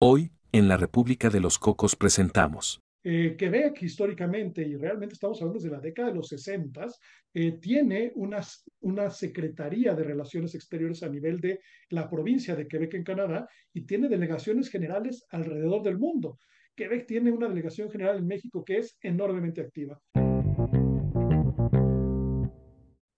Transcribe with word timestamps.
Hoy, 0.00 0.30
en 0.52 0.68
la 0.68 0.76
República 0.76 1.28
de 1.28 1.40
los 1.40 1.58
Cocos 1.58 1.96
presentamos. 1.96 2.80
Eh, 3.02 3.34
Quebec 3.36 3.82
históricamente, 3.82 4.62
y 4.62 4.76
realmente 4.76 5.14
estamos 5.14 5.40
hablando 5.40 5.58
desde 5.58 5.74
la 5.74 5.80
década 5.80 6.10
de 6.10 6.14
los 6.14 6.28
60, 6.28 6.86
eh, 7.34 7.58
tiene 7.60 8.12
una, 8.14 8.40
una 8.82 9.10
Secretaría 9.10 9.94
de 9.94 10.04
Relaciones 10.04 10.54
Exteriores 10.54 11.02
a 11.02 11.08
nivel 11.08 11.40
de 11.40 11.58
la 11.88 12.08
provincia 12.08 12.54
de 12.54 12.68
Quebec 12.68 12.94
en 12.94 13.02
Canadá 13.02 13.48
y 13.72 13.86
tiene 13.86 14.08
delegaciones 14.08 14.70
generales 14.70 15.26
alrededor 15.30 15.82
del 15.82 15.98
mundo. 15.98 16.38
Quebec 16.76 17.04
tiene 17.08 17.32
una 17.32 17.48
delegación 17.48 17.90
general 17.90 18.18
en 18.18 18.26
México 18.28 18.64
que 18.64 18.78
es 18.78 18.96
enormemente 19.02 19.62
activa. 19.62 20.00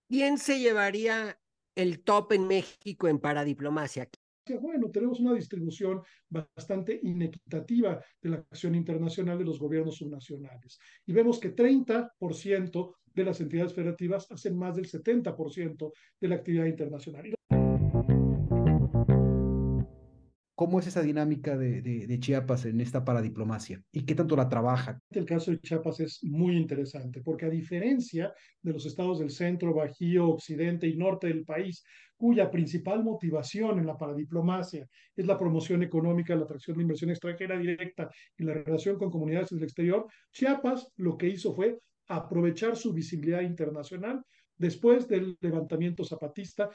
¿Quién 0.09 0.39
se 0.39 0.59
llevaría 0.59 1.39
el 1.75 2.03
top 2.03 2.31
en 2.31 2.47
México 2.47 3.07
en 3.07 3.19
paradiplomacia? 3.19 4.09
Bueno, 4.59 4.89
tenemos 4.89 5.19
una 5.19 5.33
distribución 5.33 6.01
bastante 6.29 6.99
inequitativa 7.03 8.03
de 8.21 8.29
la 8.29 8.37
acción 8.37 8.75
internacional 8.75 9.37
de 9.37 9.45
los 9.45 9.59
gobiernos 9.59 9.97
subnacionales. 9.97 10.79
Y 11.05 11.13
vemos 11.13 11.39
que 11.39 11.55
30% 11.55 12.95
de 13.13 13.23
las 13.23 13.41
entidades 13.41 13.73
federativas 13.73 14.31
hacen 14.31 14.57
más 14.57 14.75
del 14.75 14.89
70% 14.89 15.91
de 16.19 16.27
la 16.27 16.35
actividad 16.35 16.65
internacional. 16.65 17.33
¿Cómo 20.55 20.79
es 20.79 20.87
esa 20.87 21.01
dinámica 21.01 21.57
de, 21.57 21.81
de, 21.81 22.19
Chiapas 22.19 22.65
en 22.65 22.81
esta 22.81 23.03
paradiplomacia? 23.03 23.81
¿Y 23.91 24.05
qué 24.05 24.15
tanto 24.15 24.35
la 24.35 24.49
trabaja? 24.49 24.99
El 25.09 25.25
caso 25.25 25.51
de 25.51 25.59
Chiapas 25.59 25.99
es 26.01 26.23
muy 26.23 26.55
interesante 26.55 27.21
porque 27.21 27.45
a 27.45 27.49
diferencia 27.49 28.33
de 28.61 28.73
los 28.73 28.85
estados 28.85 29.19
del 29.19 29.31
centro, 29.31 29.73
bajío, 29.73 30.29
occidente 30.29 30.87
y 30.87 30.97
norte 30.97 31.27
del 31.27 31.45
país, 31.45 31.83
cuya 32.15 32.51
principal 32.51 33.03
motivación 33.03 33.79
en 33.79 33.87
la 33.87 33.97
paradiplomacia 33.97 34.87
es 35.15 35.25
la 35.25 35.37
promoción 35.37 35.81
económica, 35.81 36.35
la 36.35 36.43
atracción 36.43 36.77
de 36.77 36.83
inversión 36.83 37.09
extranjera 37.09 37.57
directa 37.57 38.09
y 38.37 38.43
la 38.43 38.53
relación 38.53 38.97
con 38.97 39.09
comunidades 39.09 39.49
del 39.49 39.63
exterior, 39.63 40.05
Chiapas 40.31 40.91
lo 40.97 41.17
que 41.17 41.29
hizo 41.29 41.55
fue 41.55 41.79
aprovechar 42.07 42.75
su 42.75 42.93
visibilidad 42.93 43.41
internacional 43.41 44.21
después 44.57 45.07
del 45.07 45.37
levantamiento 45.41 46.03
zapatista. 46.03 46.69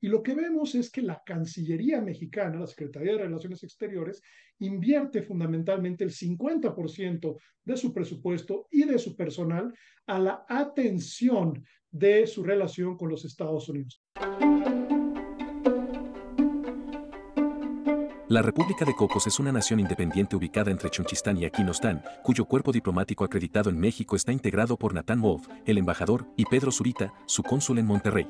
Y 0.00 0.08
lo 0.08 0.22
que 0.22 0.34
vemos 0.34 0.74
es 0.74 0.90
que 0.90 1.02
la 1.02 1.22
Cancillería 1.24 2.00
mexicana, 2.00 2.60
la 2.60 2.66
Secretaría 2.66 3.12
de 3.12 3.24
Relaciones 3.24 3.62
Exteriores, 3.64 4.22
invierte 4.60 5.22
fundamentalmente 5.22 6.04
el 6.04 6.10
50% 6.10 7.36
de 7.64 7.76
su 7.76 7.92
presupuesto 7.92 8.68
y 8.70 8.84
de 8.84 8.98
su 8.98 9.16
personal 9.16 9.74
a 10.06 10.18
la 10.18 10.44
atención 10.48 11.64
de 11.90 12.26
su 12.26 12.42
relación 12.42 12.96
con 12.96 13.08
los 13.08 13.24
Estados 13.24 13.68
Unidos. 13.68 14.02
La 18.28 18.42
República 18.42 18.84
de 18.84 18.94
Cocos 18.94 19.26
es 19.26 19.40
una 19.40 19.52
nación 19.52 19.80
independiente 19.80 20.36
ubicada 20.36 20.70
entre 20.70 20.90
Chunchistán 20.90 21.38
y 21.38 21.46
Aquinostán, 21.46 22.02
cuyo 22.22 22.44
cuerpo 22.44 22.72
diplomático 22.72 23.24
acreditado 23.24 23.70
en 23.70 23.80
México 23.80 24.16
está 24.16 24.32
integrado 24.32 24.76
por 24.76 24.92
Natán 24.92 25.22
Wolf, 25.22 25.48
el 25.64 25.78
embajador, 25.78 26.26
y 26.36 26.44
Pedro 26.44 26.70
Zurita, 26.70 27.14
su 27.26 27.42
cónsul 27.42 27.78
en 27.78 27.86
Monterrey. 27.86 28.28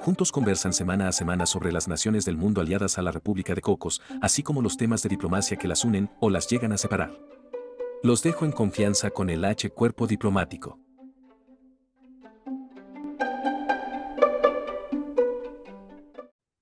Juntos 0.00 0.30
conversan 0.30 0.72
semana 0.72 1.08
a 1.08 1.12
semana 1.12 1.44
sobre 1.44 1.72
las 1.72 1.88
naciones 1.88 2.24
del 2.24 2.36
mundo 2.36 2.60
aliadas 2.60 2.98
a 2.98 3.02
la 3.02 3.10
República 3.10 3.54
de 3.54 3.60
Cocos, 3.60 4.00
así 4.22 4.44
como 4.44 4.62
los 4.62 4.76
temas 4.76 5.02
de 5.02 5.08
diplomacia 5.08 5.56
que 5.56 5.66
las 5.66 5.84
unen 5.84 6.08
o 6.20 6.30
las 6.30 6.48
llegan 6.48 6.72
a 6.72 6.78
separar. 6.78 7.18
Los 8.02 8.22
dejo 8.22 8.44
en 8.44 8.52
confianza 8.52 9.10
con 9.10 9.28
el 9.28 9.44
H 9.44 9.70
Cuerpo 9.70 10.06
Diplomático. 10.06 10.78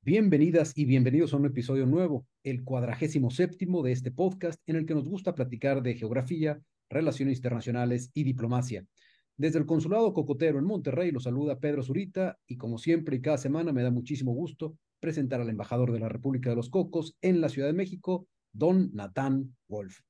Bienvenidas 0.01 0.73
y 0.75 0.87
bienvenidos 0.87 1.35
a 1.35 1.37
un 1.37 1.47
episodio 1.47 1.85
nuevo, 1.85 2.27
el 2.43 2.65
cuadragésimo 2.65 3.31
séptimo 3.31 3.83
de 3.83 3.93
este 3.93 4.11
podcast 4.11 4.59
en 4.67 4.77
el 4.77 4.87
que 4.87 4.95
nos 4.95 5.09
gusta 5.09 5.35
platicar 5.35 5.83
de 5.83 5.95
geografía, 5.95 6.61
relaciones 6.89 7.37
internacionales 7.37 8.11
y 8.15 8.25
diplomacia. 8.25 8.87
Desde 9.39 9.59
el 9.59 9.67
Consulado 9.67 10.15
Cocotero 10.15 10.59
en 10.59 10.65
Monterrey 10.65 11.11
lo 11.11 11.21
saluda 11.21 11.61
Pedro 11.61 11.83
Zurita 11.83 12.39
y 12.47 12.57
como 12.57 12.79
siempre 12.79 13.17
y 13.17 13.21
cada 13.21 13.37
semana 13.37 13.71
me 13.71 13.83
da 13.83 13.91
muchísimo 13.91 14.33
gusto 14.33 14.79
presentar 14.99 15.43
al 15.43 15.51
embajador 15.51 15.93
de 15.93 16.01
la 16.01 16.09
República 16.09 16.49
de 16.49 16.57
los 16.57 16.71
Cocos 16.71 17.19
en 17.21 17.43
la 17.43 17.51
Ciudad 17.51 17.69
de 17.69 17.75
México, 17.75 18.27
don 18.53 18.91
Natán 18.95 19.55
Wolf. 19.69 20.01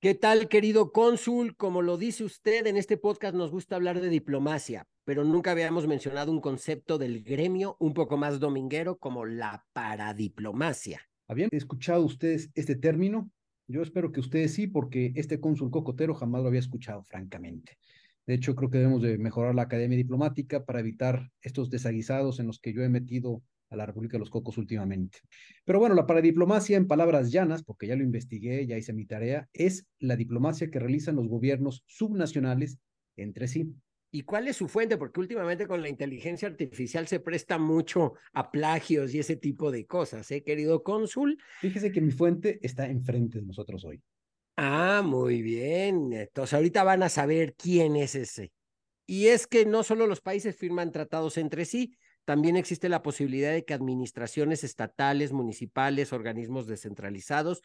¿Qué 0.00 0.14
tal, 0.14 0.48
querido 0.48 0.92
cónsul? 0.92 1.56
Como 1.56 1.80
lo 1.80 1.96
dice 1.96 2.24
usted, 2.24 2.66
en 2.66 2.76
este 2.76 2.98
podcast 2.98 3.34
nos 3.34 3.50
gusta 3.50 3.76
hablar 3.76 4.02
de 4.02 4.10
diplomacia, 4.10 4.86
pero 5.04 5.24
nunca 5.24 5.52
habíamos 5.52 5.86
mencionado 5.86 6.30
un 6.30 6.42
concepto 6.42 6.98
del 6.98 7.22
gremio 7.22 7.78
un 7.80 7.94
poco 7.94 8.18
más 8.18 8.38
dominguero 8.38 8.98
como 8.98 9.24
la 9.24 9.64
paradiplomacia. 9.72 11.00
¿Habían 11.26 11.48
escuchado 11.52 12.04
ustedes 12.04 12.50
este 12.54 12.76
término? 12.76 13.30
Yo 13.66 13.80
espero 13.80 14.12
que 14.12 14.20
ustedes 14.20 14.52
sí, 14.52 14.66
porque 14.66 15.12
este 15.14 15.40
cónsul 15.40 15.70
cocotero 15.70 16.12
jamás 16.14 16.42
lo 16.42 16.48
había 16.48 16.60
escuchado, 16.60 17.02
francamente. 17.02 17.78
De 18.26 18.34
hecho, 18.34 18.54
creo 18.54 18.70
que 18.70 18.78
debemos 18.78 19.02
de 19.02 19.18
mejorar 19.18 19.54
la 19.54 19.62
academia 19.62 19.98
diplomática 19.98 20.64
para 20.64 20.80
evitar 20.80 21.30
estos 21.42 21.70
desaguisados 21.70 22.40
en 22.40 22.46
los 22.46 22.58
que 22.58 22.72
yo 22.72 22.82
he 22.82 22.88
metido 22.88 23.42
a 23.70 23.76
la 23.76 23.86
República 23.86 24.14
de 24.14 24.20
los 24.20 24.30
Cocos 24.30 24.56
últimamente. 24.56 25.18
Pero 25.64 25.78
bueno, 25.78 25.94
la 25.94 26.06
paradiplomacia, 26.06 26.76
en 26.76 26.86
palabras 26.86 27.30
llanas, 27.30 27.62
porque 27.62 27.86
ya 27.86 27.96
lo 27.96 28.02
investigué, 28.02 28.66
ya 28.66 28.78
hice 28.78 28.92
mi 28.92 29.06
tarea, 29.06 29.48
es 29.52 29.86
la 29.98 30.16
diplomacia 30.16 30.70
que 30.70 30.78
realizan 30.78 31.16
los 31.16 31.28
gobiernos 31.28 31.82
subnacionales 31.86 32.78
entre 33.16 33.48
sí. 33.48 33.74
¿Y 34.10 34.22
cuál 34.22 34.46
es 34.46 34.56
su 34.56 34.68
fuente? 34.68 34.96
Porque 34.96 35.18
últimamente 35.18 35.66
con 35.66 35.82
la 35.82 35.88
inteligencia 35.88 36.46
artificial 36.46 37.08
se 37.08 37.18
presta 37.18 37.58
mucho 37.58 38.14
a 38.32 38.52
plagios 38.52 39.12
y 39.12 39.18
ese 39.18 39.34
tipo 39.34 39.72
de 39.72 39.86
cosas, 39.86 40.30
¿eh, 40.30 40.44
querido 40.44 40.84
cónsul? 40.84 41.36
Fíjese 41.60 41.90
que 41.90 42.00
mi 42.00 42.12
fuente 42.12 42.60
está 42.62 42.88
enfrente 42.88 43.40
de 43.40 43.46
nosotros 43.46 43.84
hoy. 43.84 44.00
Ah, 44.56 45.02
muy 45.04 45.42
bien. 45.42 46.12
Entonces 46.12 46.54
ahorita 46.54 46.84
van 46.84 47.02
a 47.02 47.08
saber 47.08 47.54
quién 47.54 47.96
es 47.96 48.14
ese. 48.14 48.52
Y 49.06 49.28
es 49.28 49.46
que 49.46 49.66
no 49.66 49.82
solo 49.82 50.06
los 50.06 50.20
países 50.20 50.56
firman 50.56 50.92
tratados 50.92 51.36
entre 51.38 51.64
sí, 51.64 51.96
también 52.24 52.56
existe 52.56 52.88
la 52.88 53.02
posibilidad 53.02 53.52
de 53.52 53.64
que 53.64 53.74
administraciones 53.74 54.64
estatales, 54.64 55.32
municipales, 55.32 56.12
organismos 56.12 56.66
descentralizados 56.66 57.62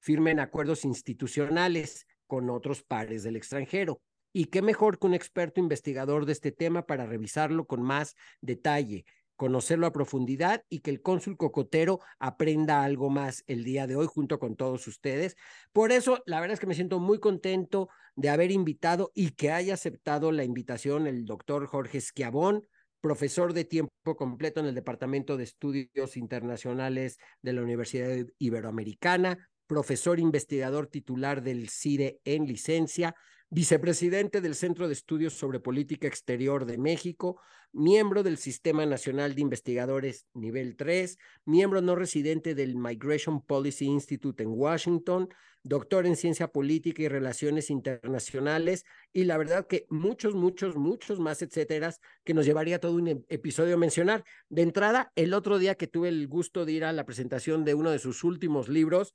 firmen 0.00 0.40
acuerdos 0.40 0.84
institucionales 0.84 2.06
con 2.26 2.50
otros 2.50 2.82
pares 2.82 3.22
del 3.22 3.36
extranjero. 3.36 4.02
Y 4.34 4.46
qué 4.46 4.62
mejor 4.62 4.98
que 4.98 5.06
un 5.06 5.14
experto 5.14 5.60
investigador 5.60 6.26
de 6.26 6.32
este 6.32 6.52
tema 6.52 6.86
para 6.86 7.06
revisarlo 7.06 7.66
con 7.66 7.82
más 7.82 8.16
detalle 8.40 9.04
conocerlo 9.42 9.88
a 9.88 9.92
profundidad 9.92 10.62
y 10.68 10.82
que 10.82 10.90
el 10.92 11.02
cónsul 11.02 11.36
cocotero 11.36 11.98
aprenda 12.20 12.84
algo 12.84 13.10
más 13.10 13.42
el 13.48 13.64
día 13.64 13.88
de 13.88 13.96
hoy 13.96 14.06
junto 14.06 14.38
con 14.38 14.54
todos 14.54 14.86
ustedes. 14.86 15.34
Por 15.72 15.90
eso, 15.90 16.22
la 16.26 16.38
verdad 16.38 16.54
es 16.54 16.60
que 16.60 16.68
me 16.68 16.76
siento 16.76 17.00
muy 17.00 17.18
contento 17.18 17.88
de 18.14 18.30
haber 18.30 18.52
invitado 18.52 19.10
y 19.16 19.32
que 19.32 19.50
haya 19.50 19.74
aceptado 19.74 20.30
la 20.30 20.44
invitación 20.44 21.08
el 21.08 21.24
doctor 21.24 21.66
Jorge 21.66 21.98
Esquiabón, 21.98 22.68
profesor 23.00 23.52
de 23.52 23.64
tiempo 23.64 24.14
completo 24.16 24.60
en 24.60 24.66
el 24.66 24.76
Departamento 24.76 25.36
de 25.36 25.42
Estudios 25.42 26.16
Internacionales 26.16 27.18
de 27.42 27.52
la 27.52 27.62
Universidad 27.62 28.24
Iberoamericana, 28.38 29.50
profesor 29.66 30.18
investigador 30.18 30.86
titular 30.86 31.42
del 31.42 31.68
CIDE 31.68 32.20
en 32.24 32.46
licencia, 32.46 33.14
vicepresidente 33.50 34.40
del 34.40 34.54
Centro 34.54 34.86
de 34.86 34.94
Estudios 34.94 35.34
sobre 35.34 35.60
Política 35.60 36.06
Exterior 36.06 36.64
de 36.64 36.78
México, 36.78 37.38
miembro 37.72 38.22
del 38.22 38.38
Sistema 38.38 38.86
Nacional 38.86 39.34
de 39.34 39.42
Investigadores 39.42 40.26
Nivel 40.32 40.74
3, 40.74 41.18
miembro 41.44 41.82
no 41.82 41.94
residente 41.94 42.54
del 42.54 42.76
Migration 42.76 43.42
Policy 43.42 43.84
Institute 43.84 44.42
en 44.42 44.50
Washington, 44.50 45.28
doctor 45.62 46.06
en 46.06 46.16
Ciencia 46.16 46.48
Política 46.48 47.02
y 47.02 47.08
Relaciones 47.08 47.70
Internacionales, 47.70 48.84
y 49.12 49.24
la 49.24 49.36
verdad 49.36 49.66
que 49.66 49.86
muchos, 49.90 50.34
muchos, 50.34 50.76
muchos 50.76 51.20
más, 51.20 51.42
etcétera, 51.42 51.94
que 52.24 52.34
nos 52.34 52.46
llevaría 52.46 52.80
todo 52.80 52.94
un 52.94 53.24
episodio 53.28 53.74
a 53.74 53.78
mencionar. 53.78 54.24
De 54.48 54.62
entrada, 54.62 55.12
el 55.14 55.34
otro 55.34 55.58
día 55.58 55.74
que 55.74 55.86
tuve 55.86 56.08
el 56.08 56.26
gusto 56.26 56.64
de 56.64 56.72
ir 56.72 56.84
a 56.84 56.92
la 56.92 57.04
presentación 57.04 57.64
de 57.64 57.74
uno 57.74 57.90
de 57.90 57.98
sus 57.98 58.24
últimos 58.24 58.68
libros, 58.68 59.14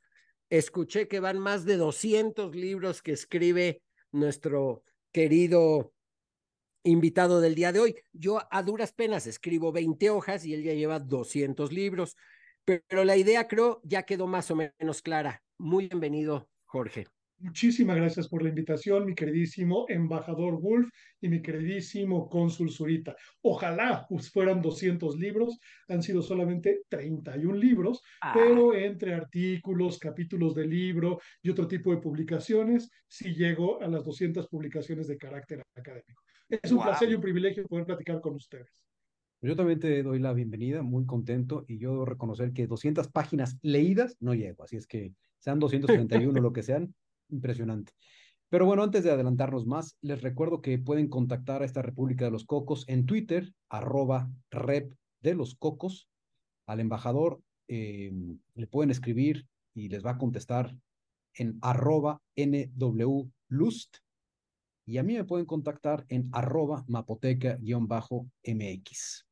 escuché 0.50 1.08
que 1.08 1.20
van 1.20 1.40
más 1.40 1.66
de 1.66 1.78
200 1.78 2.56
libros 2.56 3.02
que 3.02 3.12
escribe 3.12 3.82
nuestro 4.12 4.84
querido 5.12 5.94
invitado 6.84 7.42
del 7.42 7.56
día 7.56 7.72
de 7.72 7.80
hoy. 7.80 7.96
Yo 8.14 8.40
a 8.50 8.64
duras 8.64 8.94
penas 8.94 9.28
escribo 9.28 9.72
20 9.72 10.10
hojas 10.10 10.46
y 10.46 10.54
él 10.54 10.64
ya 10.64 10.74
lleva 10.74 11.00
200 11.00 11.72
libros, 11.72 12.16
pero 12.64 13.04
la 13.04 13.18
idea 13.18 13.48
creo 13.48 13.82
ya 13.84 14.04
quedó 14.04 14.28
más 14.28 14.50
o 14.52 14.56
menos 14.56 15.02
clara. 15.02 15.44
Muy 15.58 15.88
bienvenido, 15.88 16.50
Jorge. 16.66 17.08
Muchísimas 17.40 17.98
gracias 17.98 18.28
por 18.28 18.42
la 18.42 18.50
invitación, 18.50 19.06
mi 19.06 19.14
queridísimo 19.14 19.86
embajador 19.90 20.60
Wolf 20.60 20.90
y 21.22 21.30
mi 21.30 21.40
queridísimo 21.42 22.28
cónsul 22.30 22.72
Zurita. 22.72 23.16
Ojalá 23.44 24.08
fueran 24.34 24.60
200 24.60 25.18
libros, 25.18 25.60
han 25.88 26.02
sido 26.02 26.24
solamente 26.24 26.82
31 26.90 27.56
libros, 27.56 28.02
ah. 28.22 28.34
pero 28.34 28.74
entre 28.74 29.14
artículos, 29.14 30.00
capítulos 30.00 30.56
de 30.56 30.66
libro 30.66 31.20
y 31.44 31.52
otro 31.52 31.68
tipo 31.68 31.92
de 31.92 32.02
publicaciones, 32.02 32.90
sí 33.08 33.36
llego 33.36 33.82
a 33.84 33.88
las 33.88 34.04
200 34.04 34.48
publicaciones 34.48 35.08
de 35.08 35.18
carácter 35.18 35.64
académico. 35.76 36.24
Es 36.50 36.72
un 36.72 36.82
placer 36.82 37.10
y 37.10 37.16
un 37.16 37.22
privilegio 37.22 37.68
poder 37.68 37.86
platicar 37.86 38.20
con 38.20 38.34
ustedes. 38.34 38.84
Yo 39.42 39.56
también 39.56 39.80
te 39.80 40.02
doy 40.02 40.18
la 40.18 40.34
bienvenida, 40.34 40.82
muy 40.82 41.06
contento, 41.06 41.66
y 41.68 41.78
yo 41.78 41.92
debo 41.92 42.06
reconocer 42.06 42.54
que 42.54 42.66
200 42.66 43.10
páginas 43.10 43.60
leídas 43.62 44.18
no 44.20 44.34
llego, 44.34 44.64
así 44.64 44.78
es 44.78 44.88
que 44.88 45.14
sean 45.38 45.60
231 45.60 46.42
lo 46.42 46.54
que 46.54 46.64
sean, 46.64 46.96
impresionante. 47.30 47.94
Pero 48.50 48.66
bueno, 48.66 48.84
antes 48.84 49.04
de 49.04 49.12
adelantarnos 49.12 49.66
más, 49.66 49.98
les 50.02 50.22
recuerdo 50.22 50.62
que 50.62 50.80
pueden 50.80 51.10
contactar 51.10 51.62
a 51.62 51.66
esta 51.66 51.82
República 51.82 52.24
de 52.26 52.32
los 52.32 52.46
Cocos 52.46 52.86
en 52.88 53.06
Twitter, 53.06 53.54
arroba 53.70 54.30
rep 54.52 54.94
de 55.22 55.36
los 55.36 55.56
cocos. 55.56 56.10
Al 56.66 56.80
embajador 56.80 57.42
eh, 57.68 58.14
le 58.56 58.68
pueden 58.68 58.92
escribir 58.92 59.46
y 59.74 59.90
les 59.90 60.06
va 60.06 60.12
a 60.12 60.18
contestar 60.18 60.74
en 61.34 61.58
arroba 61.62 62.22
nwlust. 62.36 63.98
Y 64.86 64.98
a 64.98 65.04
mí 65.04 65.16
me 65.16 65.26
pueden 65.26 65.46
contactar 65.46 66.06
en 66.08 66.30
arroba 66.32 66.86
mapoteca-mx. 66.88 69.26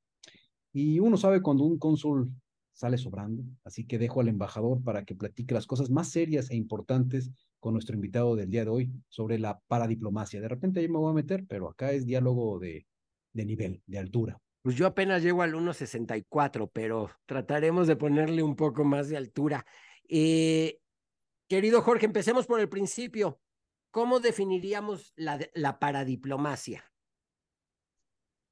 Y 0.74 1.00
uno 1.00 1.15
sabe 1.15 1.41
cuando 1.41 1.63
un 1.63 1.80
cónsul 1.80 2.30
sale 2.74 2.98
sobrando, 2.98 3.45
así 3.63 3.88
que 3.88 3.98
dejo 3.98 4.19
al 4.19 4.27
embajador 4.27 4.83
para 4.83 5.06
que 5.06 5.15
platique 5.15 5.53
las 5.53 5.65
cosas 5.65 5.89
más 5.89 6.09
serias 6.09 6.51
e 6.51 6.57
importantes 6.57 7.31
con 7.65 7.73
nuestro 7.73 7.95
invitado 7.95 8.35
del 8.35 8.51
día 8.51 8.63
de 8.63 8.69
hoy 8.69 8.91
sobre 9.09 9.39
la 9.39 9.59
paradiplomacia. 9.59 10.39
De 10.39 10.47
repente 10.47 10.83
yo 10.83 10.88
me 10.88 11.00
voy 11.00 11.09
a 11.09 11.15
meter, 11.15 11.47
pero 11.47 11.67
acá 11.67 11.94
es 11.94 12.06
diálogo 12.06 12.59
de, 12.59 12.85
de 13.33 13.44
nivel, 13.44 13.81
de 13.88 13.97
altura. 13.97 14.39
Pues 14.62 14.75
yo 14.75 14.85
apenas 14.85 15.23
llego 15.23 15.41
al 15.41 15.56
1.64, 15.56 16.69
pero 16.71 17.09
trataremos 17.25 17.88
de 17.88 17.95
ponerle 17.95 18.44
un 18.44 18.56
poco 18.56 18.83
más 18.83 19.09
de 19.09 19.17
altura. 19.17 19.65
Eh, 20.07 20.77
querido 21.50 21.81
Jorge, 21.81 22.06
empecemos 22.06 22.45
por 22.45 22.59
el 22.59 22.69
principio. 22.69 23.41
¿Cómo 23.89 24.19
definiríamos 24.19 25.12
la, 25.15 25.39
la 25.56 25.79
paradiplomacia? 25.79 26.83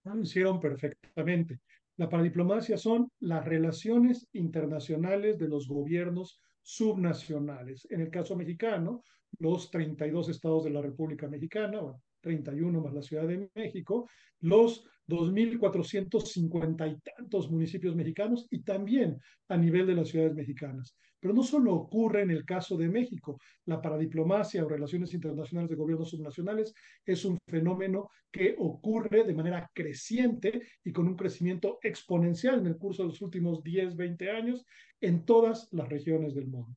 Lo 0.05 0.19
hicieron 0.23 0.59
perfectamente. 0.59 1.59
La 1.97 2.09
paradiplomacia 2.09 2.79
son 2.79 3.11
las 3.19 3.45
relaciones 3.45 4.27
internacionales 4.33 5.37
de 5.37 5.49
los 5.49 5.67
gobiernos 5.67 6.41
subnacionales. 6.63 7.85
En 7.91 8.01
el 8.01 8.09
caso 8.09 8.35
mexicano, 8.35 9.03
los 9.39 9.69
32 9.69 10.29
estados 10.29 10.63
de 10.63 10.71
la 10.71 10.81
República 10.81 11.27
Mexicana, 11.27 11.81
bueno, 11.81 12.01
31 12.21 12.81
más 12.81 12.93
la 12.93 13.01
Ciudad 13.01 13.27
de 13.27 13.49
México, 13.53 14.09
los 14.39 14.85
2.450 15.07 16.91
y 16.91 16.99
tantos 17.01 17.51
municipios 17.51 17.95
mexicanos 17.95 18.47
y 18.49 18.63
también 18.63 19.19
a 19.49 19.57
nivel 19.57 19.85
de 19.85 19.95
las 19.95 20.07
ciudades 20.07 20.33
mexicanas. 20.33 20.95
Pero 21.23 21.33
no 21.33 21.41
solo 21.41 21.73
ocurre 21.73 22.23
en 22.23 22.31
el 22.31 22.43
caso 22.43 22.75
de 22.75 22.89
México. 22.89 23.39
La 23.63 23.81
paradiplomacia 23.81 24.65
o 24.65 24.67
relaciones 24.67 25.13
internacionales 25.13 25.69
de 25.69 25.77
gobiernos 25.77 26.09
subnacionales 26.09 26.73
es 27.05 27.23
un 27.23 27.37
fenómeno 27.47 28.09
que 28.29 28.53
ocurre 28.59 29.23
de 29.23 29.33
manera 29.33 29.71
creciente 29.73 30.67
y 30.83 30.91
con 30.91 31.07
un 31.07 31.15
crecimiento 31.15 31.79
exponencial 31.81 32.59
en 32.59 32.67
el 32.67 32.77
curso 32.77 33.03
de 33.03 33.07
los 33.07 33.21
últimos 33.21 33.63
10, 33.63 33.95
20 33.95 34.31
años 34.31 34.65
en 34.99 35.23
todas 35.23 35.69
las 35.71 35.87
regiones 35.87 36.35
del 36.35 36.47
mundo. 36.47 36.75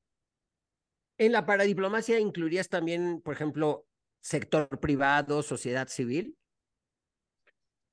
En 1.19 1.33
la 1.33 1.45
paradiplomacia 1.45 2.21
incluirías 2.21 2.69
también, 2.69 3.21
por 3.23 3.35
ejemplo, 3.35 3.85
sector 4.21 4.69
privado, 4.79 5.43
sociedad 5.43 5.89
civil 5.89 6.37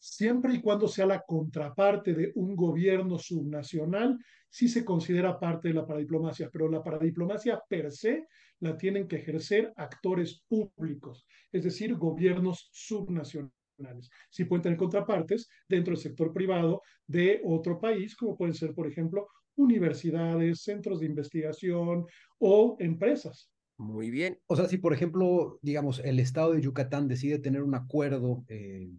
siempre 0.04 0.56
y 0.56 0.62
cuando 0.62 0.90
sea 0.90 1.06
la 1.06 1.24
contraparte 1.26 2.14
de 2.14 2.34
un 2.36 2.58
gobierno 2.58 3.18
subnacional, 3.18 4.18
sí 4.50 4.68
se 4.68 4.84
considera 4.84 5.40
parte 5.40 5.70
de 5.70 5.76
la 5.76 5.88
paradiplomacia, 5.88 6.50
pero 6.52 6.68
la 6.68 6.84
paradiplomacia 6.84 7.62
per 7.70 7.90
se 7.90 8.28
la 8.60 8.76
tienen 8.76 9.08
que 9.08 9.16
ejercer 9.16 9.72
actores 9.78 10.44
públicos, 10.50 11.26
es 11.54 11.64
decir, 11.64 11.96
gobiernos 11.96 12.70
subnacionales. 12.74 14.10
Sí 14.30 14.44
pueden 14.44 14.64
tener 14.64 14.78
contrapartes 14.78 15.48
dentro 15.70 15.94
del 15.94 16.04
sector 16.04 16.34
privado 16.34 16.82
de 17.08 17.42
otro 17.46 17.80
país, 17.80 18.14
como 18.18 18.36
pueden 18.36 18.54
ser, 18.54 18.74
por 18.74 18.88
ejemplo, 18.88 19.28
universidades, 19.56 20.64
centros 20.64 21.00
de 21.00 21.06
investigación 21.06 22.06
o 22.40 22.76
empresas. 22.80 23.50
Muy 23.78 24.12
bien. 24.12 24.38
O 24.48 24.58
sea, 24.58 24.68
si 24.68 24.78
por 24.78 24.94
ejemplo, 24.94 25.60
digamos, 25.62 26.00
el 26.00 26.20
estado 26.20 26.52
de 26.52 26.62
Yucatán 26.62 27.08
decide 27.08 27.40
tener 27.40 27.64
un 27.64 27.76
acuerdo 27.76 28.44
eh, 28.50 28.90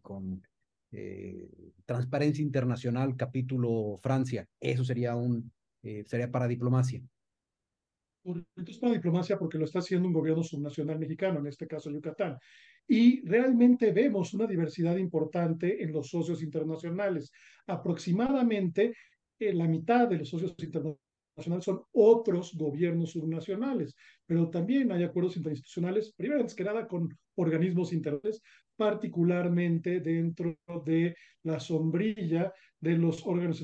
con 0.00 0.42
eh, 0.92 1.48
Transparencia 1.84 2.42
Internacional, 2.42 3.16
capítulo 3.16 3.96
Francia. 4.00 4.46
Eso 4.60 4.84
sería 4.84 5.16
un, 5.16 5.52
eh, 5.82 6.04
sería 6.06 6.30
para 6.30 6.46
diplomacia. 6.46 7.02
Entonces, 8.24 8.78
para 8.78 8.94
diplomacia 8.94 9.38
porque 9.38 9.58
lo 9.58 9.64
está 9.64 9.80
haciendo 9.80 10.08
un 10.08 10.14
gobierno 10.14 10.42
subnacional 10.42 10.98
mexicano, 10.98 11.40
en 11.40 11.46
este 11.46 11.66
caso 11.66 11.90
Yucatán. 11.90 12.38
Y 12.86 13.26
realmente 13.26 13.92
vemos 13.92 14.32
una 14.34 14.46
diversidad 14.46 14.96
importante 14.96 15.82
en 15.82 15.92
los 15.92 16.08
socios 16.08 16.42
internacionales. 16.42 17.30
Aproximadamente 17.66 18.94
eh, 19.38 19.52
la 19.52 19.66
mitad 19.66 20.08
de 20.08 20.18
los 20.18 20.28
socios 20.28 20.54
internacionales 20.58 21.04
son 21.64 21.82
otros 21.92 22.54
gobiernos 22.54 23.10
subnacionales, 23.10 23.94
pero 24.24 24.48
también 24.48 24.92
hay 24.92 25.02
acuerdos 25.02 25.36
interinstitucionales, 25.36 26.12
primero 26.12 26.40
antes 26.40 26.54
que 26.54 26.64
nada 26.64 26.86
con 26.86 27.08
organismos 27.34 27.92
internacionales, 27.92 28.42
particularmente 28.76 30.00
dentro 30.00 30.58
de 30.84 31.16
la 31.42 31.60
sombrilla 31.60 32.52
de 32.80 32.98
los 32.98 33.24
órganos 33.26 33.60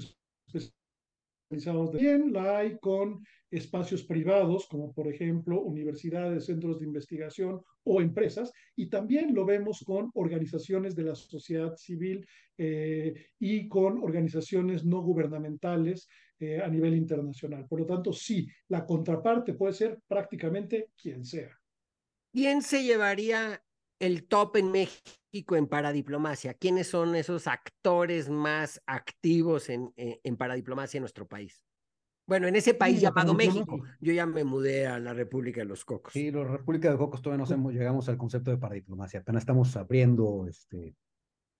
especializados. 0.46 1.90
También 1.90 2.32
la 2.32 2.58
hay 2.58 2.78
con 2.78 3.24
espacios 3.50 4.04
privados, 4.04 4.68
como 4.68 4.92
por 4.92 5.08
ejemplo 5.08 5.60
universidades, 5.60 6.46
centros 6.46 6.78
de 6.78 6.86
investigación 6.86 7.60
o 7.84 8.00
empresas, 8.00 8.52
y 8.76 8.88
también 8.88 9.34
lo 9.34 9.44
vemos 9.44 9.82
con 9.84 10.10
organizaciones 10.14 10.94
de 10.94 11.02
la 11.04 11.14
sociedad 11.14 11.74
civil 11.76 12.24
eh, 12.56 13.14
y 13.38 13.68
con 13.68 14.02
organizaciones 14.02 14.84
no 14.84 15.02
gubernamentales 15.02 16.08
eh, 16.38 16.60
a 16.60 16.68
nivel 16.68 16.94
internacional. 16.94 17.66
Por 17.66 17.80
lo 17.80 17.86
tanto, 17.86 18.12
sí, 18.12 18.48
la 18.68 18.86
contraparte 18.86 19.54
puede 19.54 19.72
ser 19.72 19.98
prácticamente 20.06 20.90
quien 20.96 21.24
sea. 21.24 21.50
¿Quién 22.32 22.62
se 22.62 22.84
llevaría 22.84 23.60
el 24.00 24.26
top 24.26 24.56
en 24.56 24.72
México 24.72 25.54
en 25.54 25.68
paradiplomacia? 25.68 26.54
¿Quiénes 26.54 26.88
son 26.88 27.14
esos 27.14 27.46
actores 27.46 28.28
más 28.28 28.82
activos 28.86 29.68
en, 29.68 29.92
en 29.96 30.36
paradiplomacia 30.36 30.98
en 30.98 31.02
nuestro 31.02 31.28
país? 31.28 31.64
Bueno, 32.30 32.46
en 32.46 32.54
ese 32.54 32.74
país 32.74 33.00
llamado 33.00 33.34
México. 33.34 33.82
Yo 34.00 34.12
ya 34.12 34.24
me 34.24 34.44
mudé 34.44 34.86
a 34.86 35.00
la 35.00 35.12
República 35.12 35.62
de 35.62 35.66
los 35.66 35.84
Cocos. 35.84 36.12
Sí, 36.12 36.30
la 36.30 36.44
República 36.44 36.88
de 36.88 36.96
Cocos 36.96 37.20
todavía 37.20 37.44
no 37.44 37.52
hemos, 37.52 37.72
llegamos 37.72 38.08
al 38.08 38.16
concepto 38.16 38.52
de 38.52 38.56
paradiplomacia. 38.56 39.18
Apenas 39.18 39.42
estamos 39.42 39.76
abriendo 39.76 40.46
este, 40.48 40.94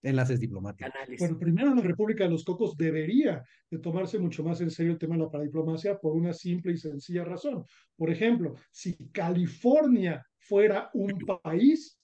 enlaces 0.01 0.39
diplomáticos. 0.39 0.93
Bueno, 1.19 1.37
primero 1.37 1.75
la 1.75 1.81
República 1.81 2.23
de 2.23 2.29
los 2.29 2.45
Cocos 2.45 2.77
debería 2.77 3.43
de 3.69 3.79
tomarse 3.79 4.17
mucho 4.17 4.43
más 4.43 4.61
en 4.61 4.71
serio 4.71 4.93
el 4.93 4.97
tema 4.97 5.15
de 5.15 5.23
la 5.23 5.29
paradiplomacia 5.29 5.99
por 5.99 6.13
una 6.13 6.31
simple 6.31 6.71
y 6.71 6.77
sencilla 6.77 7.25
razón. 7.25 7.65
Por 7.97 8.09
ejemplo, 8.09 8.55
si 8.71 8.95
California 9.11 10.25
fuera 10.37 10.89
un 10.93 11.19
país, 11.43 12.00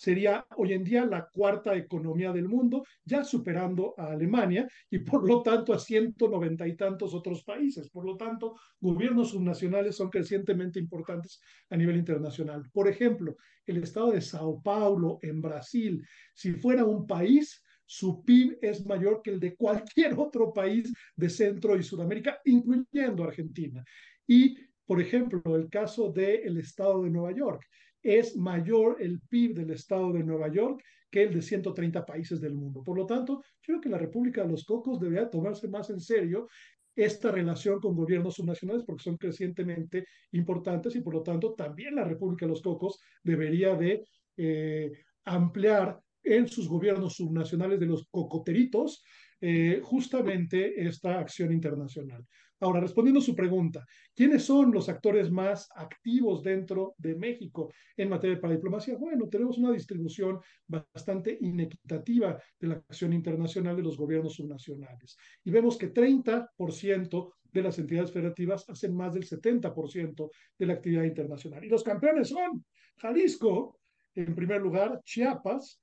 sería 0.00 0.46
hoy 0.56 0.72
en 0.72 0.82
día 0.82 1.04
la 1.04 1.28
cuarta 1.30 1.76
economía 1.76 2.32
del 2.32 2.48
mundo, 2.48 2.86
ya 3.04 3.22
superando 3.22 3.92
a 3.98 4.12
Alemania 4.12 4.66
y 4.88 5.00
por 5.00 5.28
lo 5.28 5.42
tanto 5.42 5.74
a 5.74 5.78
190 5.78 6.66
y 6.66 6.74
tantos 6.74 7.12
otros 7.12 7.44
países. 7.44 7.90
Por 7.90 8.06
lo 8.06 8.16
tanto, 8.16 8.54
gobiernos 8.80 9.32
subnacionales 9.32 9.96
son 9.96 10.08
crecientemente 10.08 10.78
importantes 10.78 11.42
a 11.68 11.76
nivel 11.76 11.98
internacional. 11.98 12.62
Por 12.72 12.88
ejemplo, 12.88 13.36
el 13.66 13.82
estado 13.82 14.12
de 14.12 14.22
Sao 14.22 14.62
Paulo 14.62 15.18
en 15.20 15.42
Brasil, 15.42 16.02
si 16.32 16.54
fuera 16.54 16.82
un 16.86 17.06
país, 17.06 17.62
su 17.84 18.24
PIB 18.24 18.56
es 18.62 18.86
mayor 18.86 19.20
que 19.22 19.32
el 19.32 19.40
de 19.40 19.54
cualquier 19.54 20.14
otro 20.16 20.50
país 20.54 20.90
de 21.14 21.28
Centro 21.28 21.76
y 21.76 21.82
Sudamérica, 21.82 22.40
incluyendo 22.46 23.22
Argentina. 23.22 23.84
Y, 24.26 24.56
por 24.86 24.98
ejemplo, 24.98 25.42
el 25.56 25.68
caso 25.68 26.10
del 26.10 26.56
estado 26.56 27.02
de 27.02 27.10
Nueva 27.10 27.32
York 27.32 27.66
es 28.02 28.36
mayor 28.36 28.96
el 29.00 29.20
PIB 29.20 29.54
del 29.54 29.70
estado 29.70 30.12
de 30.12 30.24
Nueva 30.24 30.48
York 30.52 30.82
que 31.10 31.24
el 31.24 31.34
de 31.34 31.42
130 31.42 32.06
países 32.06 32.40
del 32.40 32.54
mundo. 32.54 32.82
Por 32.84 32.96
lo 32.96 33.06
tanto, 33.06 33.42
creo 33.60 33.80
que 33.80 33.88
la 33.88 33.98
República 33.98 34.42
de 34.42 34.48
los 34.48 34.64
Cocos 34.64 35.00
debería 35.00 35.28
tomarse 35.28 35.68
más 35.68 35.90
en 35.90 36.00
serio 36.00 36.48
esta 36.94 37.30
relación 37.30 37.80
con 37.80 37.96
gobiernos 37.96 38.34
subnacionales 38.34 38.84
porque 38.84 39.04
son 39.04 39.16
crecientemente 39.16 40.06
importantes 40.32 40.94
y 40.96 41.00
por 41.00 41.14
lo 41.14 41.22
tanto 41.22 41.54
también 41.54 41.94
la 41.94 42.04
República 42.04 42.46
de 42.46 42.50
los 42.50 42.62
Cocos 42.62 43.00
debería 43.22 43.74
de 43.74 44.04
eh, 44.36 44.92
ampliar 45.24 46.00
en 46.22 46.48
sus 46.48 46.68
gobiernos 46.68 47.14
subnacionales 47.16 47.80
de 47.80 47.86
los 47.86 48.06
cocoteritos 48.10 49.02
eh, 49.40 49.80
justamente 49.82 50.86
esta 50.86 51.18
acción 51.18 51.52
internacional. 51.52 52.24
Ahora, 52.62 52.80
respondiendo 52.80 53.20
a 53.20 53.22
su 53.24 53.34
pregunta, 53.34 53.86
¿quiénes 54.14 54.44
son 54.44 54.70
los 54.70 54.90
actores 54.90 55.30
más 55.30 55.66
activos 55.74 56.42
dentro 56.42 56.94
de 56.98 57.14
México 57.14 57.72
en 57.96 58.10
materia 58.10 58.36
de 58.36 58.42
paradiplomacia? 58.42 58.98
Bueno, 58.98 59.28
tenemos 59.30 59.56
una 59.56 59.72
distribución 59.72 60.38
bastante 60.66 61.38
inequitativa 61.40 62.38
de 62.58 62.68
la 62.68 62.74
acción 62.74 63.14
internacional 63.14 63.76
de 63.76 63.82
los 63.82 63.96
gobiernos 63.96 64.34
subnacionales. 64.34 65.16
Y 65.42 65.50
vemos 65.50 65.78
que 65.78 65.92
30% 65.92 67.32
de 67.44 67.62
las 67.62 67.78
entidades 67.78 68.12
federativas 68.12 68.68
hacen 68.68 68.94
más 68.94 69.14
del 69.14 69.24
70% 69.24 70.30
de 70.58 70.66
la 70.66 70.74
actividad 70.74 71.04
internacional. 71.04 71.64
Y 71.64 71.68
los 71.68 71.82
campeones 71.82 72.28
son 72.28 72.62
Jalisco, 72.98 73.80
en 74.14 74.34
primer 74.34 74.60
lugar, 74.60 75.00
Chiapas, 75.02 75.80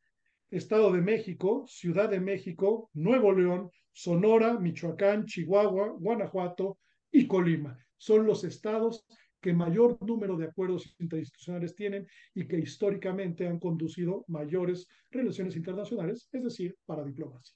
Estado 0.50 0.92
de 0.94 1.02
México, 1.02 1.66
Ciudad 1.68 2.10
de 2.10 2.20
México, 2.20 2.90
Nuevo 2.94 3.34
León, 3.34 3.70
Sonora, 3.92 4.60
Michoacán, 4.60 5.26
Chihuahua, 5.26 5.90
Guanajuato 6.00 6.78
y 7.12 7.28
Colima. 7.28 7.78
Son 7.98 8.26
los 8.26 8.44
estados 8.44 9.06
que 9.42 9.54
mayor 9.54 9.98
número 10.06 10.38
de 10.38 10.46
acuerdos 10.46 10.96
interinstitucionales 11.00 11.76
tienen 11.76 12.08
y 12.34 12.48
que 12.48 12.60
históricamente 12.60 13.48
han 13.48 13.60
conducido 13.60 14.24
mayores 14.28 14.88
relaciones 15.12 15.56
internacionales, 15.56 16.28
es 16.32 16.44
decir, 16.44 16.76
para 16.86 17.04
diplomacia. 17.04 17.56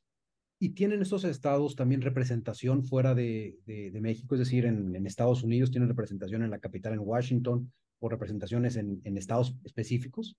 ¿Y 0.59 0.69
tienen 0.69 1.01
esos 1.01 1.23
estados 1.23 1.75
también 1.75 2.01
representación 2.01 2.83
fuera 2.83 3.15
de, 3.15 3.57
México? 3.99 4.35
Es 4.35 4.39
decir, 4.39 4.65
en, 4.65 5.05
Estados 5.07 5.43
Unidos 5.43 5.71
tienen 5.71 5.89
representación 5.89 6.43
en 6.43 6.51
la 6.51 6.59
capital, 6.59 6.93
en 6.93 6.99
Washington, 6.99 7.71
o 7.99 8.09
representaciones 8.09 8.75
en, 8.75 9.01
en 9.03 9.17
estados 9.17 9.55
específicos? 9.63 10.37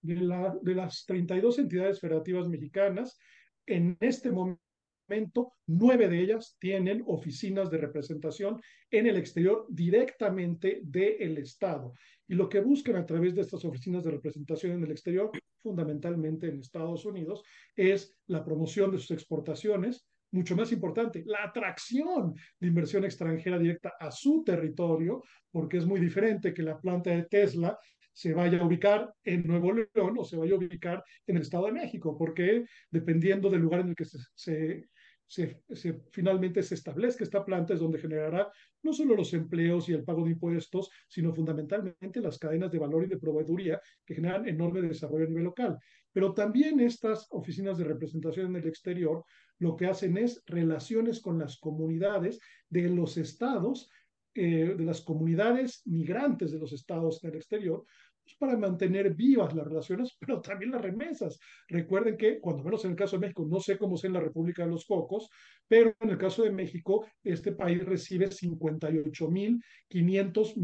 De, 0.00 0.14
la, 0.16 0.56
de 0.62 0.74
las 0.74 1.04
32 1.06 1.58
entidades 1.58 2.00
federativas 2.00 2.48
mexicanas, 2.48 3.18
en 3.66 3.96
este 4.00 4.30
momento 4.30 4.58
nueve 5.66 6.08
de 6.08 6.20
ellas 6.20 6.56
tienen 6.58 7.02
oficinas 7.06 7.70
de 7.70 7.78
representación 7.78 8.60
en 8.90 9.06
el 9.06 9.16
exterior 9.16 9.66
directamente 9.68 10.80
del 10.84 11.38
Estado. 11.38 11.94
Y 12.26 12.34
lo 12.34 12.48
que 12.48 12.60
buscan 12.60 12.96
a 12.96 13.06
través 13.06 13.34
de 13.34 13.42
estas 13.42 13.64
oficinas 13.64 14.04
de 14.04 14.10
representación 14.10 14.72
en 14.72 14.84
el 14.84 14.90
exterior, 14.90 15.30
fundamentalmente 15.62 16.48
en 16.48 16.60
Estados 16.60 17.04
Unidos, 17.04 17.42
es 17.74 18.14
la 18.26 18.44
promoción 18.44 18.90
de 18.90 18.98
sus 18.98 19.12
exportaciones, 19.12 20.06
mucho 20.30 20.54
más 20.54 20.72
importante, 20.72 21.22
la 21.24 21.44
atracción 21.44 22.34
de 22.60 22.66
inversión 22.66 23.04
extranjera 23.04 23.58
directa 23.58 23.94
a 23.98 24.10
su 24.10 24.44
territorio, 24.44 25.22
porque 25.50 25.78
es 25.78 25.86
muy 25.86 26.00
diferente 26.00 26.52
que 26.52 26.62
la 26.62 26.78
planta 26.78 27.10
de 27.10 27.22
Tesla 27.24 27.78
se 28.18 28.34
vaya 28.34 28.58
a 28.58 28.66
ubicar 28.66 29.14
en 29.22 29.46
Nuevo 29.46 29.72
León 29.72 30.16
o 30.18 30.24
se 30.24 30.36
vaya 30.36 30.54
a 30.54 30.56
ubicar 30.56 31.04
en 31.24 31.36
el 31.36 31.42
Estado 31.42 31.66
de 31.66 31.72
México, 31.72 32.18
porque 32.18 32.64
dependiendo 32.90 33.48
del 33.48 33.60
lugar 33.60 33.82
en 33.82 33.90
el 33.90 33.94
que 33.94 34.06
se, 34.34 34.88
finalmente 36.10 36.64
se 36.64 36.74
establezca 36.74 37.22
esta 37.22 37.44
planta 37.44 37.74
es 37.74 37.80
donde 37.80 38.00
generará 38.00 38.50
no 38.82 38.92
solo 38.92 39.14
los 39.14 39.32
empleos 39.34 39.88
y 39.88 39.92
el 39.92 40.02
pago 40.02 40.24
de 40.24 40.32
impuestos, 40.32 40.90
sino 41.06 41.32
fundamentalmente 41.32 42.20
las 42.20 42.40
cadenas 42.40 42.72
de 42.72 42.80
valor 42.80 43.04
y 43.04 43.08
de 43.08 43.18
proveeduría 43.18 43.80
que 44.04 44.16
generan 44.16 44.48
enorme 44.48 44.82
desarrollo 44.82 45.26
a 45.26 45.28
nivel 45.28 45.44
local. 45.44 45.78
Pero 46.12 46.34
también 46.34 46.80
estas 46.80 47.28
oficinas 47.30 47.78
de 47.78 47.84
representación 47.84 48.46
en 48.46 48.56
el 48.56 48.68
exterior 48.68 49.24
lo 49.60 49.76
que 49.76 49.86
hacen 49.86 50.18
es 50.18 50.42
relaciones 50.44 51.20
con 51.20 51.38
las 51.38 51.60
comunidades 51.60 52.40
de 52.68 52.88
los 52.88 53.16
estados, 53.16 53.88
eh, 54.40 54.76
de 54.76 54.84
las 54.84 55.00
comunidades 55.00 55.82
migrantes 55.86 56.52
de 56.52 56.60
los 56.60 56.72
estados 56.72 57.24
en 57.24 57.30
el 57.30 57.36
exterior, 57.38 57.84
para 58.36 58.56
mantener 58.56 59.14
vivas 59.14 59.54
las 59.54 59.66
relaciones, 59.66 60.16
pero 60.20 60.40
también 60.40 60.72
las 60.72 60.82
remesas. 60.82 61.38
Recuerden 61.68 62.16
que, 62.16 62.40
cuando 62.40 62.64
menos 62.64 62.84
en 62.84 62.92
el 62.92 62.96
caso 62.96 63.16
de 63.16 63.20
México, 63.20 63.46
no 63.48 63.60
sé 63.60 63.78
cómo 63.78 63.94
es 63.96 64.04
en 64.04 64.12
la 64.12 64.20
República 64.20 64.64
de 64.64 64.70
los 64.70 64.86
Cocos, 64.86 65.28
pero 65.66 65.94
en 66.00 66.10
el 66.10 66.18
caso 66.18 66.42
de 66.42 66.50
México, 66.50 67.06
este 67.22 67.52
país 67.52 67.84
recibe 67.84 68.28
58.500 68.28 70.54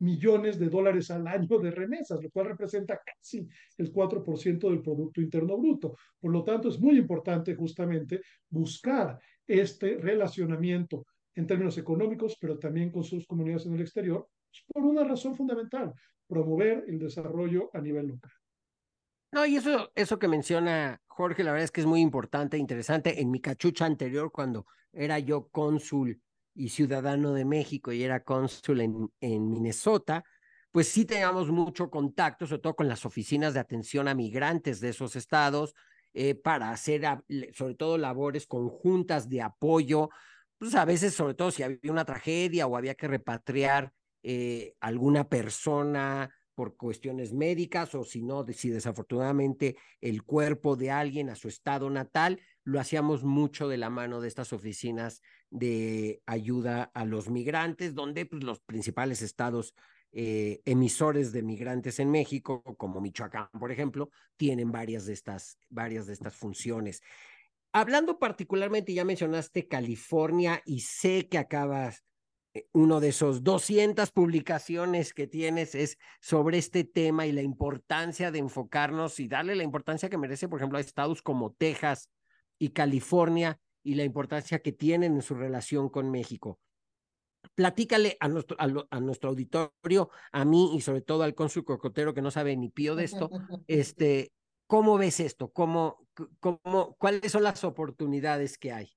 millones 0.00 0.58
de 0.58 0.68
dólares 0.68 1.10
al 1.10 1.26
año 1.26 1.58
de 1.58 1.70
remesas, 1.70 2.22
lo 2.22 2.30
cual 2.30 2.46
representa 2.46 3.00
casi 3.04 3.46
el 3.76 3.92
4% 3.92 4.70
del 4.70 4.82
Producto 4.82 5.20
Interno 5.20 5.58
Bruto. 5.58 5.96
Por 6.18 6.32
lo 6.32 6.42
tanto, 6.42 6.68
es 6.68 6.80
muy 6.80 6.96
importante 6.96 7.54
justamente 7.54 8.22
buscar 8.48 9.18
este 9.46 9.96
relacionamiento 9.96 11.06
en 11.34 11.46
términos 11.46 11.76
económicos, 11.78 12.36
pero 12.40 12.58
también 12.58 12.90
con 12.90 13.04
sus 13.04 13.26
comunidades 13.26 13.66
en 13.66 13.74
el 13.74 13.82
exterior, 13.82 14.26
pues, 14.50 14.64
por 14.72 14.84
una 14.84 15.04
razón 15.04 15.36
fundamental, 15.36 15.92
promover 16.30 16.84
el 16.88 16.98
desarrollo 16.98 17.68
a 17.74 17.80
nivel 17.80 18.06
local. 18.06 18.30
No, 19.32 19.44
y 19.44 19.56
eso, 19.56 19.92
eso 19.94 20.18
que 20.18 20.28
menciona 20.28 21.00
Jorge, 21.06 21.44
la 21.44 21.52
verdad 21.52 21.64
es 21.64 21.70
que 21.70 21.82
es 21.82 21.86
muy 21.86 22.00
importante, 22.00 22.56
interesante. 22.56 23.20
En 23.20 23.30
mi 23.30 23.40
cachucha 23.40 23.84
anterior, 23.84 24.32
cuando 24.32 24.66
era 24.92 25.18
yo 25.18 25.48
cónsul 25.48 26.20
y 26.54 26.70
ciudadano 26.70 27.34
de 27.34 27.44
México 27.44 27.92
y 27.92 28.02
era 28.02 28.24
cónsul 28.24 28.80
en, 28.80 29.12
en 29.20 29.50
Minnesota, 29.50 30.24
pues 30.72 30.88
sí 30.88 31.04
teníamos 31.04 31.50
mucho 31.50 31.90
contacto, 31.90 32.46
sobre 32.46 32.62
todo 32.62 32.76
con 32.76 32.88
las 32.88 33.04
oficinas 33.04 33.54
de 33.54 33.60
atención 33.60 34.08
a 34.08 34.14
migrantes 34.14 34.80
de 34.80 34.90
esos 34.90 35.16
estados, 35.16 35.74
eh, 36.12 36.34
para 36.34 36.70
hacer 36.70 37.02
sobre 37.54 37.74
todo 37.74 37.96
labores 37.96 38.46
conjuntas 38.46 39.28
de 39.28 39.42
apoyo, 39.42 40.10
pues 40.58 40.74
a 40.74 40.84
veces 40.84 41.14
sobre 41.14 41.34
todo 41.34 41.52
si 41.52 41.62
había 41.62 41.92
una 41.92 42.04
tragedia 42.04 42.66
o 42.66 42.76
había 42.76 42.94
que 42.96 43.06
repatriar 43.06 43.92
eh, 44.22 44.74
alguna 44.80 45.28
persona 45.28 46.30
por 46.54 46.76
cuestiones 46.76 47.32
médicas 47.32 47.94
o 47.94 48.04
si 48.04 48.22
no, 48.22 48.44
si 48.52 48.68
desafortunadamente 48.68 49.76
el 50.00 50.22
cuerpo 50.24 50.76
de 50.76 50.90
alguien 50.90 51.30
a 51.30 51.34
su 51.34 51.48
estado 51.48 51.88
natal, 51.88 52.38
lo 52.64 52.78
hacíamos 52.78 53.24
mucho 53.24 53.66
de 53.66 53.78
la 53.78 53.88
mano 53.88 54.20
de 54.20 54.28
estas 54.28 54.52
oficinas 54.52 55.22
de 55.48 56.20
ayuda 56.26 56.90
a 56.92 57.04
los 57.04 57.30
migrantes, 57.30 57.94
donde 57.94 58.26
pues, 58.26 58.44
los 58.44 58.60
principales 58.60 59.22
estados 59.22 59.74
eh, 60.12 60.60
emisores 60.64 61.32
de 61.32 61.42
migrantes 61.42 61.98
en 61.98 62.10
México, 62.10 62.62
como 62.76 63.00
Michoacán, 63.00 63.48
por 63.58 63.72
ejemplo, 63.72 64.10
tienen 64.36 64.70
varias 64.70 65.06
de 65.06 65.12
estas, 65.12 65.56
varias 65.68 66.06
de 66.06 66.12
estas 66.12 66.34
funciones. 66.34 67.00
Hablando 67.72 68.18
particularmente, 68.18 68.92
ya 68.92 69.04
mencionaste 69.04 69.68
California 69.68 70.60
y 70.66 70.80
sé 70.80 71.28
que 71.28 71.38
acabas 71.38 72.04
uno 72.72 73.00
de 73.00 73.08
esos 73.08 73.44
200 73.44 74.10
publicaciones 74.10 75.14
que 75.14 75.26
tienes 75.26 75.74
es 75.74 75.98
sobre 76.20 76.58
este 76.58 76.84
tema 76.84 77.26
y 77.26 77.32
la 77.32 77.42
importancia 77.42 78.30
de 78.30 78.40
enfocarnos 78.40 79.20
y 79.20 79.28
darle 79.28 79.54
la 79.54 79.62
importancia 79.62 80.10
que 80.10 80.18
merece, 80.18 80.48
por 80.48 80.58
ejemplo, 80.58 80.78
a 80.78 80.80
estados 80.80 81.22
como 81.22 81.52
Texas 81.52 82.10
y 82.58 82.70
California 82.70 83.60
y 83.82 83.94
la 83.94 84.04
importancia 84.04 84.60
que 84.60 84.72
tienen 84.72 85.14
en 85.14 85.22
su 85.22 85.34
relación 85.34 85.88
con 85.88 86.10
México. 86.10 86.58
Platícale 87.54 88.16
a 88.20 88.28
nuestro, 88.28 88.56
a, 88.58 89.00
nuestro 89.00 89.30
auditorio, 89.30 90.10
a 90.32 90.44
mí 90.44 90.76
y 90.76 90.80
sobre 90.80 91.00
todo 91.00 91.22
al 91.22 91.34
cónsul 91.34 91.64
cocotero 91.64 92.12
que 92.12 92.22
no 92.22 92.30
sabe 92.30 92.56
ni 92.56 92.68
pío 92.68 92.96
de 92.96 93.04
esto, 93.04 93.30
este, 93.66 94.32
¿cómo 94.66 94.98
ves 94.98 95.20
esto? 95.20 95.50
¿Cómo, 95.50 96.06
cómo, 96.40 96.96
¿Cuáles 96.98 97.32
son 97.32 97.44
las 97.44 97.64
oportunidades 97.64 98.58
que 98.58 98.72
hay? 98.72 98.90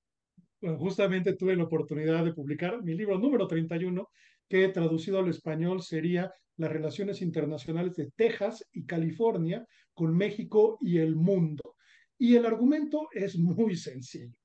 Justamente 0.78 1.34
tuve 1.34 1.56
la 1.56 1.66
oportunidad 1.66 2.24
de 2.24 2.34
publicar 2.34 2.82
mi 2.84 2.94
libro 2.96 3.20
número 3.20 3.48
31, 3.48 4.10
que 4.48 4.70
traducido 4.70 5.20
al 5.20 5.30
español 5.30 5.82
sería 5.82 6.32
Las 6.56 6.72
relaciones 6.72 7.22
internacionales 7.22 7.96
de 7.96 8.12
Texas 8.16 8.64
y 8.72 8.86
California 8.86 9.66
con 9.94 10.16
México 10.16 10.78
y 10.82 11.00
el 11.00 11.16
mundo. 11.16 11.76
Y 12.18 12.36
el 12.36 12.46
argumento 12.46 13.10
es 13.12 13.38
muy 13.38 13.76
sencillo. 13.76 14.38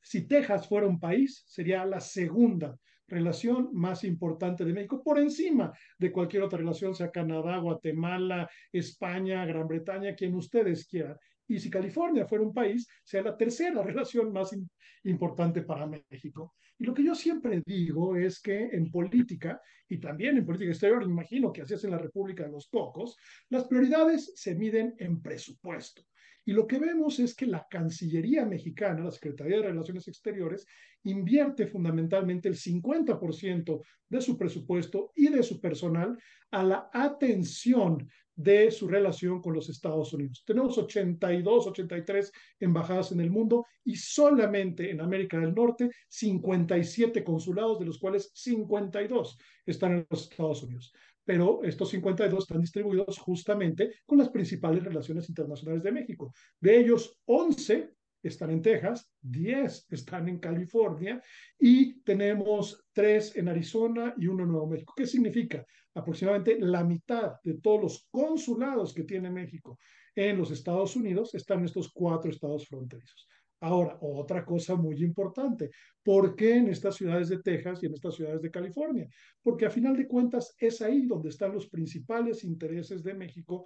Si 0.00 0.26
Texas 0.26 0.66
fuera 0.66 0.88
un 0.88 0.98
país, 0.98 1.44
sería 1.46 1.86
la 1.86 2.00
segunda 2.00 2.76
relación 3.06 3.68
más 3.72 4.02
importante 4.04 4.64
de 4.64 4.72
México, 4.72 5.02
por 5.04 5.18
encima 5.18 5.72
de 5.98 6.10
cualquier 6.10 6.42
otra 6.42 6.58
relación, 6.58 6.94
sea 6.94 7.10
Canadá, 7.10 7.58
Guatemala, 7.58 8.50
España, 8.72 9.44
Gran 9.46 9.68
Bretaña, 9.68 10.14
quien 10.16 10.34
ustedes 10.34 10.86
quieran 10.86 11.16
y 11.52 11.60
si 11.60 11.70
California 11.70 12.26
fuera 12.26 12.44
un 12.44 12.54
país, 12.54 12.88
sea 13.04 13.22
la 13.22 13.36
tercera 13.36 13.82
relación 13.82 14.32
más 14.32 14.56
importante 15.04 15.62
para 15.62 15.86
México. 15.86 16.54
Y 16.78 16.84
lo 16.84 16.94
que 16.94 17.04
yo 17.04 17.14
siempre 17.14 17.62
digo 17.64 18.16
es 18.16 18.40
que 18.40 18.70
en 18.72 18.90
política, 18.90 19.60
y 19.88 19.98
también 19.98 20.38
en 20.38 20.46
política 20.46 20.70
exterior, 20.70 21.02
imagino 21.02 21.52
que 21.52 21.62
así 21.62 21.74
es 21.74 21.84
en 21.84 21.90
la 21.90 21.98
República 21.98 22.44
de 22.44 22.52
los 22.52 22.68
Cocos, 22.68 23.16
las 23.50 23.64
prioridades 23.64 24.32
se 24.34 24.54
miden 24.54 24.94
en 24.98 25.20
presupuesto. 25.20 26.02
Y 26.44 26.52
lo 26.52 26.66
que 26.66 26.78
vemos 26.78 27.20
es 27.20 27.36
que 27.36 27.46
la 27.46 27.66
Cancillería 27.70 28.44
mexicana, 28.44 29.04
la 29.04 29.12
Secretaría 29.12 29.58
de 29.58 29.68
Relaciones 29.68 30.08
Exteriores, 30.08 30.66
invierte 31.04 31.66
fundamentalmente 31.66 32.48
el 32.48 32.56
50% 32.56 33.80
de 34.08 34.20
su 34.20 34.36
presupuesto 34.36 35.12
y 35.14 35.28
de 35.28 35.42
su 35.42 35.60
personal 35.60 36.18
a 36.50 36.64
la 36.64 36.90
atención 36.92 38.08
de 38.34 38.70
su 38.70 38.88
relación 38.88 39.40
con 39.40 39.54
los 39.54 39.68
Estados 39.68 40.12
Unidos. 40.12 40.42
Tenemos 40.46 40.76
82, 40.78 41.66
83 41.66 42.32
embajadas 42.60 43.12
en 43.12 43.20
el 43.20 43.30
mundo 43.30 43.66
y 43.84 43.96
solamente 43.96 44.90
en 44.90 45.00
América 45.00 45.38
del 45.38 45.54
Norte 45.54 45.90
57 46.08 47.22
consulados, 47.24 47.78
de 47.78 47.86
los 47.86 47.98
cuales 47.98 48.30
52 48.34 49.38
están 49.66 49.92
en 49.92 50.06
los 50.08 50.30
Estados 50.30 50.62
Unidos. 50.62 50.92
Pero 51.24 51.62
estos 51.62 51.90
52 51.90 52.44
están 52.44 52.60
distribuidos 52.60 53.18
justamente 53.18 53.94
con 54.04 54.18
las 54.18 54.30
principales 54.30 54.82
relaciones 54.82 55.28
internacionales 55.28 55.82
de 55.82 55.92
México. 55.92 56.32
De 56.60 56.78
ellos, 56.78 57.16
11 57.26 57.90
están 58.22 58.50
en 58.50 58.62
Texas, 58.62 59.10
10 59.20 59.86
están 59.90 60.28
en 60.28 60.38
California 60.38 61.20
y 61.58 62.00
tenemos 62.02 62.84
3 62.92 63.36
en 63.36 63.48
Arizona 63.48 64.14
y 64.16 64.26
uno 64.26 64.44
en 64.44 64.50
Nuevo 64.50 64.66
México. 64.66 64.94
¿Qué 64.96 65.06
significa? 65.06 65.64
Aproximadamente 65.94 66.58
la 66.60 66.84
mitad 66.84 67.34
de 67.42 67.54
todos 67.54 67.82
los 67.82 68.08
consulados 68.10 68.94
que 68.94 69.04
tiene 69.04 69.30
México 69.30 69.78
en 70.14 70.38
los 70.38 70.50
Estados 70.50 70.96
Unidos 70.96 71.34
están 71.34 71.60
en 71.60 71.66
estos 71.66 71.90
cuatro 71.92 72.30
estados 72.30 72.66
fronterizos. 72.66 73.26
Ahora, 73.62 73.96
otra 74.00 74.44
cosa 74.44 74.74
muy 74.74 75.00
importante, 75.04 75.70
¿por 76.02 76.34
qué 76.34 76.56
en 76.56 76.68
estas 76.68 76.96
ciudades 76.96 77.28
de 77.28 77.42
Texas 77.42 77.80
y 77.80 77.86
en 77.86 77.94
estas 77.94 78.16
ciudades 78.16 78.42
de 78.42 78.50
California? 78.50 79.08
Porque 79.40 79.66
a 79.66 79.70
final 79.70 79.96
de 79.96 80.08
cuentas 80.08 80.56
es 80.58 80.82
ahí 80.82 81.06
donde 81.06 81.28
están 81.28 81.52
los 81.52 81.68
principales 81.68 82.42
intereses 82.42 83.04
de 83.04 83.14
México 83.14 83.64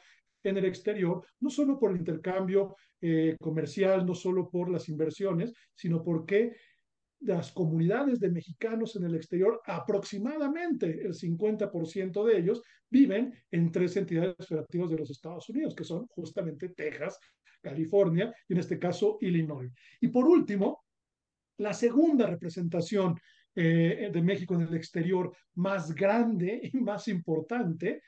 en 0.50 0.59
el 0.59 0.65
exterior, 0.65 1.25
no 1.41 1.50
solo 1.50 1.79
por 1.79 1.91
el 1.91 1.99
intercambio 1.99 2.76
eh, 3.00 3.37
comercial, 3.41 4.07
no 4.07 4.15
solo 4.15 4.49
por 4.49 4.71
las 4.71 4.88
inversiones, 4.88 5.53
sino 5.75 6.03
porque 6.03 6.57
las 7.21 7.53
comunidades 7.53 8.21
de 8.21 8.31
mexicanos 8.31 8.97
en 8.97 9.05
el 9.05 9.15
exterior, 9.15 9.61
aproximadamente 9.67 10.87
el 10.87 11.15
50% 11.15 12.25
de 12.25 12.38
ellos 12.38 12.62
viven 12.91 13.35
en 13.50 13.73
tres 13.73 13.97
entidades 13.97 14.47
federativas 14.47 14.91
de 14.91 14.99
los 14.99 15.11
Estados 15.11 15.49
Unidos, 15.49 15.75
que 15.75 15.85
son 15.85 16.07
justamente 16.09 16.71
Texas, 16.71 17.19
California 17.61 18.35
y 18.49 18.53
en 18.53 18.61
este 18.61 18.79
caso 18.79 19.19
Illinois. 19.21 19.71
Y 20.00 20.09
por 20.09 20.26
último, 20.26 20.85
la 21.59 21.73
segunda 21.73 22.26
representación 22.26 23.19
eh, 23.55 24.11
de 24.12 24.23
México 24.23 24.55
en 24.55 24.62
el 24.62 24.75
exterior 24.75 25.35
más 25.55 25.95
grande 25.95 26.61
y 26.62 26.76
más 26.79 27.09
importante 27.09 28.03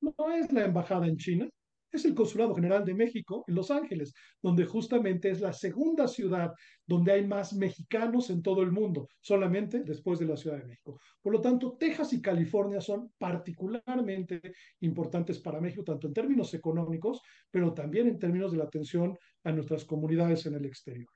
no 0.00 0.32
es 0.32 0.50
la 0.52 0.64
embajada 0.64 1.06
en 1.06 1.16
China, 1.16 1.48
es 1.96 2.04
el 2.04 2.14
Consulado 2.14 2.54
General 2.54 2.84
de 2.84 2.94
México 2.94 3.44
en 3.46 3.54
Los 3.54 3.70
Ángeles, 3.70 4.12
donde 4.42 4.64
justamente 4.64 5.30
es 5.30 5.40
la 5.40 5.52
segunda 5.52 6.08
ciudad 6.08 6.52
donde 6.86 7.12
hay 7.12 7.26
más 7.26 7.54
mexicanos 7.54 8.30
en 8.30 8.42
todo 8.42 8.62
el 8.62 8.72
mundo, 8.72 9.08
solamente 9.20 9.82
después 9.84 10.18
de 10.18 10.26
la 10.26 10.36
Ciudad 10.36 10.58
de 10.58 10.64
México. 10.64 10.98
Por 11.22 11.32
lo 11.32 11.40
tanto, 11.40 11.76
Texas 11.78 12.12
y 12.12 12.20
California 12.20 12.80
son 12.80 13.12
particularmente 13.18 14.40
importantes 14.80 15.38
para 15.40 15.60
México, 15.60 15.84
tanto 15.84 16.06
en 16.06 16.14
términos 16.14 16.52
económicos, 16.54 17.20
pero 17.50 17.72
también 17.72 18.08
en 18.08 18.18
términos 18.18 18.52
de 18.52 18.58
la 18.58 18.64
atención 18.64 19.16
a 19.44 19.52
nuestras 19.52 19.84
comunidades 19.84 20.46
en 20.46 20.54
el 20.54 20.66
exterior. 20.66 21.08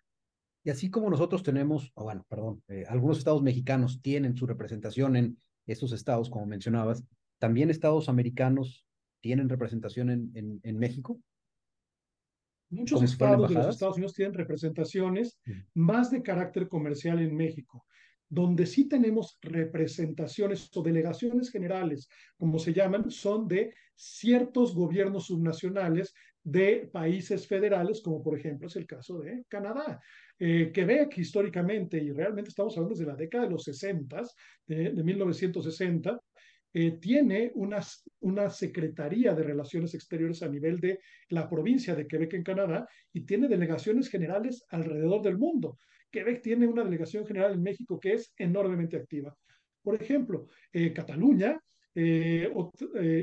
Y 0.64 0.70
así 0.70 0.90
como 0.90 1.08
nosotros 1.08 1.42
tenemos, 1.42 1.92
o 1.94 2.04
bueno, 2.04 2.24
perdón, 2.28 2.62
eh, 2.68 2.84
algunos 2.88 3.18
estados 3.18 3.42
mexicanos 3.42 4.00
tienen 4.02 4.36
su 4.36 4.46
representación 4.46 5.16
en 5.16 5.38
estos 5.66 5.92
estados, 5.92 6.30
como 6.30 6.46
mencionabas, 6.46 7.04
también 7.38 7.70
estados 7.70 8.08
americanos 8.08 8.87
tienen 9.20 9.48
representación 9.48 10.10
en, 10.10 10.60
en, 10.62 10.78
México? 10.78 11.20
Muchos 12.70 13.02
estados 13.02 13.48
de 13.48 13.54
los 13.54 13.68
Estados 13.68 13.96
Unidos 13.96 14.14
tienen 14.14 14.34
representaciones 14.34 15.38
mm. 15.44 15.52
más 15.74 16.10
de 16.10 16.22
carácter 16.22 16.68
comercial 16.68 17.20
en 17.20 17.34
México. 17.34 17.84
Donde 18.30 18.66
sí 18.66 18.86
tenemos 18.88 19.38
representaciones 19.40 20.68
o 20.74 20.82
delegaciones 20.82 21.50
generales, 21.50 22.08
como 22.36 22.58
se 22.58 22.74
llaman, 22.74 23.10
son 23.10 23.48
de 23.48 23.74
ciertos 23.94 24.74
gobiernos 24.74 25.26
subnacionales 25.26 26.14
de 26.44 26.88
países 26.92 27.46
federales, 27.46 28.02
como 28.02 28.22
por 28.22 28.38
ejemplo 28.38 28.68
es 28.68 28.76
el 28.76 28.86
caso 28.86 29.18
de 29.18 29.44
Canadá. 29.48 30.00
Eh, 30.38 30.70
Quebec 30.72 31.18
históricamente, 31.18 31.98
y 31.98 32.12
realmente 32.12 32.50
estamos 32.50 32.76
hablando 32.76 32.94
desde 32.94 33.10
la 33.10 33.16
década 33.16 33.44
de 33.44 33.50
los 33.50 33.64
60, 33.64 34.22
de, 34.66 34.90
de 34.92 35.02
1960, 35.02 36.20
eh, 36.80 36.92
tiene 37.00 37.50
una, 37.56 37.80
una 38.20 38.48
Secretaría 38.48 39.34
de 39.34 39.42
Relaciones 39.42 39.94
Exteriores 39.94 40.44
a 40.44 40.48
nivel 40.48 40.78
de 40.78 41.00
la 41.30 41.48
provincia 41.48 41.92
de 41.96 42.06
Quebec 42.06 42.34
en 42.34 42.44
Canadá 42.44 42.86
y 43.12 43.22
tiene 43.22 43.48
delegaciones 43.48 44.08
generales 44.08 44.64
alrededor 44.68 45.20
del 45.20 45.38
mundo. 45.38 45.76
Quebec 46.08 46.40
tiene 46.40 46.68
una 46.68 46.84
delegación 46.84 47.26
general 47.26 47.54
en 47.54 47.64
México 47.64 47.98
que 47.98 48.12
es 48.12 48.32
enormemente 48.38 48.96
activa. 48.96 49.36
Por 49.82 50.00
ejemplo, 50.00 50.46
eh, 50.72 50.92
Cataluña 50.92 51.60
eh, 51.96 52.48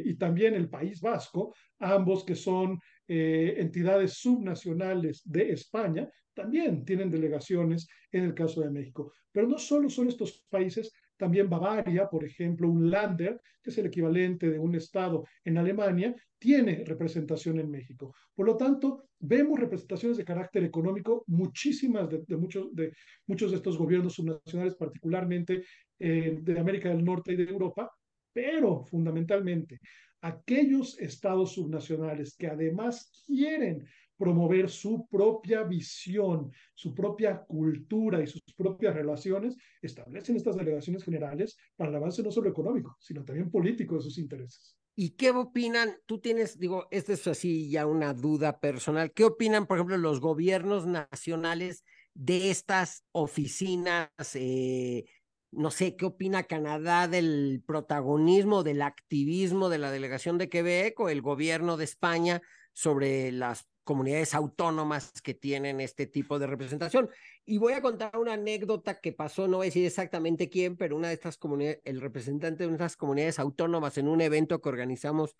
y 0.03 0.15
también 0.15 0.53
el 0.53 0.67
País 0.67 0.99
Vasco, 0.99 1.55
ambos 1.79 2.25
que 2.25 2.35
son 2.35 2.77
entidades 3.07 4.15
subnacionales 4.15 5.21
de 5.23 5.51
España, 5.51 6.09
también 6.33 6.83
tienen 6.83 7.09
delegaciones 7.09 7.87
en 8.11 8.25
el 8.25 8.33
caso 8.33 8.59
de 8.59 8.69
México. 8.69 9.13
Pero 9.31 9.47
no 9.47 9.57
solo 9.57 9.89
son 9.89 10.09
estos 10.09 10.43
países, 10.49 10.91
también 11.17 11.49
Bavaria, 11.49 12.07
por 12.09 12.23
ejemplo, 12.23 12.69
un 12.69 12.89
Lander, 12.89 13.41
que 13.61 13.69
es 13.69 13.77
el 13.77 13.87
equivalente 13.87 14.49
de 14.49 14.59
un 14.59 14.75
estado 14.75 15.25
en 15.43 15.57
Alemania, 15.57 16.15
tiene 16.37 16.83
representación 16.85 17.59
en 17.59 17.71
México. 17.71 18.13
Por 18.33 18.45
lo 18.45 18.57
tanto, 18.57 19.05
vemos 19.19 19.59
representaciones 19.59 20.17
de 20.17 20.25
carácter 20.25 20.63
económico, 20.63 21.23
muchísimas 21.27 22.09
de, 22.09 22.37
muchos, 22.37 22.73
de 22.75 22.93
muchos 23.27 23.51
de 23.51 23.57
estos 23.57 23.77
gobiernos 23.77 24.13
subnacionales, 24.13 24.75
particularmente 24.75 25.63
eh, 25.97 26.37
de 26.41 26.59
América 26.59 26.89
del 26.89 27.03
Norte 27.03 27.33
y 27.33 27.37
de 27.37 27.43
Europa, 27.45 27.91
pero 28.33 28.83
fundamentalmente 28.83 29.79
aquellos 30.21 30.99
estados 30.99 31.53
subnacionales 31.53 32.35
que 32.35 32.47
además 32.47 33.23
quieren 33.27 33.85
promover 34.17 34.69
su 34.69 35.07
propia 35.07 35.63
visión, 35.63 36.51
su 36.73 36.93
propia 36.93 37.43
cultura 37.43 38.21
y 38.21 38.27
sus 38.27 38.41
propias 38.55 38.95
relaciones, 38.95 39.55
establecen 39.81 40.35
estas 40.35 40.55
delegaciones 40.55 41.03
generales 41.03 41.57
para 41.75 41.89
el 41.89 41.95
avance 41.95 42.23
no 42.23 42.31
solo 42.31 42.49
económico, 42.49 42.95
sino 42.99 43.23
también 43.23 43.51
político 43.51 43.95
de 43.95 44.01
sus 44.01 44.17
intereses. 44.17 44.77
¿Y 44.97 45.11
qué 45.11 45.31
opinan? 45.31 45.97
Tú 46.05 46.19
tienes, 46.19 46.57
digo, 46.57 46.87
esta 46.89 47.13
es 47.13 47.27
así 47.27 47.69
ya 47.69 47.85
una 47.85 48.13
duda 48.13 48.59
personal. 48.61 49.11
¿Qué 49.11 49.25
opinan, 49.25 49.67
por 49.67 49.77
ejemplo, 49.77 49.97
los 49.97 50.21
gobiernos 50.21 50.85
nacionales 50.85 51.83
de 52.13 52.49
estas 52.49 53.03
oficinas? 53.11 54.09
Eh, 54.35 55.03
no 55.51 55.69
sé, 55.69 55.97
¿qué 55.97 56.05
opina 56.05 56.43
Canadá 56.43 57.09
del 57.09 57.61
protagonismo, 57.65 58.63
del 58.63 58.81
activismo 58.81 59.67
de 59.67 59.79
la 59.79 59.91
delegación 59.91 60.37
de 60.37 60.47
Quebec 60.47 60.97
o 60.99 61.09
el 61.09 61.21
gobierno 61.21 61.75
de 61.75 61.83
España 61.83 62.41
sobre 62.73 63.33
las 63.33 63.67
comunidades 63.85 64.33
autónomas 64.33 65.21
que 65.21 65.33
tienen 65.33 65.79
este 65.79 66.07
tipo 66.07 66.39
de 66.39 66.47
representación. 66.47 67.09
Y 67.45 67.59
voy 67.59 67.73
a 67.73 67.81
contar 67.81 68.17
una 68.17 68.33
anécdota 68.33 68.99
que 68.99 69.13
pasó, 69.13 69.47
no 69.47 69.57
voy 69.57 69.67
a 69.67 69.69
decir 69.69 69.85
exactamente 69.85 70.49
quién, 70.49 70.75
pero 70.75 70.97
una 70.97 71.07
de 71.07 71.13
estas 71.13 71.37
comunidades, 71.37 71.79
el 71.85 72.01
representante 72.01 72.67
de 72.67 72.73
unas 72.73 72.97
comunidades 72.97 73.39
autónomas 73.39 73.97
en 73.97 74.09
un 74.09 74.19
evento 74.19 74.59
que 74.59 74.69
organizamos 74.69 75.37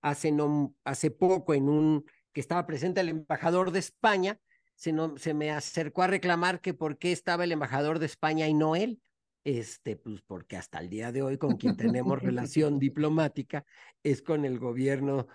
hace, 0.00 0.32
no, 0.32 0.74
hace 0.84 1.10
poco, 1.10 1.52
en 1.52 1.68
un 1.68 2.04
que 2.32 2.40
estaba 2.40 2.66
presente 2.66 3.00
el 3.00 3.08
embajador 3.08 3.72
de 3.72 3.80
España, 3.80 4.38
se, 4.76 4.92
no, 4.92 5.18
se 5.18 5.34
me 5.34 5.50
acercó 5.50 6.02
a 6.02 6.06
reclamar 6.06 6.60
que 6.60 6.72
por 6.72 6.98
qué 6.98 7.10
estaba 7.10 7.44
el 7.44 7.52
embajador 7.52 7.98
de 7.98 8.06
España 8.06 8.46
y 8.48 8.54
no 8.54 8.76
él. 8.76 9.02
Este, 9.42 9.96
pues 9.96 10.20
porque 10.22 10.56
hasta 10.56 10.78
el 10.78 10.88
día 10.88 11.10
de 11.10 11.22
hoy 11.22 11.38
con 11.38 11.56
quien 11.56 11.76
tenemos 11.76 12.22
relación 12.22 12.78
diplomática 12.78 13.64
es 14.04 14.22
con 14.22 14.44
el 14.44 14.58
gobierno, 14.60 15.26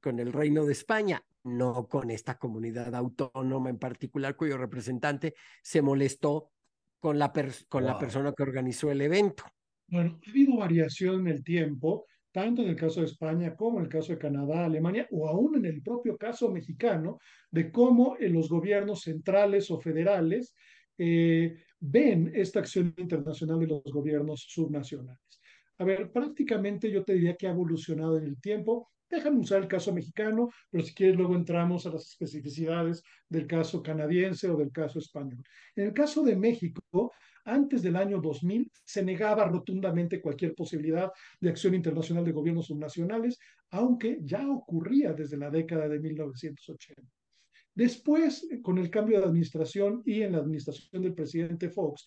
con 0.00 0.20
el 0.20 0.32
Reino 0.32 0.64
de 0.64 0.72
España 0.72 1.24
no 1.44 1.88
con 1.88 2.10
esta 2.10 2.38
comunidad 2.38 2.94
autónoma 2.94 3.70
en 3.70 3.78
particular, 3.78 4.36
cuyo 4.36 4.56
representante 4.56 5.34
se 5.62 5.82
molestó 5.82 6.50
con 6.98 7.18
la, 7.18 7.32
con 7.68 7.84
la 7.84 7.98
persona 7.98 8.32
que 8.32 8.42
organizó 8.42 8.90
el 8.90 9.02
evento. 9.02 9.44
Bueno, 9.86 10.18
ha 10.26 10.30
habido 10.30 10.56
variación 10.56 11.20
en 11.20 11.34
el 11.34 11.44
tiempo, 11.44 12.06
tanto 12.32 12.62
en 12.62 12.70
el 12.70 12.76
caso 12.76 13.00
de 13.00 13.06
España 13.06 13.54
como 13.54 13.78
en 13.78 13.84
el 13.84 13.90
caso 13.90 14.12
de 14.12 14.18
Canadá, 14.18 14.64
Alemania, 14.64 15.06
o 15.10 15.28
aún 15.28 15.56
en 15.56 15.66
el 15.66 15.82
propio 15.82 16.16
caso 16.16 16.50
mexicano, 16.50 17.18
de 17.50 17.70
cómo 17.70 18.16
en 18.18 18.32
los 18.32 18.48
gobiernos 18.48 19.02
centrales 19.02 19.70
o 19.70 19.78
federales 19.78 20.54
eh, 20.96 21.62
ven 21.78 22.32
esta 22.34 22.60
acción 22.60 22.94
internacional 22.96 23.60
de 23.60 23.66
los 23.66 23.82
gobiernos 23.84 24.46
subnacionales. 24.48 25.20
A 25.78 25.84
ver, 25.84 26.10
prácticamente 26.10 26.90
yo 26.90 27.04
te 27.04 27.14
diría 27.14 27.36
que 27.36 27.46
ha 27.46 27.50
evolucionado 27.50 28.16
en 28.16 28.24
el 28.24 28.40
tiempo 28.40 28.93
Déjame 29.10 29.40
usar 29.40 29.62
el 29.62 29.68
caso 29.68 29.92
mexicano, 29.92 30.50
pero 30.70 30.84
si 30.84 30.94
quieres 30.94 31.16
luego 31.16 31.34
entramos 31.36 31.86
a 31.86 31.90
las 31.90 32.06
especificidades 32.06 33.02
del 33.28 33.46
caso 33.46 33.82
canadiense 33.82 34.48
o 34.48 34.56
del 34.56 34.72
caso 34.72 34.98
español. 34.98 35.42
En 35.76 35.86
el 35.86 35.92
caso 35.92 36.22
de 36.22 36.36
México, 36.36 37.12
antes 37.44 37.82
del 37.82 37.96
año 37.96 38.20
2000 38.20 38.70
se 38.84 39.04
negaba 39.04 39.46
rotundamente 39.46 40.20
cualquier 40.20 40.54
posibilidad 40.54 41.12
de 41.40 41.50
acción 41.50 41.74
internacional 41.74 42.24
de 42.24 42.32
gobiernos 42.32 42.66
subnacionales, 42.66 43.38
aunque 43.70 44.18
ya 44.22 44.48
ocurría 44.48 45.12
desde 45.12 45.36
la 45.36 45.50
década 45.50 45.86
de 45.88 46.00
1980. 46.00 47.02
Después, 47.74 48.48
con 48.62 48.78
el 48.78 48.88
cambio 48.88 49.18
de 49.18 49.26
administración 49.26 50.02
y 50.06 50.22
en 50.22 50.32
la 50.32 50.38
administración 50.38 51.02
del 51.02 51.14
presidente 51.14 51.68
Fox, 51.68 52.06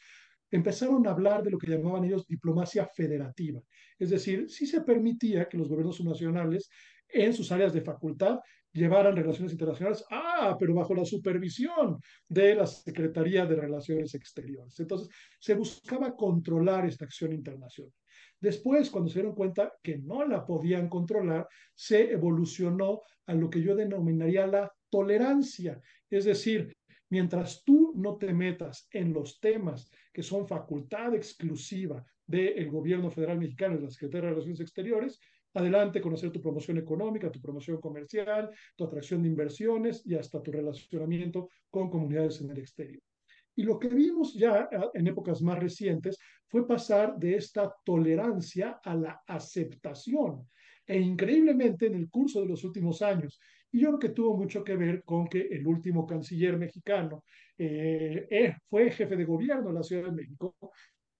empezaron 0.52 1.06
a 1.08 1.12
hablar 1.12 1.44
de 1.44 1.52
lo 1.52 1.58
que 1.58 1.68
llamaban 1.68 2.06
ellos 2.06 2.28
diplomacia 2.28 2.86
federativa. 2.86 3.62
Es 3.98 4.10
decir, 4.10 4.50
sí 4.50 4.66
se 4.66 4.82
permitía 4.82 5.48
que 5.48 5.58
los 5.58 5.68
gobiernos 5.68 5.98
subnacionales 5.98 6.70
en 7.10 7.34
sus 7.34 7.52
áreas 7.52 7.74
de 7.74 7.82
facultad 7.82 8.40
llevaran 8.74 9.16
relaciones 9.16 9.54
internacionales, 9.54 10.04
ah, 10.12 10.56
pero 10.60 10.74
bajo 10.76 10.94
la 10.94 11.06
supervisión 11.06 12.00
de 12.28 12.56
la 12.56 12.68
Secretaría 12.68 13.46
de 13.46 13.56
Relaciones 13.56 14.14
Exteriores. 14.14 14.80
Entonces, 14.80 15.10
se 15.40 15.56
buscaba 15.56 16.16
controlar 16.16 16.86
esta 16.86 17.06
acción 17.06 17.34
internacional. 17.34 17.94
Después, 18.40 18.92
cuando 18.92 19.10
se 19.10 19.20
dieron 19.20 19.34
cuenta 19.34 19.74
que 19.82 19.98
no 19.98 20.24
la 20.26 20.46
podían 20.46 20.90
controlar, 20.90 21.48
se 21.74 22.12
evolucionó 22.12 23.02
a 23.26 23.34
lo 23.34 23.50
que 23.50 23.62
yo 23.62 23.76
denominaría 23.76 24.46
la 24.46 24.72
tolerancia, 24.90 25.82
es 26.10 26.26
decir, 26.26 26.76
mientras 27.10 27.64
tú 27.64 27.87
no 27.98 28.18
te 28.18 28.34
metas 28.34 28.88
en 28.92 29.14
los 29.14 29.40
temas 29.40 29.90
que 30.14 30.24
son 30.24 30.48
facultad 30.48 31.14
exclusiva 31.14 32.06
del 32.26 32.70
gobierno 32.70 33.10
federal 33.10 33.40
mexicano 33.40 33.76
y 33.76 33.78
de 33.78 33.84
la 33.86 33.90
Secretaría 33.90 34.22
de 34.22 34.30
Relaciones 34.30 34.60
Exteriores, 34.60 35.20
adelante 35.54 36.02
conocer 36.02 36.32
tu 36.32 36.42
promoción 36.42 36.78
económica, 36.78 37.32
tu 37.32 37.42
promoción 37.42 37.80
comercial, 37.82 38.52
tu 38.76 38.84
atracción 38.84 39.24
de 39.24 39.30
inversiones 39.30 40.06
y 40.06 40.16
hasta 40.16 40.42
tu 40.42 40.52
relacionamiento 40.52 41.50
con 41.70 41.90
comunidades 41.90 42.42
en 42.42 42.52
el 42.52 42.60
exterior. 42.60 43.02
Y 43.56 43.64
lo 43.64 43.80
que 43.80 43.88
vimos 43.88 44.36
ya 44.36 44.70
ah, 44.72 44.92
en 44.94 45.08
épocas 45.08 45.42
más 45.42 45.58
recientes 45.58 46.20
fue 46.46 46.68
pasar 46.68 47.18
de 47.18 47.36
esta 47.36 47.74
tolerancia 47.84 48.80
a 48.84 48.94
la 48.94 49.24
aceptación. 49.26 50.48
E 50.86 51.00
increíblemente 51.00 51.88
en 51.88 51.96
el 51.96 52.10
curso 52.10 52.42
de 52.42 52.48
los 52.48 52.64
últimos 52.64 53.02
años 53.02 53.40
Y 53.72 53.82
yo 53.82 53.90
creo 53.90 54.00
que 54.00 54.10
tuvo 54.10 54.38
mucho 54.38 54.64
que 54.64 54.76
ver 54.76 55.04
con 55.04 55.28
que 55.28 55.42
el 55.42 55.68
último 55.68 56.06
canciller 56.06 56.58
mexicano 56.58 57.24
eh, 57.58 58.28
eh, 58.30 58.56
fue 58.70 58.92
jefe 58.92 59.16
de 59.16 59.26
gobierno 59.26 59.70
de 59.70 59.74
la 59.74 59.84
Ciudad 59.84 60.06
de 60.06 60.12
México 60.12 60.56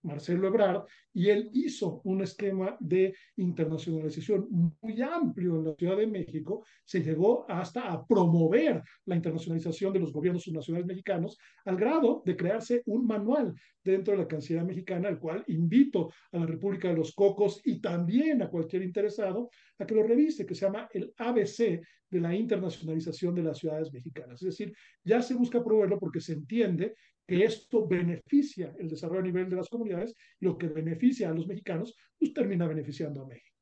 Marcelo 0.08 0.48
Ebrard, 0.48 0.86
y 1.14 1.30
él 1.30 1.50
hizo 1.54 2.02
un 2.06 2.22
esquema 2.22 2.78
de 2.80 3.14
internacionalización 3.36 4.48
muy 4.82 5.02
amplio 5.02 5.58
en 5.58 5.66
la 5.66 5.76
Ciudad 5.76 5.98
de 5.98 6.08
México, 6.08 6.66
se 6.84 7.02
llegó 7.02 7.46
hasta 7.50 7.92
a 7.92 8.06
promover 8.06 8.82
la 9.06 9.16
internacionalización 9.16 9.94
de 9.94 10.00
los 10.00 10.14
gobiernos 10.14 10.44
subnacionales 10.44 10.88
mexicanos, 10.88 11.38
al 11.66 11.76
grado 11.76 12.24
de 12.26 12.36
crearse 12.36 12.82
un 12.86 13.06
manual 13.06 13.54
dentro 13.84 14.14
de 14.14 14.20
la 14.20 14.28
Cancillería 14.28 14.68
mexicana, 14.68 15.10
al 15.10 15.20
cual 15.20 15.44
invito 15.48 16.12
a 16.32 16.40
la 16.40 16.46
República 16.46 16.90
de 16.90 16.98
los 16.98 17.14
Cocos 17.14 17.62
y 17.66 17.80
también 17.80 18.42
a 18.42 18.50
cualquier 18.50 18.84
interesado 18.84 19.50
a 19.80 19.86
que 19.86 19.96
lo 19.96 20.04
revise, 20.04 20.46
que 20.46 20.56
se 20.56 20.66
llama 20.66 20.88
el 20.92 21.14
ABC 21.18 21.82
de 22.10 22.22
la 22.22 22.34
internacionalización 22.36 23.36
de 23.36 23.44
las 23.44 23.58
ciudades 23.58 23.92
mexicanas. 23.92 24.42
Es 24.42 24.48
decir, 24.48 24.74
ya 25.04 25.22
se 25.22 25.36
busca 25.36 25.64
promoverlo 25.64 26.00
porque 26.00 26.22
se 26.22 26.34
entiende 26.34 26.96
que 27.28 27.44
esto 27.44 27.86
beneficia 27.86 28.74
el 28.80 28.88
desarrollo 28.88 29.20
a 29.20 29.24
nivel 29.24 29.50
de 29.50 29.58
las 29.58 29.70
comunidades 29.70 30.16
y 30.40 30.46
lo 30.46 30.58
que 30.58 30.68
beneficia 30.68 31.30
a 31.30 31.34
los 31.34 31.46
mexicanos, 31.46 31.96
pues 32.18 32.34
termina 32.34 32.66
beneficiando 32.68 33.22
a 33.22 33.28
México. 33.28 33.56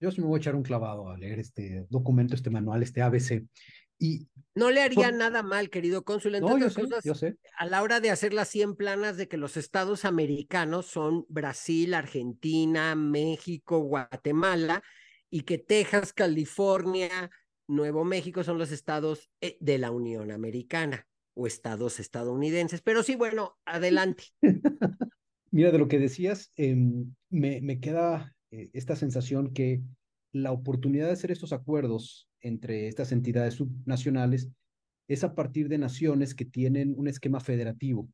Yo 0.00 0.10
sí 0.10 0.20
me 0.20 0.28
voy 0.28 0.38
a 0.38 0.40
echar 0.40 0.54
un 0.54 0.62
clavado 0.62 1.08
a 1.08 1.18
leer 1.18 1.40
este 1.40 1.86
documento, 1.90 2.34
este 2.34 2.50
manual, 2.50 2.82
este 2.82 3.02
ABC. 3.02 3.44
Y 3.98 4.28
no 4.54 4.70
le 4.70 4.82
haría 4.82 5.10
nada 5.10 5.42
mal, 5.42 5.70
querido 5.70 6.04
cónsul. 6.04 6.40
no, 6.40 6.58
yo 6.58 6.70
sé, 6.70 6.82
yo 7.04 7.14
sé. 7.14 7.36
A 7.56 7.66
la 7.66 7.82
hora 7.82 8.00
de 8.00 8.10
hacer 8.10 8.32
las 8.32 8.48
100 8.48 8.76
planas 8.76 9.16
de 9.16 9.28
que 9.28 9.36
los 9.36 9.56
estados 9.56 10.04
americanos 10.04 10.86
son 10.86 11.26
Brasil, 11.28 11.94
Argentina, 11.94 12.94
México, 12.94 13.78
Guatemala, 13.78 14.82
y 15.30 15.42
que 15.42 15.58
Texas, 15.58 16.12
California, 16.12 17.30
Nuevo 17.66 18.04
México 18.04 18.44
son 18.44 18.58
los 18.58 18.72
estados 18.72 19.30
eh, 19.40 19.56
de 19.60 19.78
la 19.78 19.90
Unión 19.90 20.30
Americana 20.30 21.06
o 21.34 21.46
estados 21.46 22.00
estadounidenses. 22.00 22.80
Pero 22.80 23.02
sí, 23.02 23.16
bueno, 23.16 23.56
adelante. 23.64 24.24
Mira, 25.50 25.70
de 25.70 25.78
lo 25.78 25.88
que 25.88 25.98
decías, 25.98 26.52
em, 26.56 27.14
me, 27.30 27.60
me, 27.60 27.78
queda 27.78 28.34
eh, 28.50 28.70
esta 28.72 28.96
sensación 28.96 29.52
que 29.52 29.82
la 30.32 30.50
oportunidad 30.52 31.06
de 31.06 31.12
hacer 31.12 31.30
estos 31.30 31.52
acuerdos 31.52 32.28
entre 32.40 32.88
estas 32.88 33.12
entidades 33.12 33.54
subnacionales 33.54 34.50
es 35.08 35.22
a 35.22 35.34
partir 35.34 35.68
de 35.68 35.78
naciones 35.78 36.34
que 36.34 36.44
tienen 36.44 36.94
un 36.96 37.08
esquema 37.08 37.40
federativo. 37.40 38.08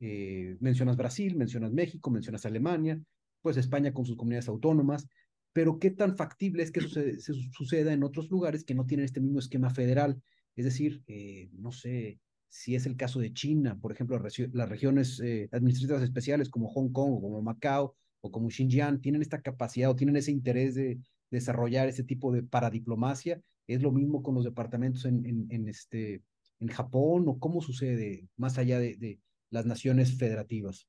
Eh, 0.00 0.56
mencionas 0.60 0.96
Brasil, 0.96 1.36
mencionas 1.36 1.72
México, 1.72 2.10
mencionas 2.10 2.44
Alemania, 2.44 3.00
pues 3.40 3.56
España 3.56 3.92
con 3.92 4.04
sus 4.04 4.16
comunidades 4.16 4.48
autónomas, 4.48 5.08
pero 5.52 5.78
qué 5.78 5.90
tan 5.90 6.16
factible 6.16 6.62
es 6.62 6.70
que 6.70 6.80
eso 6.80 6.88
se, 6.90 7.18
suceda 7.52 7.92
en 7.92 8.02
otros 8.02 8.30
lugares 8.30 8.64
que 8.64 8.74
no 8.74 8.84
tienen 8.84 9.04
este 9.04 9.20
mismo 9.20 9.38
esquema 9.38 9.70
federal. 9.70 10.20
Es 10.54 10.64
decir, 10.64 11.02
eh, 11.06 11.48
no 11.52 11.72
sé, 11.72 12.18
si 12.48 12.74
es 12.74 12.86
el 12.86 12.96
caso 12.96 13.20
de 13.20 13.32
China, 13.32 13.78
por 13.80 13.92
ejemplo, 13.92 14.18
las 14.18 14.68
regiones 14.68 15.20
eh, 15.20 15.48
administrativas 15.52 16.02
especiales 16.02 16.48
como 16.48 16.68
Hong 16.68 16.90
Kong 16.90 17.14
o 17.14 17.20
como 17.20 17.42
Macao 17.42 17.94
o 18.20 18.30
como 18.30 18.50
Xinjiang 18.50 19.00
tienen 19.00 19.22
esta 19.22 19.42
capacidad 19.42 19.90
o 19.90 19.96
tienen 19.96 20.16
ese 20.16 20.32
interés 20.32 20.74
de 20.74 20.98
desarrollar 21.30 21.88
este 21.88 22.04
tipo 22.04 22.32
de 22.32 22.42
paradiplomacia. 22.42 23.40
Es 23.66 23.82
lo 23.82 23.92
mismo 23.92 24.22
con 24.22 24.34
los 24.34 24.44
departamentos 24.44 25.04
en, 25.04 25.46
en, 25.50 25.68
este, 25.68 26.22
en 26.60 26.68
Japón 26.68 27.24
o 27.28 27.38
cómo 27.38 27.60
sucede 27.60 28.28
más 28.36 28.58
allá 28.58 28.78
de, 28.78 28.96
de 28.96 29.20
las 29.50 29.66
naciones 29.66 30.16
federativas 30.16 30.88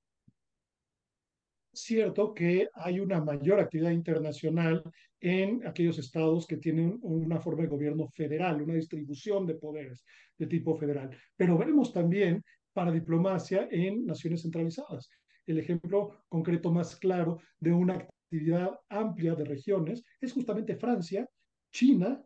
cierto 1.81 2.33
que 2.33 2.69
hay 2.73 2.99
una 2.99 3.23
mayor 3.23 3.59
actividad 3.59 3.91
internacional 3.91 4.83
en 5.19 5.65
aquellos 5.65 5.97
estados 5.97 6.45
que 6.45 6.57
tienen 6.57 6.97
una 7.01 7.39
forma 7.39 7.63
de 7.63 7.69
gobierno 7.69 8.07
federal, 8.07 8.61
una 8.61 8.75
distribución 8.75 9.45
de 9.45 9.55
poderes 9.55 10.03
de 10.37 10.47
tipo 10.47 10.75
federal. 10.75 11.09
Pero 11.35 11.57
vemos 11.57 11.91
también 11.91 12.43
para 12.73 12.91
diplomacia 12.91 13.67
en 13.71 14.05
naciones 14.05 14.43
centralizadas. 14.43 15.09
El 15.45 15.59
ejemplo 15.59 16.25
concreto 16.27 16.71
más 16.71 16.95
claro 16.95 17.39
de 17.59 17.71
una 17.71 17.95
actividad 17.95 18.79
amplia 18.89 19.33
de 19.33 19.45
regiones 19.45 20.03
es 20.19 20.33
justamente 20.33 20.75
Francia, 20.75 21.27
China, 21.71 22.21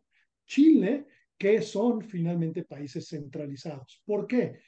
Chile, 0.45 1.05
que 1.37 1.61
son 1.61 2.01
finalmente 2.01 2.63
países 2.65 3.07
centralizados. 3.07 4.01
¿Por 4.05 4.27
qué? 4.27 4.59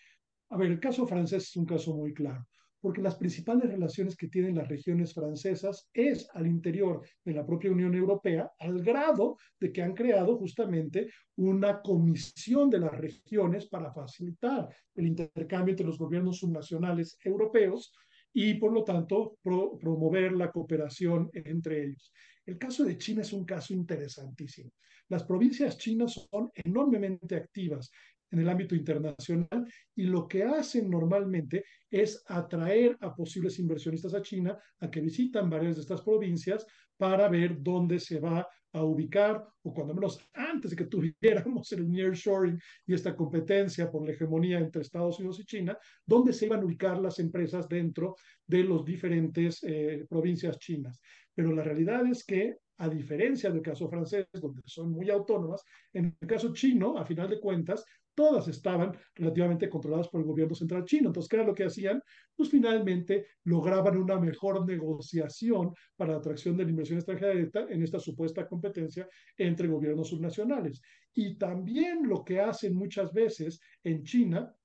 A 0.49 0.57
ver, 0.57 0.71
el 0.71 0.79
caso 0.79 1.05
francés 1.05 1.43
es 1.43 1.55
un 1.57 1.65
caso 1.65 1.95
muy 1.95 2.13
claro 2.13 2.45
porque 2.83 3.01
las 3.01 3.15
principales 3.15 3.71
relaciones 3.71 4.17
que 4.17 4.27
tienen 4.27 4.57
las 4.57 4.67
regiones 4.67 5.13
francesas 5.13 5.89
es 5.93 6.27
al 6.33 6.45
interior 6.45 7.01
de 7.23 7.33
la 7.33 7.45
propia 7.45 7.71
Unión 7.71 7.95
Europea, 7.95 8.51
al 8.59 8.83
grado 8.83 9.37
de 9.57 9.71
que 9.71 9.81
han 9.81 9.93
creado 9.93 10.35
justamente 10.35 11.09
una 11.37 11.81
comisión 11.81 12.69
de 12.69 12.79
las 12.79 12.91
regiones 12.91 13.67
para 13.67 13.93
facilitar 13.93 14.67
el 14.95 15.07
intercambio 15.07 15.71
entre 15.71 15.85
los 15.85 15.97
gobiernos 15.97 16.39
subnacionales 16.39 17.17
europeos 17.23 17.93
y, 18.33 18.55
por 18.55 18.73
lo 18.73 18.83
tanto, 18.83 19.37
promover 19.41 20.33
la 20.33 20.51
cooperación 20.51 21.29
entre 21.33 21.85
ellos. 21.85 22.11
El 22.45 22.57
caso 22.57 22.83
de 22.83 22.97
China 22.97 23.21
es 23.21 23.31
un 23.31 23.45
caso 23.45 23.73
interesantísimo. 23.73 24.71
Las 25.07 25.23
provincias 25.23 25.77
chinas 25.77 26.27
son 26.29 26.51
enormemente 26.53 27.35
activas 27.37 27.89
en 28.33 28.39
el 28.39 28.49
ámbito 28.49 28.75
internacional 28.75 29.67
y 29.95 30.03
lo 30.03 30.27
que 30.27 30.43
hacen 30.43 30.89
normalmente 30.89 31.63
es 31.89 32.23
atraer 32.27 32.97
a 32.99 33.13
posibles 33.15 33.59
inversionistas 33.59 34.15
a 34.15 34.21
China 34.21 34.57
a 34.79 34.89
que 34.89 35.01
visitan 35.01 35.49
varias 35.49 35.75
de 35.75 35.81
estas 35.81 36.01
provincias 36.01 36.65
para 36.97 37.29
ver 37.29 37.61
dónde 37.61 37.99
se 37.99 38.19
va 38.19 38.47
a 38.73 38.83
ubicar 38.83 39.45
o 39.61 39.71
cuando 39.71 39.93
menos 39.93 40.19
antes 40.33 40.71
de 40.71 40.77
que 40.77 40.85
tuviéramos 41.21 41.71
el 41.73 41.89
nearshoring 41.91 42.59
y 42.87 42.93
esta 42.95 43.15
competencia 43.15 43.89
por 43.91 44.03
la 44.03 44.13
hegemonía 44.13 44.57
entre 44.57 44.81
Estados 44.81 45.19
Unidos 45.19 45.39
y 45.39 45.45
China, 45.45 45.77
dónde 46.03 46.33
se 46.33 46.47
iban 46.47 46.61
a 46.61 46.65
ubicar 46.65 46.99
las 46.99 47.19
empresas 47.19 47.69
dentro 47.69 48.15
de 48.47 48.63
las 48.63 48.83
diferentes 48.83 49.63
eh, 49.63 50.05
provincias 50.09 50.57
chinas. 50.57 50.99
Pero 51.35 51.53
la 51.53 51.63
realidad 51.63 52.05
es 52.07 52.25
que 52.25 52.57
a 52.77 52.89
diferencia 52.89 53.51
del 53.51 53.61
caso 53.61 53.87
francés, 53.87 54.27
donde 54.33 54.61
son 54.65 54.91
muy 54.91 55.09
autónomas, 55.09 55.63
en 55.93 56.17
el 56.19 56.27
caso 56.27 56.51
chino, 56.53 56.97
a 56.97 57.05
final 57.05 57.29
de 57.29 57.39
cuentas, 57.39 57.85
todas 58.13 58.47
estaban 58.47 58.95
relativamente 59.15 59.69
controladas 59.69 60.07
por 60.07 60.21
el 60.21 60.27
gobierno 60.27 60.55
central 60.55 60.85
chino. 60.85 61.07
Entonces, 61.07 61.29
¿qué 61.29 61.35
era 61.37 61.45
lo 61.45 61.53
que 61.53 61.65
hacían? 61.65 62.01
Pues 62.35 62.49
finalmente 62.49 63.27
lograban 63.43 63.97
una 63.97 64.19
mejor 64.19 64.65
negociación 64.65 65.73
para 65.95 66.13
la 66.13 66.17
atracción 66.19 66.57
de 66.57 66.63
la 66.63 66.71
inversión 66.71 66.97
extranjera 66.97 67.33
directa 67.33 67.65
en 67.69 67.83
esta 67.83 67.99
supuesta 67.99 68.47
competencia 68.47 69.07
entre 69.37 69.67
gobiernos 69.67 70.09
subnacionales. 70.09 70.81
Y 71.13 71.37
también 71.37 72.07
lo 72.07 72.23
que 72.23 72.39
hacen 72.39 72.75
muchas 72.75 73.13
veces 73.13 73.59
en 73.83 74.03
China 74.03 74.55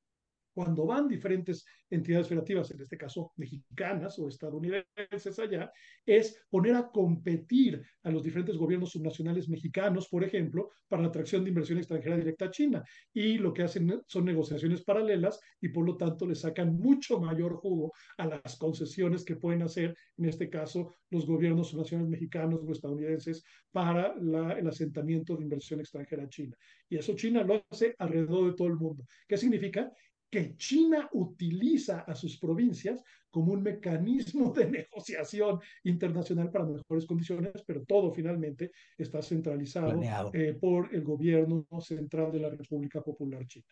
cuando 0.58 0.86
van 0.86 1.06
diferentes 1.06 1.64
entidades 1.88 2.26
federativas, 2.26 2.68
en 2.72 2.80
este 2.80 2.98
caso 2.98 3.30
mexicanas 3.36 4.18
o 4.18 4.26
estadounidenses 4.26 5.38
allá, 5.38 5.70
es 6.04 6.36
poner 6.50 6.74
a 6.74 6.90
competir 6.90 7.80
a 8.02 8.10
los 8.10 8.24
diferentes 8.24 8.56
gobiernos 8.56 8.90
subnacionales 8.90 9.48
mexicanos, 9.48 10.08
por 10.08 10.24
ejemplo, 10.24 10.70
para 10.88 11.02
la 11.02 11.10
atracción 11.10 11.44
de 11.44 11.50
inversión 11.50 11.78
extranjera 11.78 12.16
directa 12.16 12.46
a 12.46 12.50
China. 12.50 12.82
Y 13.12 13.38
lo 13.38 13.52
que 13.52 13.62
hacen 13.62 14.02
son 14.08 14.24
negociaciones 14.24 14.82
paralelas 14.82 15.38
y 15.60 15.68
por 15.68 15.86
lo 15.86 15.96
tanto 15.96 16.26
le 16.26 16.34
sacan 16.34 16.74
mucho 16.74 17.20
mayor 17.20 17.54
jugo 17.54 17.92
a 18.16 18.26
las 18.26 18.56
concesiones 18.56 19.24
que 19.24 19.36
pueden 19.36 19.62
hacer, 19.62 19.94
en 20.16 20.24
este 20.24 20.50
caso, 20.50 20.92
los 21.10 21.24
gobiernos 21.24 21.68
subnacionales 21.68 22.10
mexicanos 22.10 22.62
o 22.66 22.72
estadounidenses 22.72 23.44
para 23.70 24.12
la, 24.16 24.54
el 24.54 24.66
asentamiento 24.66 25.36
de 25.36 25.44
inversión 25.44 25.78
extranjera 25.78 26.24
a 26.24 26.28
China. 26.28 26.56
Y 26.88 26.96
eso 26.96 27.14
China 27.14 27.44
lo 27.44 27.62
hace 27.70 27.94
alrededor 27.98 28.50
de 28.50 28.56
todo 28.56 28.66
el 28.66 28.76
mundo. 28.76 29.04
¿Qué 29.28 29.36
significa? 29.36 29.92
Que 30.30 30.56
China 30.56 31.08
utiliza 31.12 32.00
a 32.00 32.14
sus 32.14 32.38
provincias 32.38 33.02
como 33.30 33.52
un 33.52 33.62
mecanismo 33.62 34.52
de 34.52 34.70
negociación 34.70 35.60
internacional 35.84 36.50
para 36.50 36.64
mejores 36.64 37.06
condiciones, 37.06 37.52
pero 37.66 37.84
todo 37.84 38.12
finalmente 38.12 38.72
está 38.96 39.22
centralizado 39.22 40.00
eh, 40.32 40.54
por 40.54 40.94
el 40.94 41.02
gobierno 41.02 41.66
central 41.80 42.32
de 42.32 42.40
la 42.40 42.50
República 42.50 43.00
Popular 43.02 43.46
China. 43.46 43.66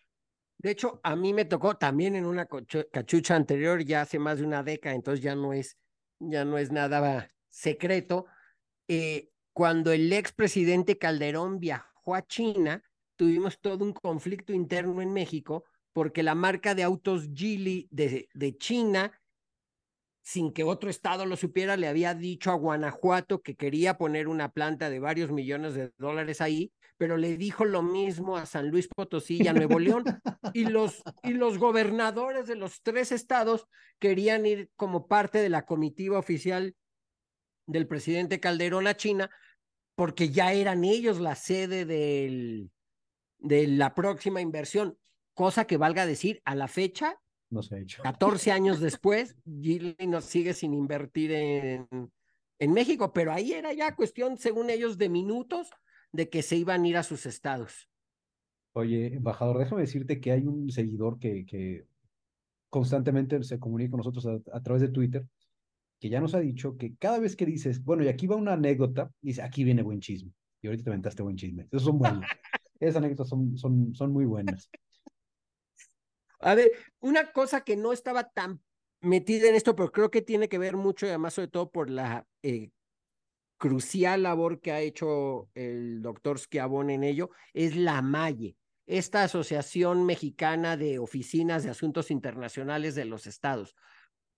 De 0.59 0.71
hecho, 0.71 1.01
a 1.03 1.15
mí 1.17 1.35
me 1.35 1.45
tocó 1.45 1.77
también 1.77 2.17
en 2.17 2.25
una 2.25 2.47
cachucha 2.47 3.37
anterior, 3.37 3.85
ya 3.85 4.03
hace 4.03 4.19
más 4.19 4.39
de 4.39 4.47
una 4.47 4.63
década, 4.63 4.95
entonces 4.95 5.23
ya 5.23 5.35
no 5.35 5.53
es, 5.53 5.77
ya 6.19 6.45
no 6.47 6.57
es 6.57 6.73
nada 6.73 7.31
secreto. 7.51 8.27
Eh, 8.89 9.31
cuando 9.53 9.93
el 9.93 10.11
expresidente 10.13 10.97
Calderón 10.97 11.59
viajó 11.59 12.15
a 12.15 12.27
China, 12.27 12.83
tuvimos 13.17 13.61
todo 13.61 13.85
un 13.85 13.93
conflicto 13.93 14.53
interno 14.55 15.03
en 15.03 15.13
México 15.13 15.65
porque 15.97 16.23
la 16.23 16.35
marca 16.35 16.75
de 16.75 16.83
autos 16.83 17.31
Geely 17.33 17.89
de, 17.91 18.57
China, 18.59 19.19
sin 20.21 20.53
que 20.53 20.63
otro 20.63 20.91
estado 20.91 21.25
lo 21.25 21.37
supiera, 21.37 21.79
le 21.79 21.89
había 21.89 22.13
dicho 22.13 22.51
a 22.51 22.55
Guanajuato 22.55 23.41
que 23.41 23.57
quería 23.57 23.97
poner 23.97 24.29
una 24.29 24.53
planta 24.53 24.91
de 24.91 24.99
varios 25.01 25.31
millones 25.31 25.73
de 25.73 25.95
dólares 25.97 26.43
ahí, 26.43 26.71
pero 26.99 27.17
le 27.17 27.39
dijo 27.39 27.65
lo 27.65 27.81
mismo 27.81 28.37
a 28.37 28.45
San 28.45 28.69
Luis 28.69 28.89
Potosí 28.89 29.43
y 29.43 29.49
a 29.49 29.55
Nuevo 29.55 29.79
León. 29.79 30.05
Y 30.53 30.67
los, 30.67 31.03
y 31.23 31.31
los 31.31 31.57
gobernadores 31.57 32.47
de 32.47 32.57
los 32.57 32.83
tres 32.83 33.11
estados 33.11 33.67
querían 33.99 34.45
ir 34.45 34.69
como 34.77 35.09
parte 35.09 35.39
de 35.39 35.49
la 35.49 35.65
comitiva 35.65 36.19
oficial 36.19 36.75
del 37.67 37.87
presidente 37.87 38.39
Calderón 38.39 38.87
a 38.87 38.99
China, 38.99 39.31
porque 39.95 40.29
ya 40.29 40.53
eran 40.53 40.85
ellos 40.85 41.21
la 41.21 41.37
sede 41.37 41.87
del, 41.87 42.71
de 43.39 43.67
la 43.67 43.95
próxima 43.95 44.43
inversión, 44.43 44.99
cosa 45.37 45.67
que 45.67 45.77
valga 45.77 46.07
decir, 46.07 46.41
a 46.45 46.57
la 46.57 46.67
fecha, 46.67 47.21
no 47.51 47.63
se 47.63 47.77
ha 47.77 47.79
hecho. 47.79 48.03
14 48.03 48.51
años 48.53 48.81
después, 48.81 49.37
Gili 49.45 49.95
nos 50.09 50.25
sigue 50.25 50.55
sin 50.55 50.75
invertir 50.75 51.31
en, 51.31 51.87
en 52.59 52.73
México, 52.73 53.13
pero 53.13 53.33
ahí 53.33 53.53
era 53.53 53.73
ya 53.73 53.95
cuestión, 53.95 54.39
según 54.39 54.71
ellos, 54.71 54.99
de 54.99 55.09
minutos 55.09 55.71
de 56.11 56.29
que 56.29 56.43
se 56.43 56.57
iban 56.57 56.83
a 56.83 56.89
ir 56.89 56.97
a 56.97 57.03
sus 57.03 57.27
estados. 57.27 57.89
Oye, 58.73 59.15
embajador, 59.15 59.59
déjame 59.59 59.83
decirte 59.83 60.21
que 60.21 60.33
hay 60.33 60.47
un 60.47 60.71
seguidor 60.71 61.19
que, 61.19 61.45
que 61.47 61.87
constantemente 62.69 63.43
se 63.45 63.59
comunica 63.59 63.91
con 63.91 63.99
nosotros 63.99 64.27
a, 64.53 64.63
través 64.63 64.83
de 64.83 64.89
Twitter, 64.89 65.27
que 66.01 66.09
ya 66.09 66.21
nos 66.21 66.35
ha 66.35 66.41
dicho 66.41 66.77
que 66.77 66.95
cada 66.97 67.19
vez 67.19 67.37
que 67.37 67.47
dices, 67.47 67.83
bueno, 67.85 68.03
y 68.05 68.09
aquí 68.09 68.27
va 68.27 68.37
una 68.37 68.55
anécdota, 68.55 69.11
dice, 69.21 69.43
aquí 69.43 69.65
viene 69.65 69.83
buen 69.83 70.01
chisme. 70.01 70.33
Y 70.63 70.67
ahorita 70.67 70.85
te 70.85 70.91
aventaste 70.91 71.23
buen 71.23 71.37
chisme. 71.37 71.67
Esos 71.71 71.85
son 71.85 71.99
buenos. 71.99 72.25
Esas 72.81 72.97
anécdotas 72.97 73.29
son, 73.29 73.57
son, 73.57 73.95
son 73.95 74.13
muy 74.13 74.25
buenas. 74.25 74.71
A 76.47 76.55
ver, 76.55 76.71
una 77.01 77.33
cosa 77.33 77.63
que 77.63 77.77
no 77.77 77.93
estaba 77.93 78.31
tan 78.31 78.63
metida 79.01 79.49
en 79.49 79.57
esto, 79.57 79.75
pero 79.75 79.91
creo 79.91 80.13
que 80.13 80.23
tiene 80.23 80.49
que 80.49 80.59
ver 80.59 80.77
mucho, 80.77 81.05
y 81.05 81.09
además 81.09 81.35
sobre 81.35 81.49
todo 81.49 81.73
por 81.73 81.91
la 81.91 82.25
eh, 82.45 82.71
crucial 83.59 84.23
labor 84.23 84.61
que 84.61 84.71
ha 84.71 84.81
hecho 84.81 85.51
el 85.55 86.03
doctor 86.03 86.39
Schiavone 86.39 86.95
en 86.95 87.03
ello, 87.03 87.31
es 87.53 87.75
la 87.75 88.01
MAYE 88.01 88.57
esta 88.87 89.25
Asociación 89.25 90.07
Mexicana 90.07 90.77
de 90.77 91.01
Oficinas 91.01 91.65
de 91.65 91.71
Asuntos 91.71 92.13
Internacionales 92.13 92.95
de 92.95 93.05
los 93.05 93.27
Estados. 93.27 93.75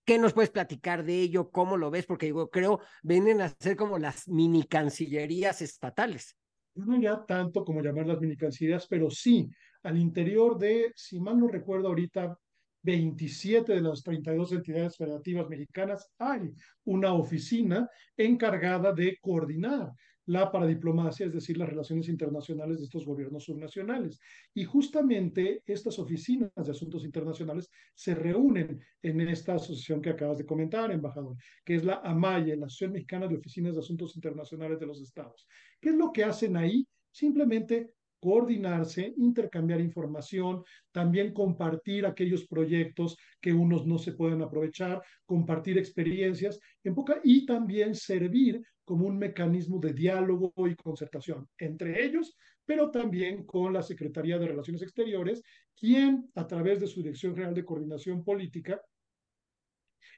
¿Qué 0.07 0.18
nos 0.18 0.33
puedes 0.33 0.49
platicar 0.49 1.05
de 1.05 1.21
ello? 1.21 1.51
¿Cómo 1.51 1.77
lo 1.77 1.90
ves? 1.90 2.07
Porque 2.07 2.27
digo, 2.27 2.49
creo, 2.49 2.81
vienen 3.03 3.42
a 3.42 3.51
ser 3.61 3.77
como 3.77 3.99
las 3.99 4.27
mini 4.27 4.64
cancillerías 4.64 5.61
estatales. 5.61 6.35
No 6.75 6.99
ya 6.99 7.27
tanto 7.27 7.62
como 7.62 7.83
llamarlas 7.83 8.21
mini 8.21 8.37
cancillerías, 8.37 8.87
pero 8.87 9.11
sí, 9.11 9.51
al 9.83 9.99
interior 9.99 10.59
de, 10.59 10.93
si 10.95 11.21
mal 11.21 11.38
no 11.38 11.49
recuerdo 11.49 11.88
ahorita, 11.88 12.38
27 12.83 13.75
de 13.75 13.81
las 13.81 14.03
32 14.03 14.53
entidades 14.53 14.97
federativas 14.97 15.49
mexicanas 15.49 16.11
hay 16.19 16.53
una 16.85 17.12
oficina 17.12 17.88
encargada 18.17 18.93
de 18.93 19.19
coordinar 19.21 19.93
la 20.29 20.53
paradiplomacia, 20.53 21.25
es 21.25 21.33
decir, 21.33 21.57
las 21.57 21.71
relaciones 21.71 22.07
internacionales 22.09 22.79
de 22.79 22.85
estos 22.85 23.07
gobiernos 23.07 23.45
subnacionales. 23.45 24.21
Y 24.53 24.64
justamente 24.64 25.62
estas 25.64 25.99
oficinas 25.99 26.51
de 26.55 26.71
asuntos 26.71 27.03
internacionales 27.05 27.71
se 27.95 28.14
reúnen 28.14 28.79
en 29.03 29.21
esta 29.23 29.55
asociación 29.55 30.03
que 30.03 30.11
acabas 30.11 30.37
de 30.37 30.45
comentar, 30.45 30.93
embajador, 30.93 31.35
que 31.64 31.77
es 31.77 31.85
la 31.85 32.03
AMAYE, 32.05 32.57
la 32.57 32.67
Asociación 32.67 32.93
Mexicana 32.93 33.27
de 33.27 33.37
Oficinas 33.37 33.75
de 33.75 33.81
Asuntos 33.81 34.17
Internacionales 34.17 34.79
de 34.79 34.87
los 34.87 35.01
Estados. 35.01 35.49
¿Qué 35.81 35.91
es 35.91 35.95
lo 35.95 36.12
que 36.12 36.25
hacen 36.25 36.59
ahí? 36.59 36.87
Simplemente 37.11 37.95
coordinarse, 38.21 39.15
intercambiar 39.17 39.81
información, 39.81 40.65
también 40.93 41.33
compartir 41.33 42.07
aquellos 42.07 42.47
proyectos 42.47 43.17
que 43.41 43.53
unos 43.53 43.87
no 43.87 43.99
se 43.99 44.13
pueden 44.13 44.43
aprovechar, 44.43 45.03
compartir 45.25 45.79
experiencias 45.79 46.59
en 46.85 46.95
poca 46.95 47.21
y 47.23 47.47
también 47.47 47.95
servir 47.95 48.63
como 48.85 49.07
un 49.07 49.19
mecanismo 49.19 49.79
de 49.79 49.93
diálogo 49.93 50.53
y 50.67 50.75
concertación 50.75 51.47
entre 51.59 52.05
ellos, 52.05 52.37
pero 52.65 52.91
también 52.91 53.45
con 53.45 53.73
la 53.73 53.83
Secretaría 53.83 54.39
de 54.39 54.49
Relaciones 54.49 54.83
Exteriores, 54.83 55.43
quien 55.77 56.31
a 56.35 56.47
través 56.47 56.81
de 56.81 56.87
su 56.87 57.03
Dirección 57.03 57.35
General 57.35 57.55
de 57.55 57.65
Coordinación 57.65 58.25
Política 58.25 58.81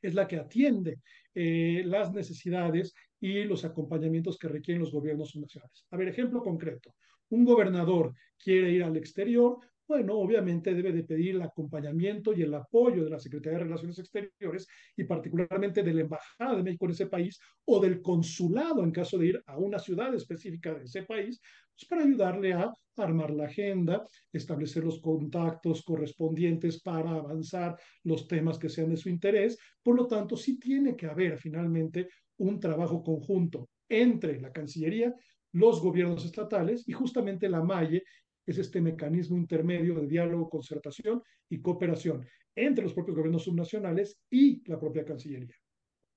es 0.01 0.15
la 0.15 0.27
que 0.27 0.37
atiende 0.37 1.01
eh, 1.35 1.83
las 1.85 2.13
necesidades 2.13 2.95
y 3.21 3.45
los 3.45 3.65
acompañamientos 3.65 4.39
que 4.39 4.49
requieren 4.49 4.81
los 4.81 4.93
gobiernos 4.93 5.37
nacionales. 5.37 5.87
A 5.91 5.97
ver, 5.97 6.09
ejemplo 6.09 6.43
concreto 6.43 6.95
un 7.31 7.45
gobernador 7.45 8.15
quiere 8.39 8.71
ir 8.71 8.85
al 8.85 8.97
exterior, 8.97 9.59
bueno, 9.91 10.15
obviamente 10.19 10.73
debe 10.73 10.93
de 10.93 11.03
pedir 11.03 11.35
el 11.35 11.43
acompañamiento 11.43 12.33
y 12.33 12.43
el 12.43 12.55
apoyo 12.55 13.03
de 13.03 13.11
la 13.11 13.19
Secretaría 13.19 13.59
de 13.59 13.65
Relaciones 13.65 13.99
Exteriores 13.99 14.69
y 14.97 15.03
particularmente 15.03 15.83
de 15.83 15.93
la 15.93 16.03
Embajada 16.03 16.55
de 16.55 16.63
México 16.63 16.85
en 16.85 16.93
ese 16.93 17.07
país 17.07 17.41
o 17.65 17.81
del 17.81 18.01
consulado 18.01 18.85
en 18.85 18.93
caso 18.93 19.19
de 19.19 19.27
ir 19.27 19.43
a 19.47 19.59
una 19.59 19.81
ciudad 19.81 20.15
específica 20.15 20.75
de 20.75 20.85
ese 20.85 21.03
país, 21.03 21.41
pues 21.75 21.89
para 21.89 22.05
ayudarle 22.05 22.53
a 22.53 22.73
armar 22.99 23.33
la 23.33 23.47
agenda, 23.47 24.07
establecer 24.33 24.85
los 24.85 25.01
contactos 25.01 25.83
correspondientes 25.83 26.81
para 26.83 27.11
avanzar 27.11 27.77
los 28.05 28.29
temas 28.29 28.61
que 28.61 28.69
sean 28.69 28.91
de 28.91 28.97
su 28.97 29.09
interés. 29.09 29.59
Por 29.83 29.97
lo 29.97 30.07
tanto, 30.07 30.37
sí 30.37 30.57
tiene 30.61 30.95
que 30.95 31.07
haber 31.07 31.37
finalmente 31.37 32.11
un 32.37 32.61
trabajo 32.61 33.03
conjunto 33.03 33.71
entre 33.89 34.41
la 34.41 34.53
Cancillería 34.53 35.13
los 35.53 35.81
gobiernos 35.81 36.25
estatales 36.25 36.89
y 36.89 36.93
justamente 36.93 37.49
la 37.49 37.63
MAIE 37.63 38.03
es 38.47 38.59
este 38.59 38.81
mecanismo 38.81 39.37
intermedio 39.37 39.95
de 39.95 40.07
diálogo, 40.07 40.49
concertación 40.49 41.23
y 41.49 41.61
cooperación 41.61 42.27
entre 42.55 42.85
los 42.85 42.95
propios 42.95 43.17
gobiernos 43.17 43.45
subnacionales 43.45 44.19
y 44.31 44.69
la 44.69 44.79
propia 44.79 45.05
Cancillería. 45.05 45.55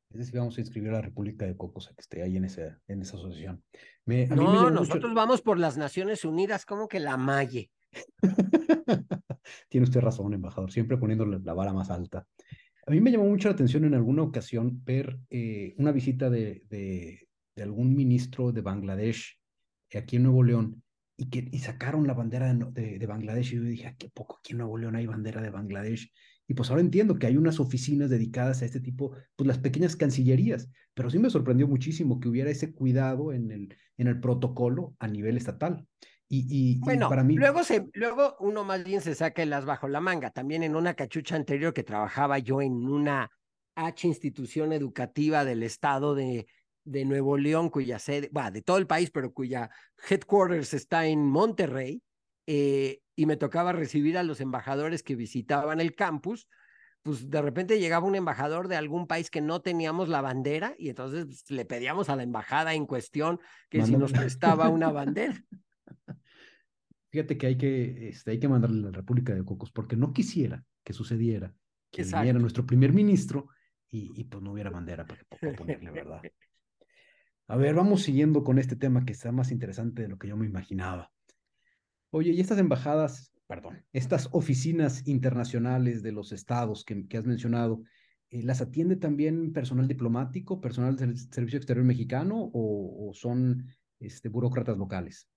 Es 0.10 0.19
decir, 0.19 0.39
vamos 0.39 0.58
a 0.58 0.62
inscribir 0.62 0.89
a 0.89 0.93
la 0.93 1.02
República 1.02 1.46
de 1.46 1.58
Cocos 1.58 1.89
a 1.89 1.96
que 1.96 2.02
esté 2.02 2.22
ahí 2.22 2.38
en 2.38 2.46
esa, 2.46 2.80
en 2.88 3.02
esa 3.02 3.17
asociación. 3.17 3.63
no, 4.06 4.69
nosotros 4.69 5.13
vamos 5.13 5.41
por 5.41 5.58
las 5.58 5.76
Naciones 5.76 6.24
Unidas, 6.24 6.65
como 6.65 6.88
que 6.88 7.00
la 7.00 7.17
MAIE. 7.17 7.72
Tiene 9.69 9.86
usted 9.86 10.02
razón, 10.02 10.34
embajador, 10.34 10.72
siempre 10.72 10.98
poniendo 10.98 11.26
la 11.26 11.54
vara 11.54 11.74
más 11.74 11.89
alta. 11.89 12.28
A 12.86 12.91
mí 12.91 13.02
me 13.02 13.12
llamó 13.12 13.26
mucho 13.26 13.48
la 13.48 13.54
atención 13.54 13.86
en 13.86 13.96
alguna 13.96 14.24
ocasión 14.24 14.84
ver 14.84 15.17
eh, 15.30 15.74
una 15.78 15.91
visita 15.91 16.30
de, 16.30 16.63
de 16.69 17.28
algún 17.61 17.95
ministro 17.95 18.51
de 18.51 18.61
Bangladesh 18.61 19.37
eh, 19.89 19.97
aquí 19.97 20.15
en 20.15 20.23
Nuevo 20.23 20.43
León 20.43 20.83
y, 21.15 21.29
que, 21.29 21.47
y 21.51 21.59
sacaron 21.59 22.07
la 22.07 22.13
bandera 22.13 22.53
de, 22.53 22.97
de, 22.97 23.05
Bangladesh 23.05 23.53
y 23.53 23.55
yo 23.57 23.63
dije, 23.63 23.87
¿a 23.87 23.95
qué 23.95 24.09
poco 24.09 24.37
aquí 24.39 24.53
en 24.53 24.59
Nuevo 24.59 24.77
León 24.77 24.95
hay 24.95 25.05
bandera 25.05 25.41
de 25.41 25.51
Bangladesh? 25.51 26.11
Y 26.47 26.55
pues 26.55 26.69
ahora 26.69 26.81
entiendo 26.81 27.17
que 27.17 27.27
hay 27.27 27.37
unas 27.37 27.59
oficinas 27.59 28.09
dedicadas 28.09 28.61
a 28.61 28.65
este 28.65 28.79
tipo, 28.79 29.15
pues 29.35 29.47
las 29.47 29.59
pequeñas 29.59 29.95
cancillerías, 29.95 30.69
pero 30.93 31.09
sí 31.09 31.19
me 31.19 31.29
sorprendió 31.29 31.67
muchísimo 31.67 32.19
que 32.19 32.27
hubiera 32.27 32.49
ese 32.49 32.73
cuidado 32.73 33.31
en 33.31 33.51
el, 33.51 33.77
en 33.97 34.07
el 34.07 34.19
protocolo 34.19 34.95
a 34.99 35.07
nivel 35.07 35.37
estatal. 35.37 35.87
Y, 36.27 36.47
y, 36.49 36.79
bueno, 36.79 37.09
para 37.09 37.23
mí... 37.23 37.35
luego, 37.35 37.63
se, 37.63 37.85
luego 37.93 38.35
uno 38.39 38.63
más 38.63 38.83
bien 38.83 39.01
se 39.01 39.13
saca 39.13 39.43
el 39.43 39.53
as 39.53 39.65
bajo 39.65 39.87
la 39.87 40.01
manga. 40.01 40.31
También 40.31 40.63
en 40.63 40.75
una 40.75 40.95
cachucha 40.95 41.35
anterior 41.35 41.73
que 41.73 41.83
trabajaba 41.83 42.39
yo 42.39 42.61
en 42.61 42.73
una 42.87 43.29
H 43.75 44.07
institución 44.07 44.73
educativa 44.73 45.45
del 45.45 45.61
estado 45.61 46.15
de, 46.15 46.47
de 46.84 47.06
Nuevo 47.06 47.38
León, 47.38 47.69
cuya 47.69 48.00
sede, 48.00 48.30
va, 48.36 48.52
de 48.52 48.62
todo 48.62 48.78
el 48.78 48.88
país, 48.88 49.12
pero 49.12 49.34
cuya 49.34 49.69
headquarters 50.10 50.74
está 50.74 51.06
en 51.08 51.26
Monterrey, 51.26 52.02
eh, 52.46 53.00
y 53.15 53.26
me 53.26 53.38
tocaba 53.38 53.72
recibir 53.72 54.17
a 54.17 54.24
los 54.24 54.41
embajadores 54.41 55.04
que 55.04 55.15
visitaban 55.15 55.80
el 55.80 55.96
campus, 55.96 56.48
pues 57.04 57.30
de 57.30 57.41
repente 57.41 57.80
llegaba 57.80 58.08
un 58.08 58.15
embajador 58.15 58.67
de 58.67 58.76
algún 58.76 59.08
país 59.08 59.30
que 59.30 59.41
no 59.41 59.62
teníamos 59.62 60.10
la 60.10 60.22
bandera 60.22 60.74
y 60.78 60.89
entonces 60.89 61.26
pues, 61.26 61.52
le 61.52 61.65
pedíamos 61.65 62.10
a 62.10 62.15
la 62.15 62.24
embajada 62.24 62.74
en 62.74 62.86
cuestión 62.86 63.39
que 63.69 63.86
si 63.86 63.96
nos 63.96 64.13
prestaba 64.13 64.69
una 64.69 64.91
bandera. 64.91 65.36
Fíjate 67.10 67.38
que 67.38 67.48
hay 67.48 67.58
que, 67.58 68.10
este, 68.10 68.32
hay 68.32 68.39
que 68.39 68.48
mandarle 68.48 68.80
a 68.80 68.86
la 68.86 68.91
República 68.91 69.36
de 69.36 69.43
Cocos 69.43 69.72
porque 69.72 69.96
no 69.96 70.13
quisiera 70.13 70.63
que 70.84 70.93
sucediera 70.93 71.54
que 71.91 72.04
viniera 72.04 72.39
nuestro 72.39 72.65
primer 72.65 72.91
ministro 72.91 73.50
y, 73.88 74.12
y, 74.19 74.24
pues 74.24 74.41
no 74.41 74.54
hubiera 74.54 74.72
bandera 74.72 75.06
para 75.06 75.24
ponerle, 75.56 75.91
¿verdad? 75.91 76.22
A 77.47 77.58
ver, 77.58 77.75
vamos 77.75 78.03
siguiendo 78.03 78.43
con 78.43 78.58
este 78.58 78.75
tema 78.75 79.06
que 79.06 79.13
está 79.13 79.32
más 79.32 79.51
interesante 79.51 80.03
de 80.03 80.08
lo 80.08 80.17
que 80.17 80.29
yo 80.29 80.38
me 80.38 80.45
imaginaba. 80.45 81.12
Oye, 82.10 82.32
y 82.32 82.39
estas 82.39 82.60
embajadas, 82.60 83.34
perdón, 83.47 83.86
estas 83.91 84.29
oficinas 84.32 85.08
internacionales 85.08 86.03
de 86.03 86.13
los 86.13 86.32
estados 86.32 86.86
que, 86.86 87.06
has 87.17 87.25
mencionado, 87.25 87.82
eh, 88.29 88.43
¿las 88.43 88.62
atiende 88.62 88.95
también 88.95 89.51
personal 89.51 89.88
diplomático, 89.88 90.62
personal 90.62 90.95
del 90.95 91.17
Servicio 91.17 91.58
Exterior 91.58 91.86
Mexicano 91.86 92.38
o, 92.53 93.10
o 93.10 93.13
son 93.13 93.67
este, 93.99 94.29
burócratas 94.29 94.77
locales? 94.77 95.27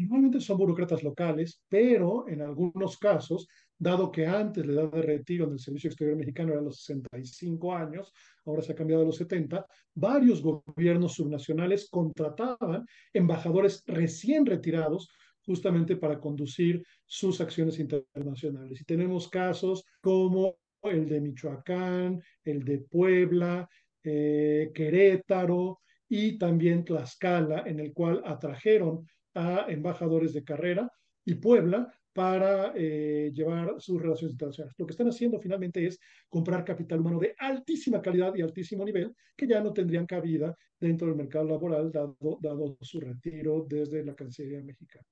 Normalmente 0.00 0.40
son 0.40 0.56
burócratas 0.56 1.02
locales, 1.02 1.62
pero 1.68 2.26
en 2.26 2.40
algunos 2.40 2.96
casos, 2.96 3.46
dado 3.78 4.10
que 4.10 4.26
antes 4.26 4.64
la 4.64 4.82
edad 4.82 4.92
de 4.92 5.02
retiro 5.02 5.44
en 5.44 5.52
el 5.52 5.58
Servicio 5.58 5.88
Exterior 5.88 6.16
Mexicano 6.16 6.52
era 6.52 6.62
los 6.62 6.82
65 6.82 7.74
años, 7.74 8.12
ahora 8.46 8.62
se 8.62 8.72
ha 8.72 8.74
cambiado 8.74 9.02
a 9.02 9.06
los 9.06 9.16
70, 9.16 9.66
varios 9.94 10.42
gobiernos 10.42 11.14
subnacionales 11.14 11.88
contrataban 11.90 12.86
embajadores 13.12 13.82
recién 13.86 14.46
retirados 14.46 15.10
justamente 15.44 15.96
para 15.96 16.18
conducir 16.18 16.82
sus 17.04 17.40
acciones 17.40 17.78
internacionales. 17.78 18.80
Y 18.80 18.84
tenemos 18.84 19.28
casos 19.28 19.84
como 20.00 20.56
el 20.82 21.08
de 21.08 21.20
Michoacán, 21.20 22.22
el 22.44 22.64
de 22.64 22.78
Puebla, 22.78 23.68
eh, 24.02 24.70
Querétaro 24.72 25.80
y 26.08 26.38
también 26.38 26.84
Tlaxcala, 26.84 27.64
en 27.66 27.80
el 27.80 27.92
cual 27.92 28.22
atrajeron 28.24 29.06
a 29.34 29.66
embajadores 29.68 30.32
de 30.32 30.44
carrera 30.44 30.90
y 31.24 31.34
Puebla 31.34 31.92
para 32.12 32.72
eh, 32.74 33.30
llevar 33.32 33.76
sus 33.78 34.00
relaciones 34.00 34.32
internacionales. 34.32 34.74
Lo 34.78 34.86
que 34.86 34.92
están 34.92 35.08
haciendo 35.08 35.38
finalmente 35.40 35.86
es 35.86 35.98
comprar 36.28 36.64
capital 36.64 37.00
humano 37.00 37.20
de 37.20 37.34
altísima 37.38 38.02
calidad 38.02 38.34
y 38.34 38.42
altísimo 38.42 38.84
nivel 38.84 39.14
que 39.36 39.46
ya 39.46 39.60
no 39.60 39.72
tendrían 39.72 40.06
cabida 40.06 40.56
dentro 40.78 41.06
del 41.06 41.16
mercado 41.16 41.46
laboral 41.46 41.92
dado, 41.92 42.16
dado 42.42 42.76
su 42.80 43.00
retiro 43.00 43.64
desde 43.68 44.04
la 44.04 44.14
Cancillería 44.14 44.62
mexicana. 44.62 45.04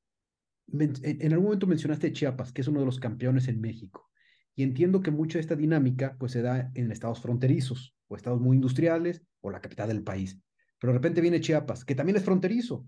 en 0.73 1.33
algún 1.33 1.47
momento 1.47 1.67
mencionaste 1.67 2.13
Chiapas, 2.13 2.53
que 2.53 2.63
es 2.63 2.69
uno 2.69 2.81
de 2.81 2.87
los 2.87 2.99
campeones 2.99 3.49
en 3.49 3.61
México. 3.61 4.09
Y 4.55 4.65
entiendo 4.65 5.01
que 5.01 5.13
mucha 5.13 5.39
de 5.39 5.43
esta 5.43 5.55
dinámica 5.55 6.17
pues 6.19 6.33
se 6.33 6.43
da 6.43 6.73
en 6.75 6.91
estados 6.91 7.21
fronterizos 7.21 7.95
o 8.09 8.17
estados 8.17 8.41
muy 8.41 8.57
industriales 8.57 9.23
o 9.41 9.51
la 9.51 9.61
capital 9.61 9.89
del 9.89 10.03
país. 10.03 10.41
Pero 10.81 10.93
de 10.93 10.99
repente 10.99 11.21
viene 11.21 11.41
Chiapas, 11.41 11.85
que 11.85 11.95
también 11.95 12.17
es 12.17 12.25
fronterizo, 12.25 12.85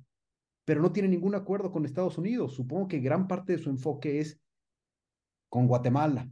pero 0.65 0.83
no 0.83 0.93
tiene 0.93 1.09
ningún 1.09 1.35
acuerdo 1.35 1.71
con 1.71 1.85
Estados 1.85 2.19
Unidos. 2.19 2.55
Supongo 2.55 2.89
que 2.89 3.01
gran 3.01 3.27
parte 3.27 3.53
de 3.53 3.59
su 3.59 3.71
enfoque 3.71 4.21
es 4.21 4.41
con 5.49 5.67
Guatemala. 5.67 6.31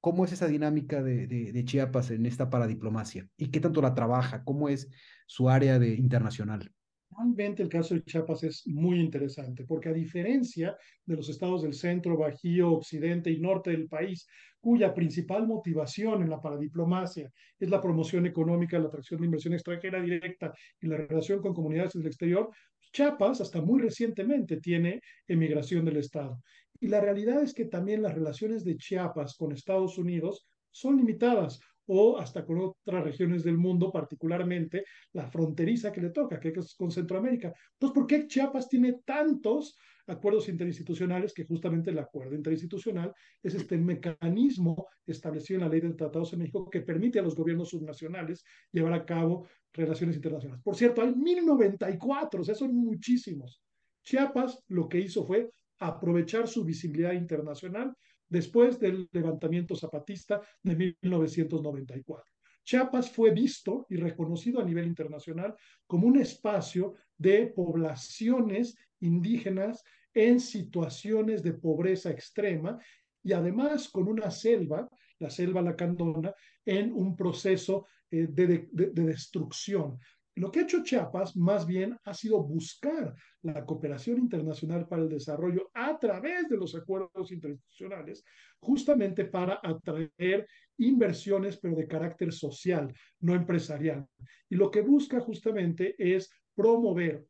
¿Cómo 0.00 0.24
es 0.24 0.32
esa 0.32 0.46
dinámica 0.46 1.02
de, 1.02 1.64
Chiapas 1.64 2.10
en 2.10 2.24
esta 2.26 2.48
paradiplomacia? 2.48 3.28
¿Y 3.36 3.48
qué 3.48 3.60
tanto 3.60 3.82
la 3.82 3.94
trabaja? 3.94 4.44
¿Cómo 4.44 4.68
es 4.68 4.88
su 5.26 5.50
área 5.50 5.78
de 5.78 5.94
internacional? 5.94 6.72
Realmente 7.10 7.62
el 7.62 7.68
caso 7.68 7.94
de 7.94 8.04
Chiapas 8.04 8.44
es 8.44 8.66
muy 8.66 9.00
interesante, 9.00 9.64
porque 9.64 9.88
a 9.88 9.92
diferencia 9.92 10.76
de 11.04 11.16
los 11.16 11.28
estados 11.28 11.62
del 11.62 11.74
centro, 11.74 12.16
bajío, 12.16 12.70
occidente 12.70 13.30
y 13.30 13.40
norte 13.40 13.70
del 13.70 13.88
país, 13.88 14.28
cuya 14.60 14.94
principal 14.94 15.46
motivación 15.46 16.22
en 16.22 16.30
la 16.30 16.40
paradiplomacia 16.40 17.32
es 17.58 17.70
la 17.70 17.80
promoción 17.80 18.26
económica, 18.26 18.78
la 18.78 18.88
atracción 18.88 19.20
de 19.20 19.26
inversión 19.26 19.54
extranjera 19.54 20.00
directa 20.00 20.52
y 20.80 20.86
la 20.86 20.96
relación 20.96 21.40
con 21.40 21.54
comunidades 21.54 21.94
del 21.94 22.06
exterior, 22.06 22.50
Chiapas 22.92 23.40
hasta 23.40 23.60
muy 23.60 23.80
recientemente 23.80 24.60
tiene 24.60 25.00
emigración 25.26 25.84
del 25.84 25.98
Estado. 25.98 26.40
Y 26.80 26.88
la 26.88 27.00
realidad 27.00 27.42
es 27.42 27.54
que 27.54 27.64
también 27.64 28.02
las 28.02 28.14
relaciones 28.14 28.64
de 28.64 28.76
Chiapas 28.76 29.36
con 29.36 29.52
Estados 29.52 29.98
Unidos 29.98 30.46
son 30.70 30.96
limitadas 30.96 31.60
o 31.86 32.18
hasta 32.18 32.44
con 32.44 32.58
otras 32.58 33.02
regiones 33.02 33.42
del 33.42 33.56
mundo, 33.56 33.90
particularmente 33.90 34.84
la 35.12 35.26
fronteriza 35.26 35.90
que 35.90 36.02
le 36.02 36.10
toca, 36.10 36.38
que 36.38 36.52
es 36.54 36.74
con 36.74 36.90
Centroamérica. 36.90 37.52
Entonces, 37.72 37.94
¿por 37.94 38.06
qué 38.06 38.26
Chiapas 38.26 38.68
tiene 38.68 39.00
tantos 39.04 39.76
acuerdos 40.08 40.48
interinstitucionales, 40.48 41.32
que 41.32 41.44
justamente 41.44 41.90
el 41.90 41.98
acuerdo 41.98 42.34
interinstitucional 42.34 43.12
es 43.42 43.54
este 43.54 43.76
mecanismo 43.76 44.88
establecido 45.06 45.58
en 45.58 45.64
la 45.66 45.70
ley 45.70 45.80
de 45.80 45.94
tratados 45.94 46.32
en 46.32 46.40
México 46.40 46.68
que 46.70 46.80
permite 46.80 47.18
a 47.18 47.22
los 47.22 47.36
gobiernos 47.36 47.68
subnacionales 47.68 48.44
llevar 48.72 48.94
a 48.94 49.04
cabo 49.04 49.46
relaciones 49.72 50.16
internacionales. 50.16 50.62
Por 50.62 50.76
cierto, 50.76 51.02
hay 51.02 51.14
1094, 51.14 52.40
o 52.40 52.44
sea, 52.44 52.54
son 52.54 52.74
muchísimos. 52.74 53.62
Chiapas 54.02 54.58
lo 54.68 54.88
que 54.88 55.00
hizo 55.00 55.24
fue 55.24 55.50
aprovechar 55.78 56.48
su 56.48 56.64
visibilidad 56.64 57.12
internacional 57.12 57.94
después 58.28 58.78
del 58.78 59.08
levantamiento 59.12 59.76
zapatista 59.76 60.40
de 60.62 60.94
1994. 61.00 62.24
Chiapas 62.64 63.10
fue 63.10 63.30
visto 63.30 63.86
y 63.88 63.96
reconocido 63.96 64.60
a 64.60 64.64
nivel 64.64 64.86
internacional 64.86 65.54
como 65.86 66.06
un 66.06 66.18
espacio 66.18 66.96
de 67.16 67.46
poblaciones 67.46 68.76
indígenas 69.00 69.82
en 70.14 70.40
situaciones 70.40 71.42
de 71.42 71.52
pobreza 71.52 72.10
extrema 72.10 72.78
y 73.22 73.32
además 73.32 73.88
con 73.88 74.08
una 74.08 74.30
selva, 74.30 74.88
la 75.18 75.30
selva 75.30 75.62
lacandona, 75.62 76.34
en 76.64 76.92
un 76.92 77.16
proceso 77.16 77.86
eh, 78.10 78.26
de, 78.30 78.68
de, 78.70 78.90
de, 78.90 79.02
destrucción. 79.04 79.98
Lo 80.36 80.50
que 80.50 80.60
ha 80.60 80.62
hecho 80.62 80.84
Chiapas 80.84 81.36
más 81.36 81.66
bien 81.66 81.98
ha 82.04 82.14
sido 82.14 82.42
buscar 82.42 83.14
la 83.42 83.64
cooperación 83.66 84.18
internacional 84.18 84.86
para 84.86 85.02
el 85.02 85.08
desarrollo 85.08 85.70
a 85.74 85.98
través 85.98 86.48
de 86.48 86.56
los 86.56 86.76
acuerdos 86.76 87.32
internacionales, 87.32 88.24
justamente 88.60 89.24
para 89.24 89.60
atraer 89.62 90.46
inversiones, 90.78 91.58
pero 91.58 91.74
de 91.74 91.88
carácter 91.88 92.32
social, 92.32 92.94
no 93.20 93.34
empresarial. 93.34 94.06
Y 94.48 94.54
lo 94.54 94.70
que 94.70 94.82
busca 94.82 95.20
justamente 95.20 95.96
es 95.98 96.30
promover 96.54 97.26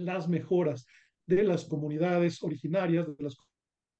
las 0.00 0.28
mejoras 0.28 0.86
de 1.26 1.44
las 1.44 1.64
comunidades 1.64 2.42
originarias, 2.42 3.06
de 3.06 3.24
las 3.24 3.36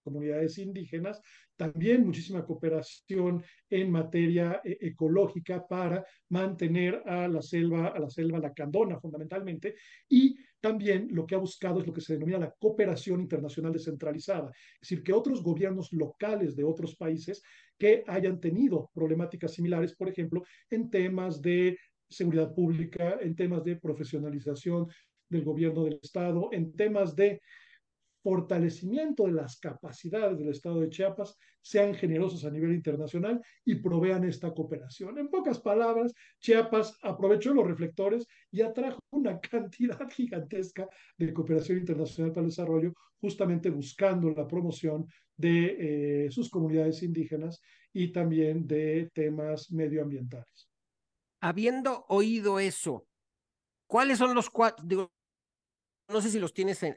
comunidades 0.02 0.58
indígenas, 0.58 1.20
también 1.56 2.06
muchísima 2.06 2.44
cooperación 2.44 3.44
en 3.68 3.90
materia 3.90 4.60
eh, 4.64 4.78
ecológica 4.80 5.66
para 5.66 6.04
mantener 6.30 7.02
a 7.06 7.28
la 7.28 7.42
selva, 7.42 7.88
a 7.88 7.98
la 7.98 8.08
selva 8.08 8.38
lacandona 8.38 8.98
fundamentalmente, 8.98 9.76
y 10.08 10.36
también 10.60 11.08
lo 11.10 11.26
que 11.26 11.34
ha 11.34 11.38
buscado 11.38 11.80
es 11.80 11.86
lo 11.86 11.92
que 11.92 12.00
se 12.00 12.14
denomina 12.14 12.38
la 12.38 12.54
cooperación 12.58 13.20
internacional 13.20 13.72
descentralizada, 13.72 14.50
es 14.50 14.80
decir, 14.80 15.02
que 15.02 15.12
otros 15.12 15.42
gobiernos 15.42 15.92
locales 15.92 16.56
de 16.56 16.64
otros 16.64 16.96
países 16.96 17.42
que 17.78 18.04
hayan 18.06 18.40
tenido 18.40 18.90
problemáticas 18.92 19.54
similares, 19.54 19.94
por 19.94 20.08
ejemplo, 20.08 20.42
en 20.70 20.90
temas 20.90 21.40
de 21.40 21.78
seguridad 22.08 22.52
pública, 22.54 23.18
en 23.20 23.36
temas 23.36 23.64
de 23.64 23.76
profesionalización 23.76 24.88
del 25.30 25.44
gobierno 25.44 25.84
del 25.84 25.98
Estado, 26.02 26.50
en 26.52 26.74
temas 26.74 27.16
de 27.16 27.40
fortalecimiento 28.22 29.24
de 29.24 29.32
las 29.32 29.58
capacidades 29.58 30.38
del 30.38 30.50
Estado 30.50 30.80
de 30.80 30.90
Chiapas, 30.90 31.38
sean 31.62 31.94
generosos 31.94 32.44
a 32.44 32.50
nivel 32.50 32.72
internacional 32.72 33.40
y 33.64 33.76
provean 33.76 34.24
esta 34.24 34.52
cooperación. 34.52 35.18
En 35.18 35.28
pocas 35.28 35.58
palabras, 35.60 36.12
Chiapas 36.38 36.96
aprovechó 37.02 37.52
los 37.52 37.66
reflectores 37.66 38.26
y 38.50 38.62
atrajo 38.62 38.98
una 39.10 39.40
cantidad 39.40 40.08
gigantesca 40.10 40.88
de 41.16 41.32
cooperación 41.32 41.78
internacional 41.78 42.32
para 42.32 42.42
el 42.42 42.50
desarrollo, 42.50 42.92
justamente 43.20 43.70
buscando 43.70 44.30
la 44.30 44.46
promoción 44.46 45.06
de 45.36 46.24
eh, 46.26 46.30
sus 46.30 46.50
comunidades 46.50 47.02
indígenas 47.02 47.60
y 47.92 48.12
también 48.12 48.66
de 48.66 49.10
temas 49.14 49.70
medioambientales. 49.72 50.68
Habiendo 51.42 52.04
oído 52.08 52.60
eso, 52.60 53.06
¿cuáles 53.86 54.18
son 54.18 54.34
los 54.34 54.50
cuatro, 54.50 55.10
no 56.10 56.20
sé 56.20 56.30
si 56.30 56.38
los 56.38 56.52
tienes 56.52 56.82
en, 56.82 56.96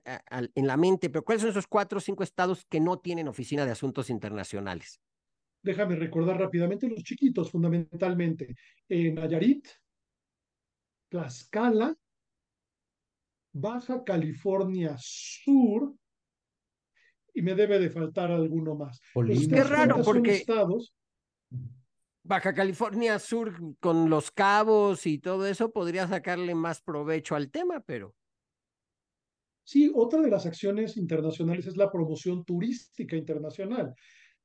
la 0.56 0.78
mente, 0.78 1.10
pero 1.10 1.23
¿cuáles 1.23 1.41
son 1.41 1.52
esos 1.52 1.67
cuatro 1.67 1.97
o 1.97 2.02
cinco 2.02 2.23
estados 2.23 2.65
que 2.65 2.80
no 2.80 2.99
tienen 2.99 3.28
oficina 3.28 3.65
de 3.65 3.71
asuntos 3.71 4.10
internacionales? 4.10 4.99
Déjame 5.62 5.95
recordar 5.95 6.39
rápidamente 6.39 6.88
los 6.89 7.04
chiquitos, 7.04 7.49
fundamentalmente. 7.49 8.56
En 8.89 9.15
Nayarit, 9.15 9.67
Tlaxcala, 11.10 11.95
Baja 13.54 14.04
California 14.04 14.95
Sur, 14.99 15.95
y 17.34 17.41
me 17.41 17.56
debe 17.56 17.80
de 17.80 17.89
faltar 17.89 18.32
alguno 18.32 18.76
más. 18.76 18.99
Pues 19.13 19.47
qué 19.47 19.63
raro, 19.63 20.04
porque 20.04 20.36
estados, 20.36 20.93
Baja 22.26 22.54
California 22.54 23.19
Sur 23.19 23.54
con 23.82 24.10
los 24.10 24.32
cabos 24.32 25.06
y 25.06 25.19
todo 25.19 25.45
eso 25.45 25.73
podría 25.73 26.08
sacarle 26.08 26.56
más 26.56 26.82
provecho 26.82 27.36
al 27.36 27.52
tema, 27.52 27.82
pero... 27.82 28.15
Sí, 29.63 29.91
otra 29.93 30.21
de 30.21 30.30
las 30.30 30.45
acciones 30.45 30.97
internacionales 30.97 31.67
es 31.67 31.78
la 31.78 31.91
promoción 31.91 32.43
turística 32.43 33.15
internacional. 33.15 33.93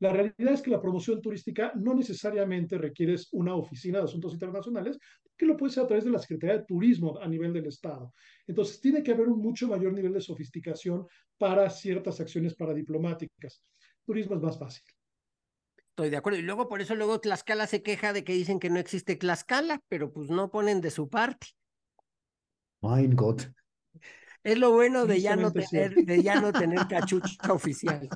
La 0.01 0.13
realidad 0.13 0.55
es 0.55 0.63
que 0.63 0.71
la 0.71 0.81
promoción 0.81 1.21
turística 1.21 1.73
no 1.75 1.93
necesariamente 1.93 2.79
requiere 2.79 3.17
una 3.33 3.57
oficina 3.57 3.99
de 3.99 4.05
asuntos 4.05 4.33
internacionales, 4.33 4.99
que 5.37 5.47
lo 5.47 5.57
puede 5.57 5.73
ser 5.73 5.85
a 5.85 5.87
través 5.89 6.05
de 6.05 6.11
la 6.11 6.21
Secretaría 6.21 6.59
de 6.59 6.65
Turismo 6.65 7.19
a 7.21 7.27
nivel 7.27 7.53
del 7.53 7.67
Estado. 7.67 8.13
Entonces, 8.47 8.81
tiene 8.81 9.03
que 9.03 9.13
haber 9.13 9.29
un 9.29 9.41
mucho 9.41 9.67
mayor 9.67 9.93
nivel 9.93 10.13
de 10.13 10.21
sofisticación 10.21 11.07
para 11.37 11.69
ciertas 11.69 12.21
acciones 12.21 12.55
paradiplomáticas. 12.55 13.65
Turismo 14.05 14.37
es 14.37 14.43
más 14.43 14.59
fácil. 14.59 14.85
Estoy 15.91 16.11
de 16.11 16.17
acuerdo. 16.17 16.39
Y 16.39 16.43
luego, 16.43 16.69
por 16.69 16.81
eso, 16.81 16.95
luego 16.95 17.21
Tlaxcala 17.21 17.67
se 17.67 17.83
queja 17.83 18.13
de 18.13 18.23
que 18.23 18.33
dicen 18.33 18.61
que 18.61 18.71
no 18.71 18.79
existe 18.79 19.17
Tlaxcala, 19.17 19.83
pero 19.89 20.13
pues 20.13 20.31
no 20.31 20.51
ponen 20.51 20.81
de 20.81 20.93
su 20.93 21.09
parte. 21.09 21.49
Mein 22.83 23.17
Gott. 23.17 23.51
Es 24.45 24.59
lo 24.59 24.73
bueno 24.73 25.07
de 25.07 25.21
ya, 25.21 25.37
no 25.37 25.53
tener, 25.53 25.95
de 25.95 26.23
ya 26.23 26.41
no 26.41 26.53
tener 26.53 26.87
cachucha 26.89 27.53
oficial. 27.53 28.09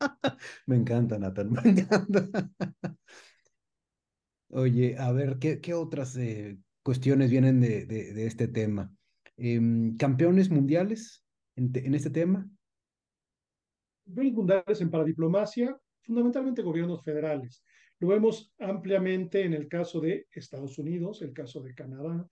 Me 0.66 0.76
encanta, 0.76 1.18
Nathan, 1.18 1.52
me 1.52 1.60
encanta. 1.62 2.50
Oye, 4.50 4.96
a 4.98 5.12
ver, 5.12 5.38
¿qué, 5.38 5.60
qué 5.60 5.74
otras 5.74 6.16
eh, 6.16 6.58
cuestiones 6.82 7.30
vienen 7.30 7.60
de, 7.60 7.86
de, 7.86 8.26
este 8.26 8.48
tema? 8.48 8.92
Em, 9.36 9.96
¿Campeones 9.96 10.50
mundiales 10.50 11.24
en, 11.56 11.70
en 11.74 11.94
este 11.94 12.10
tema? 12.10 12.48
Campeones 14.04 14.34
mundiales 14.34 14.80
en 14.80 14.90
paradiplomacia, 14.90 15.78
fundamentalmente 16.02 16.62
gobiernos 16.62 17.02
federales. 17.02 17.62
Lo 17.98 18.08
vemos 18.08 18.52
ampliamente 18.58 19.42
en 19.44 19.54
el 19.54 19.68
caso 19.68 20.00
de 20.00 20.26
Estados 20.30 20.78
Unidos, 20.78 21.22
el 21.22 21.32
caso 21.32 21.62
de 21.62 21.74
Canadá, 21.74 22.28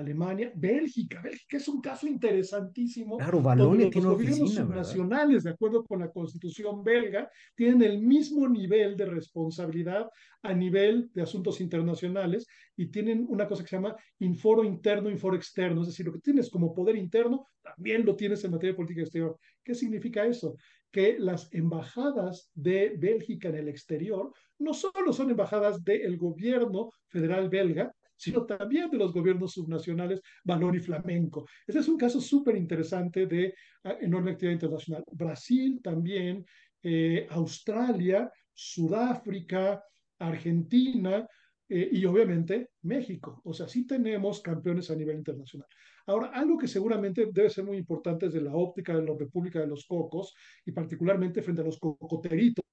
Alemania, 0.00 0.52
Bélgica. 0.54 1.20
Bélgica 1.22 1.56
es 1.56 1.68
un 1.68 1.80
caso 1.80 2.06
interesantísimo. 2.06 3.16
Claro, 3.16 3.40
Valonia 3.40 3.90
tiene 3.90 4.06
los 4.06 4.16
gobiernos 4.16 4.54
subnacionales, 4.54 5.44
de 5.44 5.50
acuerdo 5.50 5.84
con 5.84 6.00
la 6.00 6.10
constitución 6.10 6.82
belga, 6.82 7.30
tienen 7.54 7.82
el 7.82 7.98
mismo 7.98 8.48
nivel 8.48 8.96
de 8.96 9.06
responsabilidad 9.06 10.08
a 10.42 10.54
nivel 10.54 11.10
de 11.12 11.22
asuntos 11.22 11.60
internacionales 11.60 12.46
y 12.76 12.86
tienen 12.86 13.26
una 13.28 13.48
cosa 13.48 13.62
que 13.62 13.68
se 13.68 13.76
llama 13.76 13.96
inforo 14.20 14.64
interno, 14.64 15.10
inforo 15.10 15.36
externo. 15.36 15.82
Es 15.82 15.88
decir, 15.88 16.06
lo 16.06 16.12
que 16.12 16.20
tienes 16.20 16.50
como 16.50 16.74
poder 16.74 16.96
interno, 16.96 17.46
también 17.62 18.04
lo 18.04 18.14
tienes 18.14 18.44
en 18.44 18.52
materia 18.52 18.72
de 18.72 18.76
política 18.76 19.02
exterior. 19.02 19.38
¿Qué 19.64 19.74
significa 19.74 20.24
eso? 20.24 20.56
Que 20.90 21.18
las 21.18 21.52
embajadas 21.52 22.50
de 22.54 22.94
Bélgica 22.96 23.48
en 23.48 23.56
el 23.56 23.68
exterior 23.68 24.32
no 24.58 24.72
solo 24.72 25.12
son 25.12 25.30
embajadas 25.30 25.82
del 25.84 26.16
gobierno 26.16 26.90
federal 27.08 27.48
belga, 27.48 27.92
sino 28.16 28.44
también 28.44 28.90
de 28.90 28.98
los 28.98 29.12
gobiernos 29.12 29.52
subnacionales 29.52 30.20
Balón 30.44 30.76
y 30.76 30.80
Flamenco. 30.80 31.46
Este 31.66 31.80
es 31.80 31.88
un 31.88 31.98
caso 31.98 32.20
súper 32.20 32.56
interesante 32.56 33.26
de 33.26 33.54
ah, 33.84 33.96
enorme 34.00 34.32
actividad 34.32 34.54
internacional. 34.54 35.04
Brasil 35.12 35.80
también, 35.82 36.44
eh, 36.82 37.26
Australia, 37.30 38.30
Sudáfrica, 38.52 39.82
Argentina, 40.18 41.26
eh, 41.68 41.88
y 41.92 42.04
obviamente 42.04 42.70
México. 42.82 43.40
O 43.44 43.52
sea, 43.52 43.66
sí 43.66 43.86
tenemos 43.86 44.40
campeones 44.40 44.90
a 44.90 44.94
nivel 44.94 45.16
internacional. 45.16 45.68
Ahora, 46.06 46.28
algo 46.28 46.56
que 46.56 46.68
seguramente 46.68 47.28
debe 47.32 47.50
ser 47.50 47.64
muy 47.64 47.76
importante 47.76 48.26
desde 48.26 48.40
la 48.40 48.54
óptica 48.54 48.94
de 48.94 49.02
la 49.02 49.14
República 49.18 49.58
de 49.58 49.66
los 49.66 49.84
Cocos 49.84 50.32
y 50.64 50.70
particularmente 50.70 51.42
frente 51.42 51.62
a 51.62 51.64
los 51.64 51.78
cocoteritos, 51.78 52.64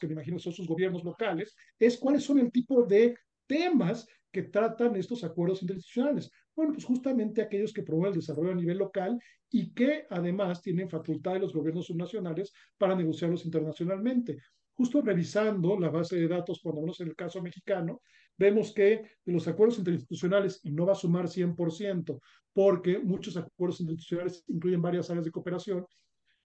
que 0.00 0.08
me 0.08 0.14
imagino 0.14 0.40
son 0.40 0.52
sus 0.52 0.66
gobiernos 0.66 1.04
locales, 1.04 1.54
es 1.78 1.96
cuáles 1.96 2.24
son 2.24 2.40
el 2.40 2.50
tipo 2.50 2.82
de 2.82 3.16
temas 3.46 4.06
que 4.32 4.42
tratan 4.42 4.96
estos 4.96 5.24
acuerdos 5.24 5.62
interinstitucionales. 5.62 6.30
Bueno, 6.54 6.72
pues 6.72 6.84
justamente 6.84 7.42
aquellos 7.42 7.72
que 7.72 7.82
promueven 7.82 8.14
el 8.14 8.20
desarrollo 8.20 8.52
a 8.52 8.54
nivel 8.54 8.78
local 8.78 9.18
y 9.50 9.72
que 9.72 10.06
además 10.10 10.62
tienen 10.62 10.90
facultad 10.90 11.34
de 11.34 11.40
los 11.40 11.52
gobiernos 11.52 11.86
subnacionales 11.86 12.52
para 12.76 12.94
negociarlos 12.94 13.44
internacionalmente 13.44 14.38
justo 14.76 15.00
revisando 15.00 15.78
la 15.78 15.88
base 15.88 16.16
de 16.16 16.28
datos, 16.28 16.60
cuando 16.62 16.82
menos 16.82 17.00
en 17.00 17.08
el 17.08 17.16
caso 17.16 17.40
mexicano, 17.40 18.02
vemos 18.36 18.72
que 18.72 19.02
de 19.24 19.32
los 19.32 19.48
acuerdos 19.48 19.78
interinstitucionales, 19.78 20.60
y 20.64 20.70
no 20.70 20.84
va 20.84 20.92
a 20.92 20.96
sumar 20.96 21.28
100%, 21.28 22.20
porque 22.52 22.98
muchos 22.98 23.36
acuerdos 23.36 23.80
interinstitucionales 23.80 24.44
incluyen 24.48 24.82
varias 24.82 25.08
áreas 25.10 25.24
de 25.24 25.30
cooperación, 25.30 25.86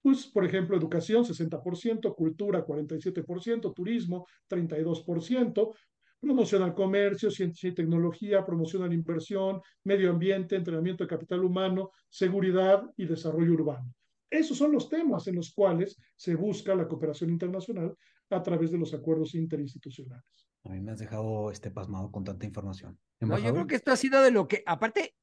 pues, 0.01 0.25
por 0.27 0.45
ejemplo, 0.45 0.75
educación, 0.77 1.25
60%, 1.25 2.15
cultura, 2.15 2.65
47%, 2.65 3.73
turismo, 3.73 4.25
32%, 4.47 5.75
promoción 6.21 6.61
al 6.61 6.73
comercio, 6.73 7.31
ciencia 7.31 7.69
y 7.69 7.73
tecnología, 7.73 8.45
promoción 8.45 8.83
a 8.83 8.87
la 8.87 8.93
inversión, 8.93 9.59
medio 9.83 10.11
ambiente, 10.11 10.55
entrenamiento 10.55 11.03
de 11.03 11.09
capital 11.09 11.43
humano, 11.43 11.91
seguridad 12.09 12.83
y 12.95 13.05
desarrollo 13.05 13.53
urbano. 13.53 13.91
Esos 14.29 14.57
son 14.57 14.71
los 14.71 14.87
temas 14.87 15.27
en 15.27 15.35
los 15.35 15.51
cuales 15.51 15.97
se 16.15 16.35
busca 16.35 16.75
la 16.75 16.87
cooperación 16.87 17.31
internacional 17.31 17.95
a 18.29 18.41
través 18.41 18.71
de 18.71 18.77
los 18.77 18.93
acuerdos 18.93 19.35
interinstitucionales. 19.35 20.47
A 20.63 20.69
mí 20.69 20.79
me 20.79 20.91
has 20.91 20.99
dejado 20.99 21.51
este 21.51 21.71
pasmado 21.71 22.11
con 22.11 22.23
tanta 22.23 22.45
información. 22.45 22.97
No, 23.19 23.37
yo 23.39 23.51
creo 23.51 23.67
que 23.67 23.75
esto 23.75 23.91
ha 23.91 23.97
sido 23.97 24.21
de 24.21 24.31
lo 24.31 24.47
que, 24.47 24.63
aparte, 24.65 25.15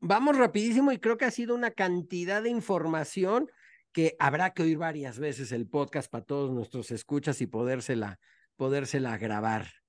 vamos 0.00 0.36
rapidísimo 0.36 0.92
y 0.92 0.98
creo 0.98 1.16
que 1.16 1.24
ha 1.24 1.30
sido 1.30 1.54
una 1.54 1.70
cantidad 1.70 2.42
de 2.42 2.50
información 2.50 3.48
que 3.92 4.16
habrá 4.18 4.52
que 4.52 4.64
oír 4.64 4.78
varias 4.78 5.18
veces 5.18 5.52
el 5.52 5.68
podcast 5.68 6.10
para 6.10 6.24
todos 6.24 6.50
nuestros 6.50 6.90
escuchas 6.90 7.40
y 7.40 7.46
podérsela, 7.46 8.18
podérsela 8.56 9.16
grabar. 9.16 9.79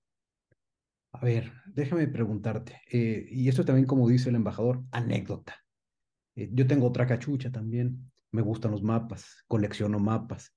A 1.14 1.26
ver, 1.26 1.52
déjame 1.66 2.08
preguntarte, 2.08 2.82
eh, 2.92 3.28
y 3.30 3.50
esto 3.50 3.66
también 3.66 3.86
como 3.86 4.08
dice 4.08 4.30
el 4.30 4.36
embajador, 4.36 4.84
anécdota. 4.92 5.58
Eh, 6.36 6.50
yo 6.54 6.66
tengo 6.68 6.88
otra 6.88 7.06
cachucha 7.06 7.52
también, 7.52 8.12
me 8.32 8.42
gustan 8.42 8.72
los 8.72 8.82
mapas, 8.82 9.44
colecciono 9.48 10.00
mapas 10.00 10.56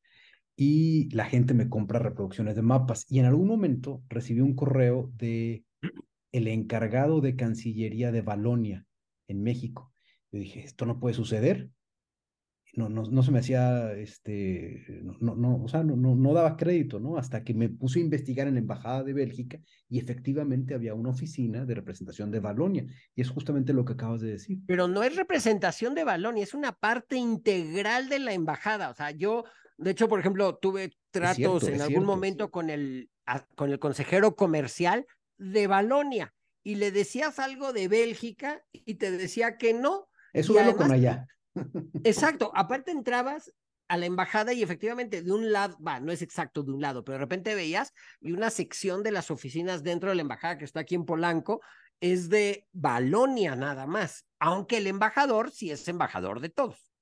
y 0.57 1.11
la 1.15 1.25
gente 1.25 1.55
me 1.55 1.69
compra 1.69 1.99
reproducciones 1.99 2.55
de 2.55 2.63
mapas. 2.63 3.07
Y 3.11 3.19
en 3.19 3.27
algún 3.27 3.49
momento 3.49 4.03
recibí 4.09 4.41
un 4.41 4.55
correo 4.55 5.11
de 5.17 5.65
el 6.33 6.49
encargado 6.49 7.21
de 7.21 7.37
Cancillería 7.37 8.13
de 8.13 8.23
Balonia 8.23 8.87
en 9.29 9.43
México. 9.43 9.93
Yo 10.31 10.39
dije, 10.39 10.65
esto 10.65 10.87
no 10.87 11.01
puede 11.01 11.15
suceder 11.15 11.71
no, 12.77 12.89
no, 12.89 13.03
no 13.03 13.22
se 13.22 13.31
me 13.31 13.39
hacía, 13.39 13.93
este, 13.93 14.85
no, 15.20 15.35
no, 15.37 15.62
o 15.62 15.68
sea, 15.68 15.85
no, 15.85 15.97
no, 15.97 16.16
no 16.16 16.33
daba 16.33 16.57
crédito, 16.57 16.99
¿no? 16.99 17.16
Hasta 17.16 17.45
que 17.45 17.55
me 17.55 17.68
puse 17.68 17.99
a 17.99 18.03
investigar 18.03 18.49
en 18.49 18.55
la 18.55 18.61
Embajada 18.61 19.05
de 19.05 19.12
Bélgica 19.12 19.61
y 19.89 19.99
efectivamente 19.99 20.75
había 20.75 20.95
una 20.95 21.11
oficina 21.11 21.64
de 21.64 21.75
representación 21.75 22.31
de 22.31 22.41
Balonia. 22.41 22.87
Y 23.14 23.22
es 23.22 23.31
justamente 23.31 23.72
lo 23.72 23.85
que 23.85 23.93
acabas 23.93 24.20
de 24.20 24.33
decir. 24.33 24.59
Pero 24.66 24.89
no 24.89 25.03
es 25.03 25.14
representación 25.16 25.95
de 25.95 26.05
Balonia, 26.05 26.43
es 26.43 26.55
una 26.55 26.72
parte 26.72 27.16
integral 27.16 28.09
de 28.09 28.18
la 28.18 28.33
embajada. 28.33 28.91
O 28.91 28.95
sea, 28.95 29.12
yo, 29.12 29.45
de 29.79 29.93
hecho, 29.93 30.09
por 30.09 30.18
ejemplo, 30.18 30.57
tuve 30.57 30.93
tratos 31.11 31.68
en 31.68 31.81
algún 31.81 32.05
momento 32.05 32.51
con 32.51 32.70
el, 32.70 33.09
con 33.55 33.70
el 33.70 33.79
consejero 33.79 34.35
comercial 34.35 35.07
de 35.39 35.66
Balonia 35.66 36.35
y 36.64 36.77
le 36.77 36.91
decías 36.91 37.39
algo 37.39 37.72
de 37.72 37.87
Bélgica 37.89 38.64
y 38.72 38.95
te 38.95 39.11
decía 39.11 39.59
que 39.59 39.75
no. 39.75 40.09
Eso 40.33 40.55
lo 40.55 40.77
con 40.77 40.91
allá. 40.91 41.29
Exacto, 42.05 42.51
aparte 42.55 42.91
entrabas 42.91 43.53
a 43.89 43.97
la 43.97 44.07
embajada 44.07 44.53
y 44.53 44.63
efectivamente 44.63 45.23
de 45.23 45.33
un 45.33 45.53
lado, 45.53 45.77
va, 45.87 46.01
no 46.01 46.11
es 46.11 46.23
exacto 46.23 46.63
de 46.63 46.73
un 46.73 46.81
lado, 46.81 47.05
pero 47.05 47.15
de 47.15 47.25
repente 47.25 47.55
veías 47.55 47.93
y 48.21 48.33
una 48.33 48.51
sección 48.51 49.03
de 49.03 49.13
las 49.13 49.31
oficinas 49.31 49.83
dentro 49.83 50.09
de 50.09 50.17
la 50.17 50.23
embajada 50.23 50.59
que 50.59 50.65
está 50.65 50.81
aquí 50.81 50.95
en 50.95 51.05
Polanco 51.05 51.61
es 52.01 52.29
de 52.29 52.67
Balonia 52.73 53.57
nada 53.57 53.87
más, 53.87 54.27
aunque 54.39 54.79
el 54.79 54.87
embajador 54.87 55.51
sí 55.51 55.71
es 55.71 55.87
embajador 55.89 56.41
de 56.41 56.49
todos. 56.49 56.93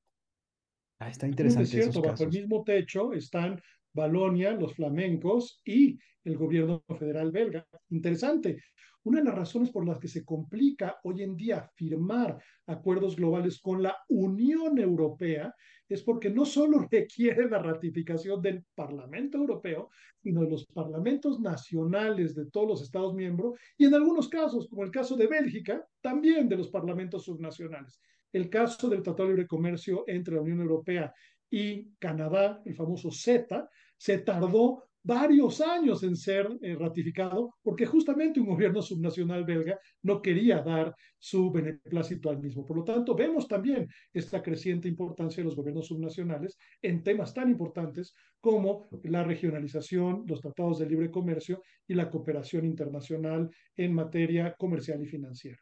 Ah, 0.98 1.08
está 1.08 1.26
interesante. 1.26 1.64
Es 1.64 1.70
cierto, 1.70 2.02
bajo 2.02 2.22
el 2.22 2.30
mismo 2.30 2.62
techo 2.62 3.12
están 3.12 3.60
Balonia, 3.92 4.52
los 4.52 4.74
flamencos 4.74 5.60
y 5.64 5.98
el 6.24 6.36
gobierno 6.36 6.84
federal 6.98 7.32
belga. 7.32 7.66
Interesante. 7.90 8.62
Una 9.04 9.18
de 9.18 9.24
las 9.24 9.34
razones 9.34 9.70
por 9.70 9.84
las 9.84 9.98
que 9.98 10.06
se 10.06 10.24
complica 10.24 11.00
hoy 11.02 11.22
en 11.22 11.36
día 11.36 11.68
firmar 11.74 12.40
acuerdos 12.66 13.16
globales 13.16 13.60
con 13.60 13.82
la 13.82 13.96
Unión 14.08 14.78
Europea 14.78 15.52
es 15.88 16.02
porque 16.02 16.30
no 16.30 16.44
solo 16.44 16.86
requiere 16.90 17.48
la 17.48 17.58
ratificación 17.58 18.40
del 18.40 18.64
Parlamento 18.74 19.38
Europeo, 19.38 19.90
sino 20.22 20.42
de 20.42 20.50
los 20.50 20.66
parlamentos 20.66 21.40
nacionales 21.40 22.34
de 22.36 22.46
todos 22.46 22.68
los 22.68 22.82
Estados 22.82 23.14
miembros 23.14 23.58
y 23.76 23.86
en 23.86 23.94
algunos 23.94 24.28
casos, 24.28 24.68
como 24.68 24.84
el 24.84 24.92
caso 24.92 25.16
de 25.16 25.26
Bélgica, 25.26 25.84
también 26.00 26.48
de 26.48 26.56
los 26.56 26.68
parlamentos 26.68 27.24
subnacionales. 27.24 28.00
El 28.32 28.48
caso 28.48 28.88
del 28.88 29.02
Tratado 29.02 29.28
de 29.28 29.34
Libre 29.34 29.48
Comercio 29.48 30.04
entre 30.06 30.36
la 30.36 30.42
Unión 30.42 30.60
Europea 30.60 31.12
y 31.50 31.90
Canadá, 31.98 32.62
el 32.64 32.74
famoso 32.76 33.10
CETA, 33.10 33.68
se 33.96 34.18
tardó 34.18 34.91
varios 35.02 35.60
años 35.60 36.02
en 36.02 36.16
ser 36.16 36.48
eh, 36.62 36.76
ratificado, 36.78 37.54
porque 37.62 37.86
justamente 37.86 38.40
un 38.40 38.46
gobierno 38.46 38.82
subnacional 38.82 39.44
belga 39.44 39.78
no 40.02 40.22
quería 40.22 40.62
dar 40.62 40.94
su 41.18 41.50
beneplácito 41.50 42.30
al 42.30 42.40
mismo. 42.40 42.64
Por 42.64 42.78
lo 42.78 42.84
tanto, 42.84 43.14
vemos 43.14 43.48
también 43.48 43.88
esta 44.12 44.42
creciente 44.42 44.88
importancia 44.88 45.42
de 45.42 45.44
los 45.44 45.56
gobiernos 45.56 45.86
subnacionales 45.86 46.56
en 46.80 47.02
temas 47.02 47.34
tan 47.34 47.50
importantes 47.50 48.14
como 48.40 48.88
la 49.04 49.24
regionalización, 49.24 50.24
los 50.26 50.40
tratados 50.40 50.78
de 50.78 50.86
libre 50.86 51.10
comercio 51.10 51.62
y 51.86 51.94
la 51.94 52.10
cooperación 52.10 52.64
internacional 52.64 53.50
en 53.76 53.94
materia 53.94 54.54
comercial 54.58 55.02
y 55.02 55.06
financiera. 55.06 55.58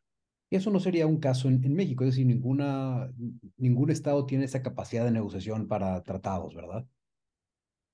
Y 0.53 0.57
eso 0.57 0.71
no 0.71 0.81
sería 0.81 1.07
un 1.07 1.21
caso 1.21 1.49
en, 1.49 1.61
México, 1.73 2.03
es 2.03 2.11
decir, 2.11 2.27
ningún 2.27 3.91
Estado 3.91 4.27
tiene 4.27 4.45
esa 4.45 4.63
capacidad 4.63 5.05
de 5.05 5.13
negociación 5.13 5.69
para 5.69 6.03
tratados, 6.03 6.55
¿verdad? 6.57 6.87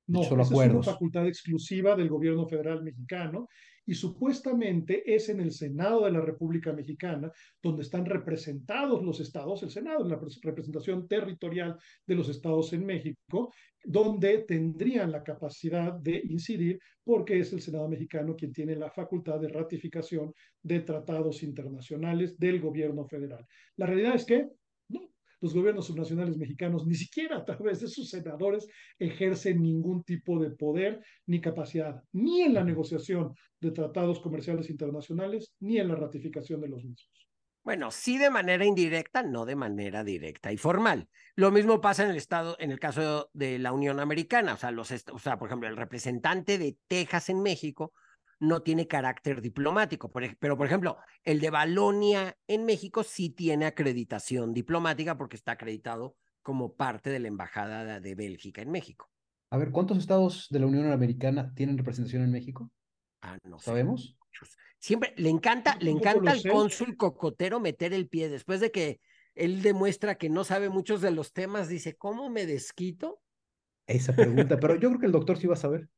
No, 0.08 0.22
esa 0.22 0.40
es 0.40 0.50
una 0.50 0.82
facultad 0.82 1.26
exclusiva 1.26 1.96
del 1.96 2.08
gobierno 2.08 2.46
federal 2.46 2.82
mexicano 2.82 3.48
y 3.84 3.94
supuestamente 3.94 5.14
es 5.14 5.28
en 5.28 5.40
el 5.40 5.52
Senado 5.52 6.04
de 6.04 6.10
la 6.10 6.20
República 6.20 6.72
Mexicana 6.72 7.30
donde 7.62 7.82
están 7.82 8.04
representados 8.04 9.02
los 9.02 9.20
estados, 9.20 9.62
el 9.62 9.70
Senado 9.70 10.02
es 10.02 10.10
la 10.10 10.20
representación 10.42 11.06
territorial 11.06 11.76
de 12.04 12.14
los 12.14 12.28
estados 12.28 12.72
en 12.72 12.84
México, 12.84 13.52
donde 13.84 14.38
tendrían 14.38 15.12
la 15.12 15.22
capacidad 15.22 15.92
de 15.92 16.20
incidir 16.24 16.80
porque 17.04 17.38
es 17.38 17.52
el 17.52 17.60
Senado 17.60 17.88
mexicano 17.88 18.34
quien 18.34 18.52
tiene 18.52 18.74
la 18.74 18.90
facultad 18.90 19.38
de 19.40 19.48
ratificación 19.48 20.32
de 20.62 20.80
tratados 20.80 21.44
internacionales 21.44 22.36
del 22.38 22.60
gobierno 22.60 23.06
federal. 23.06 23.46
La 23.76 23.86
realidad 23.86 24.16
es 24.16 24.24
que 24.24 24.48
los 25.40 25.54
gobiernos 25.54 25.86
subnacionales 25.86 26.36
mexicanos 26.36 26.86
ni 26.86 26.94
siquiera 26.94 27.38
a 27.38 27.44
través 27.44 27.80
de 27.80 27.88
sus 27.88 28.10
senadores 28.10 28.66
ejercen 28.98 29.62
ningún 29.62 30.02
tipo 30.04 30.38
de 30.38 30.50
poder 30.50 31.00
ni 31.26 31.40
capacidad, 31.40 32.02
ni 32.12 32.42
en 32.42 32.54
la 32.54 32.64
negociación 32.64 33.34
de 33.60 33.70
tratados 33.70 34.20
comerciales 34.20 34.70
internacionales, 34.70 35.54
ni 35.60 35.78
en 35.78 35.88
la 35.88 35.96
ratificación 35.96 36.60
de 36.60 36.68
los 36.68 36.84
mismos. 36.84 37.28
Bueno, 37.66 37.90
sí 37.90 38.16
de 38.16 38.30
manera 38.30 38.64
indirecta, 38.64 39.24
no 39.24 39.44
de 39.44 39.56
manera 39.56 40.04
directa 40.04 40.52
y 40.52 40.56
formal. 40.56 41.08
Lo 41.34 41.50
mismo 41.50 41.80
pasa 41.80 42.04
en 42.04 42.10
el 42.10 42.16
estado, 42.16 42.56
en 42.60 42.70
el 42.70 42.78
caso 42.78 43.28
de 43.32 43.58
la 43.58 43.72
Unión 43.72 43.98
Americana, 43.98 44.54
o 44.54 44.56
sea, 44.56 44.70
los, 44.70 44.92
o 44.92 45.18
sea, 45.18 45.36
por 45.36 45.48
ejemplo, 45.48 45.68
el 45.68 45.76
representante 45.76 46.58
de 46.58 46.78
Texas 46.86 47.28
en 47.28 47.42
México 47.42 47.92
no 48.38 48.62
tiene 48.62 48.86
carácter 48.86 49.40
diplomático. 49.40 50.10
pero, 50.38 50.56
por 50.56 50.66
ejemplo, 50.66 50.98
el 51.24 51.40
de 51.40 51.50
Balonia 51.50 52.36
en 52.46 52.64
México 52.64 53.02
sí 53.02 53.30
tiene 53.30 53.66
acreditación 53.66 54.52
diplomática 54.52 55.16
porque 55.16 55.36
está 55.36 55.52
acreditado 55.52 56.16
como 56.42 56.74
parte 56.74 57.10
de 57.10 57.18
la 57.18 57.28
Embajada 57.28 58.00
de 58.00 58.14
Bélgica 58.14 58.62
en 58.62 58.70
México. 58.70 59.10
A 59.50 59.58
ver, 59.58 59.70
¿cuántos 59.70 59.98
estados 59.98 60.48
de 60.50 60.60
la 60.60 60.66
Unión 60.66 60.90
Americana 60.90 61.52
tienen 61.54 61.78
representación 61.78 62.22
en 62.22 62.30
México? 62.30 62.70
Ah, 63.22 63.38
no 63.44 63.58
¿Sabemos? 63.58 64.16
Siempre 64.78 65.14
le 65.16 65.30
encanta, 65.30 65.76
le 65.80 65.90
encanta 65.90 66.32
al 66.32 66.42
cónsul 66.42 66.96
cocotero 66.96 67.58
meter 67.58 67.92
el 67.92 68.08
pie 68.08 68.28
después 68.28 68.60
de 68.60 68.70
que 68.70 69.00
él 69.34 69.62
demuestra 69.62 70.16
que 70.16 70.28
no 70.28 70.44
sabe 70.44 70.68
muchos 70.68 71.00
de 71.00 71.10
los 71.10 71.32
temas, 71.32 71.68
dice, 71.68 71.96
¿cómo 71.96 72.30
me 72.30 72.46
desquito? 72.46 73.20
Esa 73.86 74.14
pregunta, 74.14 74.58
pero 74.60 74.74
yo 74.76 74.88
creo 74.88 75.00
que 75.00 75.06
el 75.06 75.12
doctor 75.12 75.38
sí 75.38 75.46
va 75.46 75.54
a 75.54 75.58
saber. 75.58 75.88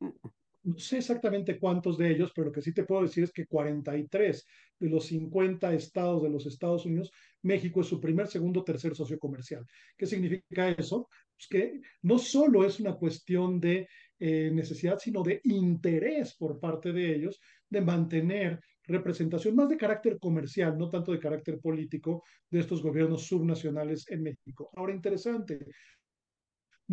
no 0.64 0.78
sé 0.78 0.98
exactamente 0.98 1.58
cuántos 1.58 1.98
de 1.98 2.10
ellos, 2.10 2.32
pero 2.34 2.46
lo 2.46 2.52
que 2.52 2.62
sí 2.62 2.72
te 2.72 2.84
puedo 2.84 3.02
decir 3.02 3.24
es 3.24 3.32
que 3.32 3.46
43 3.46 4.46
de 4.78 4.88
los 4.88 5.06
50 5.06 5.72
estados 5.74 6.22
de 6.22 6.30
los 6.30 6.46
Estados 6.46 6.86
Unidos, 6.86 7.10
México 7.42 7.80
es 7.80 7.86
su 7.86 8.00
primer, 8.00 8.28
segundo, 8.28 8.64
tercer 8.64 8.94
socio 8.94 9.18
comercial. 9.18 9.66
¿Qué 9.96 10.06
significa 10.06 10.70
eso? 10.70 11.08
Pues 11.36 11.48
que 11.48 11.80
no 12.02 12.18
solo 12.18 12.64
es 12.64 12.78
una 12.80 12.94
cuestión 12.94 13.60
de 13.60 13.88
eh, 14.18 14.50
necesidad, 14.52 14.98
sino 14.98 15.22
de 15.22 15.40
interés 15.44 16.34
por 16.36 16.60
parte 16.60 16.92
de 16.92 17.14
ellos 17.14 17.40
de 17.68 17.80
mantener 17.80 18.60
representación 18.84 19.56
más 19.56 19.68
de 19.68 19.76
carácter 19.76 20.18
comercial, 20.18 20.76
no 20.76 20.90
tanto 20.90 21.12
de 21.12 21.18
carácter 21.18 21.58
político, 21.60 22.22
de 22.50 22.60
estos 22.60 22.82
gobiernos 22.82 23.26
subnacionales 23.26 24.08
en 24.10 24.22
México. 24.22 24.70
Ahora, 24.74 24.94
interesante, 24.94 25.66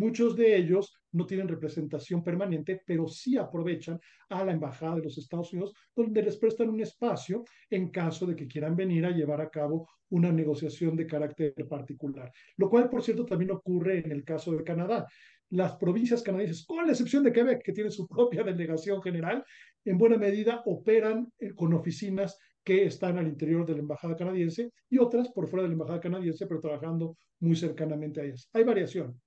Muchos 0.00 0.34
de 0.34 0.56
ellos 0.56 0.96
no 1.12 1.26
tienen 1.26 1.46
representación 1.46 2.24
permanente, 2.24 2.80
pero 2.86 3.06
sí 3.06 3.36
aprovechan 3.36 4.00
a 4.30 4.42
la 4.42 4.52
Embajada 4.52 4.96
de 4.96 5.02
los 5.02 5.18
Estados 5.18 5.52
Unidos, 5.52 5.74
donde 5.94 6.22
les 6.22 6.38
prestan 6.38 6.70
un 6.70 6.80
espacio 6.80 7.44
en 7.68 7.90
caso 7.90 8.24
de 8.24 8.34
que 8.34 8.46
quieran 8.46 8.74
venir 8.74 9.04
a 9.04 9.10
llevar 9.10 9.42
a 9.42 9.50
cabo 9.50 9.86
una 10.08 10.32
negociación 10.32 10.96
de 10.96 11.06
carácter 11.06 11.52
particular. 11.68 12.32
Lo 12.56 12.70
cual, 12.70 12.88
por 12.88 13.02
cierto, 13.02 13.26
también 13.26 13.50
ocurre 13.50 13.98
en 13.98 14.10
el 14.10 14.24
caso 14.24 14.52
de 14.52 14.64
Canadá. 14.64 15.06
Las 15.50 15.76
provincias 15.76 16.22
canadienses, 16.22 16.64
con 16.64 16.86
la 16.86 16.92
excepción 16.92 17.22
de 17.22 17.34
Quebec, 17.34 17.62
que 17.62 17.72
tiene 17.74 17.90
su 17.90 18.08
propia 18.08 18.42
delegación 18.42 19.02
general, 19.02 19.44
en 19.84 19.98
buena 19.98 20.16
medida 20.16 20.62
operan 20.64 21.30
eh, 21.38 21.52
con 21.54 21.74
oficinas 21.74 22.38
que 22.64 22.86
están 22.86 23.18
al 23.18 23.28
interior 23.28 23.66
de 23.66 23.74
la 23.74 23.80
embajada 23.80 24.16
canadiense 24.16 24.72
y 24.88 24.96
otras 24.96 25.28
por 25.28 25.46
fuera 25.46 25.64
de 25.64 25.68
la 25.68 25.74
embajada 25.74 26.00
canadiense, 26.00 26.46
pero 26.46 26.58
trabajando 26.58 27.18
muy 27.40 27.54
cercanamente 27.54 28.22
a 28.22 28.24
ellas. 28.24 28.48
Hay 28.54 28.64
variación. 28.64 29.20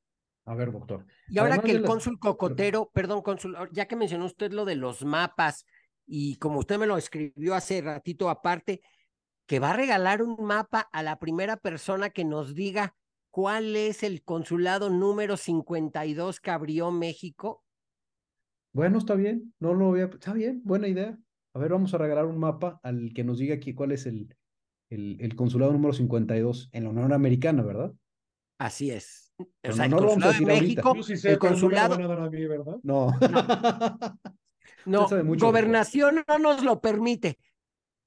A 0.45 0.55
ver, 0.55 0.71
doctor. 0.71 1.05
Y 1.29 1.37
ahora 1.37 1.59
que 1.59 1.71
el 1.71 1.83
cónsul 1.83 2.19
Cocotero, 2.19 2.89
perdón, 2.93 3.21
cónsul, 3.21 3.55
ya 3.71 3.87
que 3.87 3.95
mencionó 3.95 4.25
usted 4.25 4.51
lo 4.51 4.65
de 4.65 4.75
los 4.75 5.05
mapas 5.05 5.65
y 6.05 6.35
como 6.35 6.59
usted 6.59 6.77
me 6.77 6.87
lo 6.87 6.97
escribió 6.97 7.55
hace 7.55 7.81
ratito 7.81 8.29
aparte, 8.29 8.81
que 9.45 9.59
va 9.59 9.71
a 9.71 9.77
regalar 9.77 10.21
un 10.21 10.43
mapa 10.45 10.81
a 10.91 11.03
la 11.03 11.17
primera 11.19 11.57
persona 11.57 12.09
que 12.09 12.25
nos 12.25 12.55
diga 12.55 12.95
cuál 13.29 13.75
es 13.75 14.03
el 14.03 14.23
consulado 14.23 14.89
número 14.89 15.37
52 15.37 16.39
que 16.39 16.51
abrió 16.51 16.91
México. 16.91 17.63
Bueno, 18.73 18.97
está 18.97 19.15
bien, 19.15 19.53
no 19.59 19.73
lo 19.73 19.87
voy 19.87 20.01
a... 20.01 20.05
Está 20.05 20.33
bien, 20.33 20.61
buena 20.63 20.87
idea. 20.87 21.17
A 21.53 21.59
ver, 21.59 21.71
vamos 21.71 21.93
a 21.93 21.97
regalar 21.99 22.25
un 22.25 22.39
mapa 22.39 22.79
al 22.83 23.13
que 23.13 23.23
nos 23.23 23.37
diga 23.37 23.55
aquí 23.55 23.73
cuál 23.73 23.91
es 23.91 24.05
el, 24.07 24.35
el, 24.89 25.17
el 25.21 25.35
consulado 25.35 25.71
número 25.71 25.93
52 25.93 26.69
en 26.71 26.83
la 26.83 26.89
Unión 26.89 27.13
Americana, 27.13 27.63
¿verdad? 27.63 27.93
Así 28.57 28.91
es. 28.91 29.22
O 29.37 29.71
sea, 29.71 29.87
no, 29.87 29.97
el 29.97 30.05
consulado 30.05 30.33
de 30.33 30.45
México, 30.45 30.95
el 31.23 31.39
consulado. 31.39 31.97
No. 32.83 33.11
No, 34.85 35.07
gobernación 35.37 36.25
no 36.27 36.39
nos 36.39 36.61
lo 36.61 36.81
permite. 36.81 37.37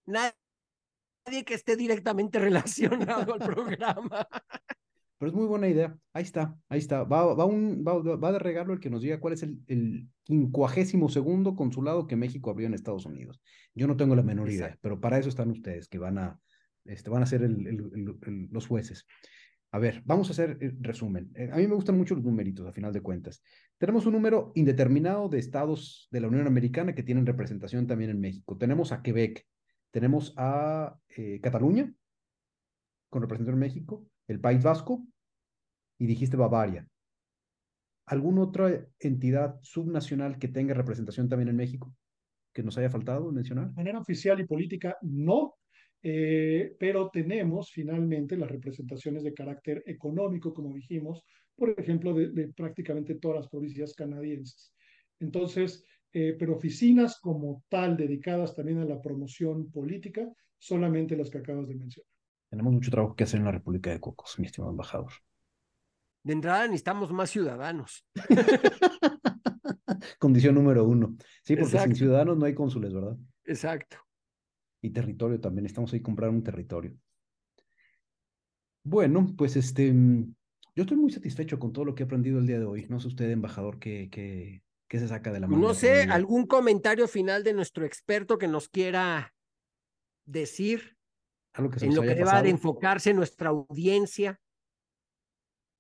Nadie 0.05 0.35
que 1.47 1.55
esté 1.55 1.75
directamente 1.75 2.39
relacionado 2.39 3.33
al 3.33 3.41
programa. 3.41 4.29
Pero 5.19 5.31
es 5.31 5.35
muy 5.35 5.47
buena 5.47 5.69
idea. 5.69 5.97
Ahí 6.13 6.25
está, 6.25 6.55
ahí 6.69 6.79
está. 6.79 7.05
Va, 7.05 7.35
va, 7.35 7.47
un, 7.47 7.83
va, 7.87 7.99
va 8.17 8.33
de 8.33 8.39
regalo 8.39 8.75
el 8.75 8.81
que 8.81 8.91
nos 8.91 9.01
diga 9.01 9.19
cuál 9.19 9.33
es 9.33 9.43
el, 9.43 9.59
el 9.67 10.07
quincuagésimo 10.25 11.09
segundo 11.09 11.57
consulado 11.57 12.07
que 12.07 12.17
México 12.17 12.51
abrió 12.51 12.67
en 12.67 12.75
Estados 12.75 13.07
Unidos. 13.07 13.41
Yo 13.75 13.87
no 13.87 13.97
tengo 13.97 14.15
la 14.15 14.23
menor 14.23 14.51
idea, 14.51 14.77
pero 14.83 15.01
para 15.01 15.19
eso 15.19 15.31
están 15.31 15.51
ustedes, 15.51 15.89
que 15.89 15.99
van 15.99 16.19
a, 16.19 16.39
este, 16.85 17.09
van 17.09 17.23
a 17.23 17.27
ser 17.27 17.43
el, 17.43 18.49
los 18.51 18.67
jueces. 18.67 19.07
A 19.77 19.79
ver, 19.79 20.03
vamos 20.07 20.31
a 20.31 20.33
hacer 20.33 20.57
el 20.63 20.83
resumen. 20.83 21.31
Eh, 21.35 21.51
a 21.53 21.57
mí 21.57 21.67
me 21.67 21.75
gustan 21.75 21.99
mucho 21.99 22.15
los 22.15 22.25
numeritos, 22.25 22.67
a 22.67 22.73
final 22.73 22.95
de 22.95 23.03
cuentas. 23.03 23.43
Tenemos 23.77 24.07
un 24.07 24.15
número 24.15 24.53
indeterminado 24.55 25.29
de 25.29 25.39
estados 25.39 26.09
de 26.11 26.21
la 26.21 26.29
Unión 26.29 26.47
Americana 26.47 26.95
que 26.95 27.03
tienen 27.03 27.27
representación 27.27 27.87
también 27.87 28.09
en 28.09 28.19
México. 28.19 28.57
Tenemos 28.57 28.91
a 28.91 29.03
Quebec, 29.03 29.47
tenemos 29.91 30.33
a 30.39 30.99
eh, 31.11 31.43
Cataluña, 31.43 31.93
con 33.11 33.21
representación 33.21 33.57
en 33.57 33.69
México, 33.69 34.07
el 34.29 34.41
País 34.41 34.63
Vasco, 34.63 35.07
y 35.99 36.07
dijiste 36.07 36.39
Bavaria. 36.39 36.89
¿Alguna 38.07 38.45
otra 38.45 38.83
entidad 38.99 39.59
subnacional 39.61 40.39
que 40.39 40.49
tenga 40.49 40.73
representación 40.73 41.29
también 41.29 41.51
en 41.51 41.57
México? 41.57 41.95
que 42.57 42.63
nos 42.63 42.79
haya 42.79 42.89
faltado 42.89 43.31
mencionar? 43.31 43.69
De 43.69 43.75
manera 43.75 43.99
oficial 43.99 44.41
y 44.41 44.47
política, 44.47 44.97
no. 45.03 45.56
Eh, 46.09 46.77
pero 46.79 47.11
tenemos 47.11 47.73
finalmente 47.73 48.37
las 48.37 48.49
representaciones 48.49 49.25
de 49.25 49.35
carácter 49.35 49.83
económico, 49.87 50.55
como 50.55 50.73
dijimos, 50.73 51.25
por 51.57 51.71
ejemplo, 51.71 52.15
de, 52.15 52.47
prácticamente 52.57 53.17
todas 53.17 53.39
las 53.39 53.49
provincias 53.49 53.93
canadienses. 53.93 54.73
Entonces, 55.19 55.83
eh, 56.13 56.37
pero 56.39 56.55
oficinas 56.55 57.19
como 57.19 57.65
tal 57.69 57.97
dedicadas 57.97 58.55
también 58.55 58.79
a 58.79 58.85
la 58.85 59.03
promoción 59.03 59.69
política, 59.73 60.33
solamente 60.57 61.17
las 61.17 61.29
que 61.29 61.39
acabas 61.39 61.67
de 61.67 61.75
mencionar. 61.75 62.09
Tenemos 62.51 62.73
mucho 62.73 62.93
trabajo 62.93 63.17
que 63.17 63.25
hacer 63.25 63.41
en 63.41 63.47
la 63.47 63.51
República 63.51 63.91
de 63.91 63.99
Cocos, 63.99 64.39
mi 64.39 64.47
estimado 64.47 64.71
embajador. 64.71 65.11
De 66.23 66.35
entrada 66.35 66.67
necesitamos 66.67 67.11
más 67.11 67.31
ciudadanos. 67.31 68.07
Condición 70.21 70.55
número 70.55 70.85
uno. 70.85 71.17
Sí, 71.43 71.57
porque 71.57 71.81
sin 71.81 71.97
ciudadanos 71.97 72.39
no 72.39 72.45
hay 72.45 72.55
cónsules, 72.55 72.95
¿verdad? 72.95 73.17
Exacto 73.45 74.06
y 74.87 74.91
territorio 74.91 75.41
también. 75.41 75.67
Estamos 75.67 75.93
ahí 75.93 76.01
comprar 76.01 76.31
un 76.31 76.43
territorio. 76.43 76.97
Bueno, 78.85 79.35
pues 79.37 79.57
este, 79.57 79.93
yo 79.93 80.83
estoy 80.83 80.97
muy 80.97 81.11
satisfecho 81.11 81.59
con 81.59 81.73
todo 81.73 81.85
lo 81.85 81.95
que 81.95 82.05
he 82.05 82.07
aprendido 82.07 82.39
el 82.39 82.47
día 82.47 82.59
de 82.59 82.65
hoy. 82.65 82.87
No 82.89 83.01
sé 83.01 83.09
usted, 83.09 83.31
embajador, 83.31 83.79
qué, 83.79 84.09
qué, 84.11 84.63
qué 84.89 84.99
se 84.99 85.09
saca 85.09 85.33
de 85.33 85.41
la 85.41 85.49
mano. 85.49 85.61
No 85.61 85.75
sé, 85.75 86.03
algún 86.03 86.47
comentario 86.47 87.09
final 87.09 87.43
de 87.43 87.53
nuestro 87.53 87.85
experto 87.85 88.39
que 88.39 88.47
nos 88.47 88.69
quiera 88.69 89.35
decir 90.25 90.97
Algo 91.55 91.71
que 91.71 91.85
en 91.85 91.95
lo 91.95 92.03
que 92.03 92.25
va 92.25 92.39
a 92.39 92.49
enfocarse 92.49 93.13
nuestra 93.13 93.51
audiencia. 93.51 94.41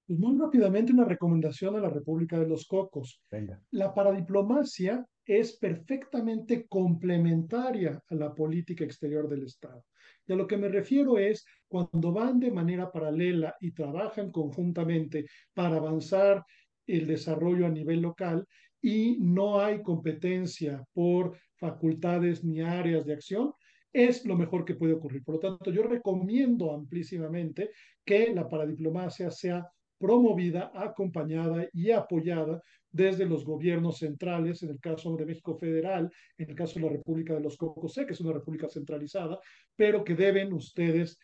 Y 0.08 0.16
muy 0.16 0.38
rápidamente 0.38 0.92
una 0.92 1.04
recomendación 1.04 1.76
a 1.76 1.80
la 1.80 1.90
República 1.90 2.38
de 2.38 2.48
los 2.48 2.66
Cocos. 2.66 3.20
Venga. 3.30 3.60
La 3.70 3.92
paradiplomacia 3.92 5.04
es 5.26 5.56
perfectamente 5.58 6.66
complementaria 6.68 8.00
a 8.08 8.14
la 8.14 8.32
política 8.32 8.84
exterior 8.84 9.28
del 9.28 9.44
Estado. 9.44 9.84
Y 10.26 10.32
a 10.32 10.36
lo 10.36 10.46
que 10.46 10.56
me 10.56 10.68
refiero 10.68 11.18
es 11.18 11.44
cuando 11.68 12.12
van 12.12 12.38
de 12.38 12.50
manera 12.50 12.90
paralela 12.90 13.54
y 13.60 13.72
trabajan 13.72 14.30
conjuntamente 14.30 15.26
para 15.52 15.76
avanzar 15.76 16.44
el 16.86 17.06
desarrollo 17.06 17.66
a 17.66 17.70
nivel 17.70 18.00
local 18.00 18.46
y 18.80 19.18
no 19.20 19.60
hay 19.60 19.82
competencia 19.82 20.84
por 20.92 21.36
facultades 21.56 22.44
ni 22.44 22.60
áreas 22.60 23.04
de 23.04 23.14
acción, 23.14 23.52
es 23.92 24.24
lo 24.26 24.36
mejor 24.36 24.64
que 24.64 24.74
puede 24.74 24.92
ocurrir. 24.92 25.24
Por 25.24 25.36
lo 25.36 25.40
tanto, 25.40 25.72
yo 25.72 25.82
recomiendo 25.82 26.72
amplísimamente 26.72 27.70
que 28.04 28.32
la 28.32 28.48
paradiplomacia 28.48 29.30
sea 29.30 29.66
promovida, 29.98 30.70
acompañada 30.74 31.66
y 31.72 31.90
apoyada 31.90 32.62
desde 32.96 33.26
los 33.26 33.44
gobiernos 33.44 33.98
centrales, 33.98 34.62
en 34.62 34.70
el 34.70 34.80
caso 34.80 35.14
de 35.16 35.26
México 35.26 35.56
Federal, 35.58 36.10
en 36.38 36.50
el 36.50 36.56
caso 36.56 36.80
de 36.80 36.86
la 36.86 36.92
República 36.92 37.34
de 37.34 37.40
los 37.40 37.56
Cocos, 37.56 37.92
sé 37.92 38.06
que 38.06 38.14
es 38.14 38.20
una 38.20 38.32
república 38.32 38.68
centralizada, 38.68 39.38
pero 39.76 40.02
que 40.02 40.14
deben 40.14 40.52
ustedes 40.52 41.18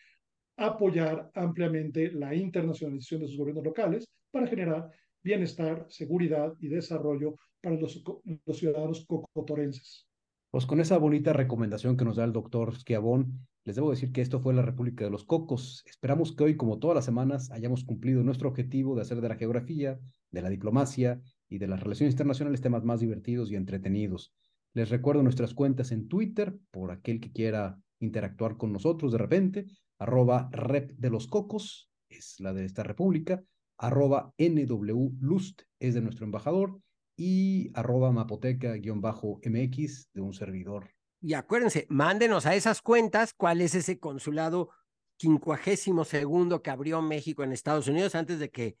apoyar 0.55 1.31
ampliamente 1.33 2.11
la 2.11 2.35
internacionalización 2.35 3.21
de 3.21 3.27
sus 3.27 3.37
gobiernos 3.37 3.65
locales 3.65 4.05
para 4.31 4.47
generar 4.47 4.91
bienestar, 5.23 5.85
seguridad 5.89 6.53
y 6.59 6.67
desarrollo 6.67 7.35
para 7.59 7.75
los, 7.75 8.03
los 8.45 8.57
ciudadanos 8.57 9.05
cocotorenses. 9.07 10.07
Pues 10.51 10.67
con 10.67 10.79
esa 10.79 10.99
bonita 10.99 11.33
recomendación 11.33 11.97
que 11.97 12.05
nos 12.05 12.17
da 12.17 12.25
el 12.25 12.33
doctor 12.33 12.75
Schiavón, 12.75 13.47
les 13.65 13.75
debo 13.75 13.89
decir 13.89 14.11
que 14.11 14.21
esto 14.21 14.39
fue 14.39 14.53
la 14.53 14.61
República 14.61 15.05
de 15.05 15.09
los 15.09 15.23
Cocos. 15.23 15.83
Esperamos 15.87 16.35
que 16.35 16.43
hoy, 16.43 16.57
como 16.57 16.77
todas 16.77 16.95
las 16.95 17.05
semanas, 17.05 17.49
hayamos 17.49 17.83
cumplido 17.83 18.21
nuestro 18.21 18.49
objetivo 18.49 18.93
de 18.93 19.01
hacer 19.01 19.21
de 19.21 19.29
la 19.29 19.35
geografía, 19.35 19.99
de 20.29 20.41
la 20.41 20.49
diplomacia 20.49 21.21
y 21.49 21.57
de 21.57 21.67
las 21.67 21.81
relaciones 21.81 22.13
internacionales 22.13 22.61
temas 22.61 22.83
más 22.83 22.99
divertidos 22.99 23.51
y 23.51 23.55
entretenidos. 23.55 24.33
Les 24.73 24.89
recuerdo 24.89 25.23
nuestras 25.23 25.53
cuentas 25.53 25.91
en 25.91 26.07
Twitter, 26.07 26.57
por 26.71 26.91
aquel 26.91 27.19
que 27.19 27.31
quiera 27.31 27.79
interactuar 27.99 28.57
con 28.57 28.73
nosotros 28.73 29.11
de 29.11 29.17
repente, 29.17 29.65
arroba 29.99 30.49
rep 30.51 30.91
de 30.97 31.09
los 31.09 31.27
cocos, 31.27 31.89
es 32.09 32.39
la 32.39 32.53
de 32.53 32.65
esta 32.65 32.83
república, 32.83 33.43
arroba 33.77 34.33
nwlust, 34.37 35.61
es 35.79 35.93
de 35.93 36.01
nuestro 36.01 36.25
embajador, 36.25 36.79
y 37.15 37.69
arroba 37.75 38.11
mapoteca-mx 38.11 40.09
de 40.13 40.21
un 40.21 40.33
servidor 40.33 40.89
y 41.23 41.35
acuérdense, 41.35 41.87
mándenos 41.89 42.45
a 42.45 42.53
esas 42.53 42.81
cuentas 42.81 43.33
cuál 43.33 43.61
es 43.61 43.75
ese 43.75 43.97
consulado 43.97 44.71
quincuagésimo 45.15 46.03
segundo 46.03 46.61
que 46.61 46.69
abrió 46.69 47.01
México 47.01 47.45
en 47.45 47.53
Estados 47.53 47.87
Unidos 47.87 48.13
antes 48.13 48.39
de 48.39 48.49
que 48.49 48.75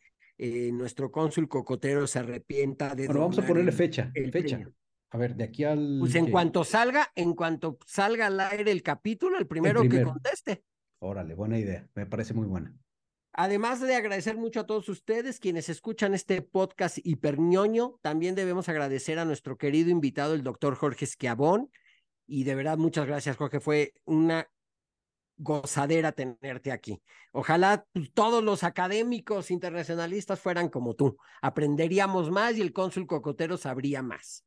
eh, 0.45 0.73
nuestro 0.73 1.09
cónsul 1.09 1.47
cocotero 1.47 2.05
se 2.05 2.19
arrepienta 2.19 2.93
de. 2.95 3.05
Bueno, 3.05 3.21
vamos 3.21 3.39
a 3.39 3.47
ponerle 3.47 3.71
fecha. 3.71 4.11
fecha. 4.29 4.61
A 5.11 5.17
ver, 5.17 5.37
de 5.37 5.45
aquí 5.45 5.63
al. 5.63 5.99
Pues 6.01 6.15
en 6.15 6.29
cuanto 6.29 6.65
salga, 6.65 7.09
en 7.15 7.33
cuanto 7.33 7.77
salga 7.85 8.27
al 8.27 8.37
aire 8.41 8.69
el 8.69 8.83
capítulo, 8.83 9.37
el 9.37 9.47
primero, 9.47 9.87
que 9.87 10.03
conteste. 10.03 10.65
Órale, 10.99 11.33
buena 11.33 11.57
idea. 11.57 11.87
Me 11.95 12.05
parece 12.05 12.33
muy 12.33 12.45
buena. 12.45 12.75
Además 13.31 13.79
de 13.79 13.95
agradecer 13.95 14.35
mucho 14.35 14.59
a 14.59 14.65
todos 14.65 14.89
ustedes 14.89 15.39
quienes 15.39 15.69
escuchan 15.69 16.13
este 16.13 16.41
podcast 16.41 16.97
hiperñoño, 17.01 17.97
también 18.01 18.35
debemos 18.35 18.67
agradecer 18.67 19.19
a 19.19 19.25
nuestro 19.25 19.57
querido 19.57 19.91
invitado, 19.91 20.33
el 20.33 20.43
doctor 20.43 20.75
Jorge 20.75 21.05
Esquiabón. 21.05 21.71
Y 22.27 22.43
de 22.43 22.55
verdad, 22.55 22.77
muchas 22.77 23.07
gracias, 23.07 23.37
Jorge. 23.37 23.61
Fue 23.61 23.93
una 24.03 24.49
gozadera 25.37 26.11
tenerte 26.11 26.71
aquí. 26.71 27.01
Ojalá 27.31 27.85
todos 28.13 28.43
los 28.43 28.63
académicos 28.63 29.51
internacionalistas 29.51 30.39
fueran 30.39 30.69
como 30.69 30.95
tú. 30.95 31.17
Aprenderíamos 31.41 32.31
más 32.31 32.57
y 32.57 32.61
el 32.61 32.73
cónsul 32.73 33.07
cocotero 33.07 33.57
sabría 33.57 34.01
más. 34.01 34.45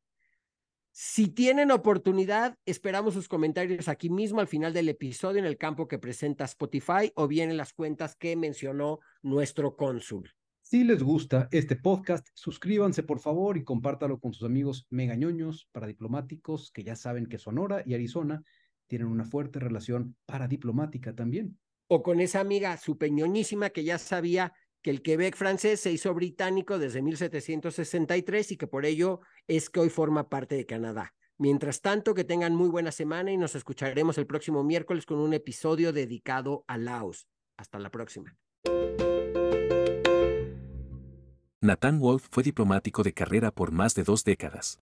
Si 0.93 1.29
tienen 1.29 1.73
oportunidad, 1.73 2.57
esperamos 2.65 3.13
sus 3.13 3.29
comentarios 3.29 3.87
aquí 3.87 4.09
mismo 4.09 4.41
al 4.41 4.47
final 4.47 4.73
del 4.73 4.89
episodio 4.89 5.41
en 5.41 5.45
el 5.45 5.59
campo 5.59 5.89
que 5.89 5.99
presenta 5.99 6.45
Spotify 6.47 7.13
o 7.15 7.29
bien 7.29 7.51
en 7.51 7.59
las 7.59 7.75
cuentas 7.75 8.17
que 8.17 8.35
mencionó 8.35 9.01
nuestro 9.21 9.77
cónsul. 9.77 10.33
Si 10.63 10.85
les 10.85 11.03
gusta 11.03 11.49
este 11.53 11.77
podcast, 11.77 12.27
suscríbanse 12.33 13.03
por 13.03 13.21
favor 13.21 13.57
y 13.57 13.63
compártalo 13.63 14.19
con 14.19 14.33
sus 14.33 14.47
amigos 14.49 14.87
megañoños, 14.91 15.69
paradiplomáticos, 15.71 16.73
que 16.73 16.83
ya 16.83 16.97
saben 16.97 17.27
que 17.27 17.39
Sonora 17.39 17.83
y 17.85 17.95
Arizona 17.95 18.43
tienen 18.87 19.09
una 19.09 19.25
fuerte 19.25 19.59
relación 19.59 20.17
paradiplomática 20.27 21.15
también. 21.15 21.59
O 21.89 22.03
con 22.03 22.21
esa 22.21 22.41
amiga 22.41 22.77
supeñoñísima 22.77 23.71
que 23.71 23.85
ya 23.85 23.99
sabía 23.99 24.53
que 24.83 24.91
el 24.91 25.03
Quebec 25.03 25.37
francés 25.37 25.81
se 25.81 25.93
hizo 25.93 26.15
británico 26.15 26.79
desde 26.79 27.03
1763 27.03 28.53
y 28.53 28.57
que 28.57 28.67
por 28.67 28.87
ello 28.87 29.21
es 29.47 29.69
que 29.69 29.81
hoy 29.81 29.89
forma 29.89 30.29
parte 30.29 30.55
de 30.55 30.67
Canadá. 30.67 31.15
Mientras 31.39 31.83
tanto, 31.83 32.15
que 32.15 32.25
tengan 32.25 32.55
muy 32.55 32.69
buena 32.69 32.93
semana 32.93 33.31
y 33.31 33.37
nos 33.37 33.55
escucharemos 33.55 34.17
el 34.17 34.27
próximo 34.27 34.65
miércoles 34.65 35.05
con 35.05 35.19
un 35.19 35.35
episodio 35.35 35.93
dedicado 35.93 36.65
a 36.67 36.79
Laos. 36.79 37.29
Hasta 37.57 37.79
la 37.79 37.91
próxima. 37.91 38.37
Nathan 41.61 41.99
Wolf 41.99 42.29
fue 42.31 42.43
diplomático 42.43 43.03
de 43.03 43.13
carrera 43.13 43.51
por 43.51 43.73
más 43.73 43.95
de 43.95 44.05
dos 44.05 44.25
décadas. 44.25 44.79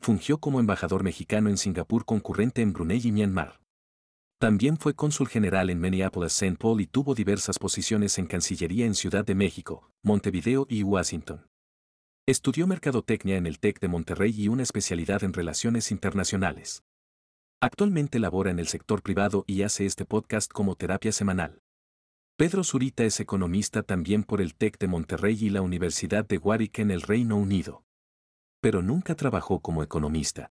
Fungió 0.00 0.38
como 0.38 0.60
embajador 0.60 1.02
mexicano 1.02 1.48
en 1.48 1.56
Singapur 1.56 2.04
concurrente 2.04 2.62
en 2.62 2.72
Brunei 2.72 3.00
y 3.04 3.12
Myanmar. 3.12 3.60
También 4.38 4.76
fue 4.76 4.94
cónsul 4.94 5.28
general 5.28 5.70
en 5.70 5.80
Minneapolis-St. 5.80 6.56
Paul 6.58 6.82
y 6.82 6.86
tuvo 6.86 7.14
diversas 7.14 7.58
posiciones 7.58 8.18
en 8.18 8.26
Cancillería 8.26 8.84
en 8.84 8.94
Ciudad 8.94 9.24
de 9.24 9.34
México, 9.34 9.90
Montevideo 10.02 10.66
y 10.68 10.82
Washington. 10.82 11.46
Estudió 12.28 12.66
mercadotecnia 12.66 13.36
en 13.36 13.46
el 13.46 13.58
TEC 13.58 13.80
de 13.80 13.88
Monterrey 13.88 14.34
y 14.36 14.48
una 14.48 14.62
especialidad 14.62 15.24
en 15.24 15.32
relaciones 15.32 15.90
internacionales. 15.90 16.82
Actualmente 17.62 18.18
labora 18.18 18.50
en 18.50 18.58
el 18.58 18.66
sector 18.66 19.00
privado 19.00 19.44
y 19.46 19.62
hace 19.62 19.86
este 19.86 20.04
podcast 20.04 20.52
como 20.52 20.74
terapia 20.74 21.12
semanal. 21.12 21.62
Pedro 22.36 22.62
Zurita 22.62 23.04
es 23.04 23.18
economista 23.20 23.82
también 23.82 24.22
por 24.22 24.42
el 24.42 24.54
TEC 24.54 24.78
de 24.78 24.88
Monterrey 24.88 25.38
y 25.40 25.48
la 25.48 25.62
Universidad 25.62 26.26
de 26.26 26.36
Warwick 26.36 26.80
en 26.80 26.90
el 26.90 27.00
Reino 27.00 27.36
Unido. 27.36 27.85
Pero 28.60 28.82
nunca 28.82 29.14
trabajó 29.14 29.60
como 29.60 29.82
economista. 29.82 30.50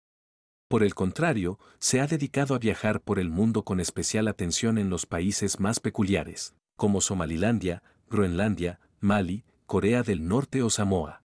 Por 0.67 0.83
el 0.83 0.95
contrario, 0.95 1.59
se 1.79 2.01
ha 2.01 2.07
dedicado 2.07 2.53
a 2.53 2.59
viajar 2.59 3.01
por 3.01 3.19
el 3.19 3.29
mundo 3.29 3.63
con 3.63 3.79
especial 3.79 4.27
atención 4.27 4.77
en 4.77 4.89
los 4.89 5.05
países 5.05 5.59
más 5.59 5.79
peculiares, 5.79 6.55
como 6.75 6.99
Somalilandia, 6.99 7.83
Groenlandia, 8.09 8.79
Mali, 8.99 9.45
Corea 9.65 10.03
del 10.03 10.27
Norte 10.27 10.63
o 10.63 10.69
Samoa. 10.69 11.23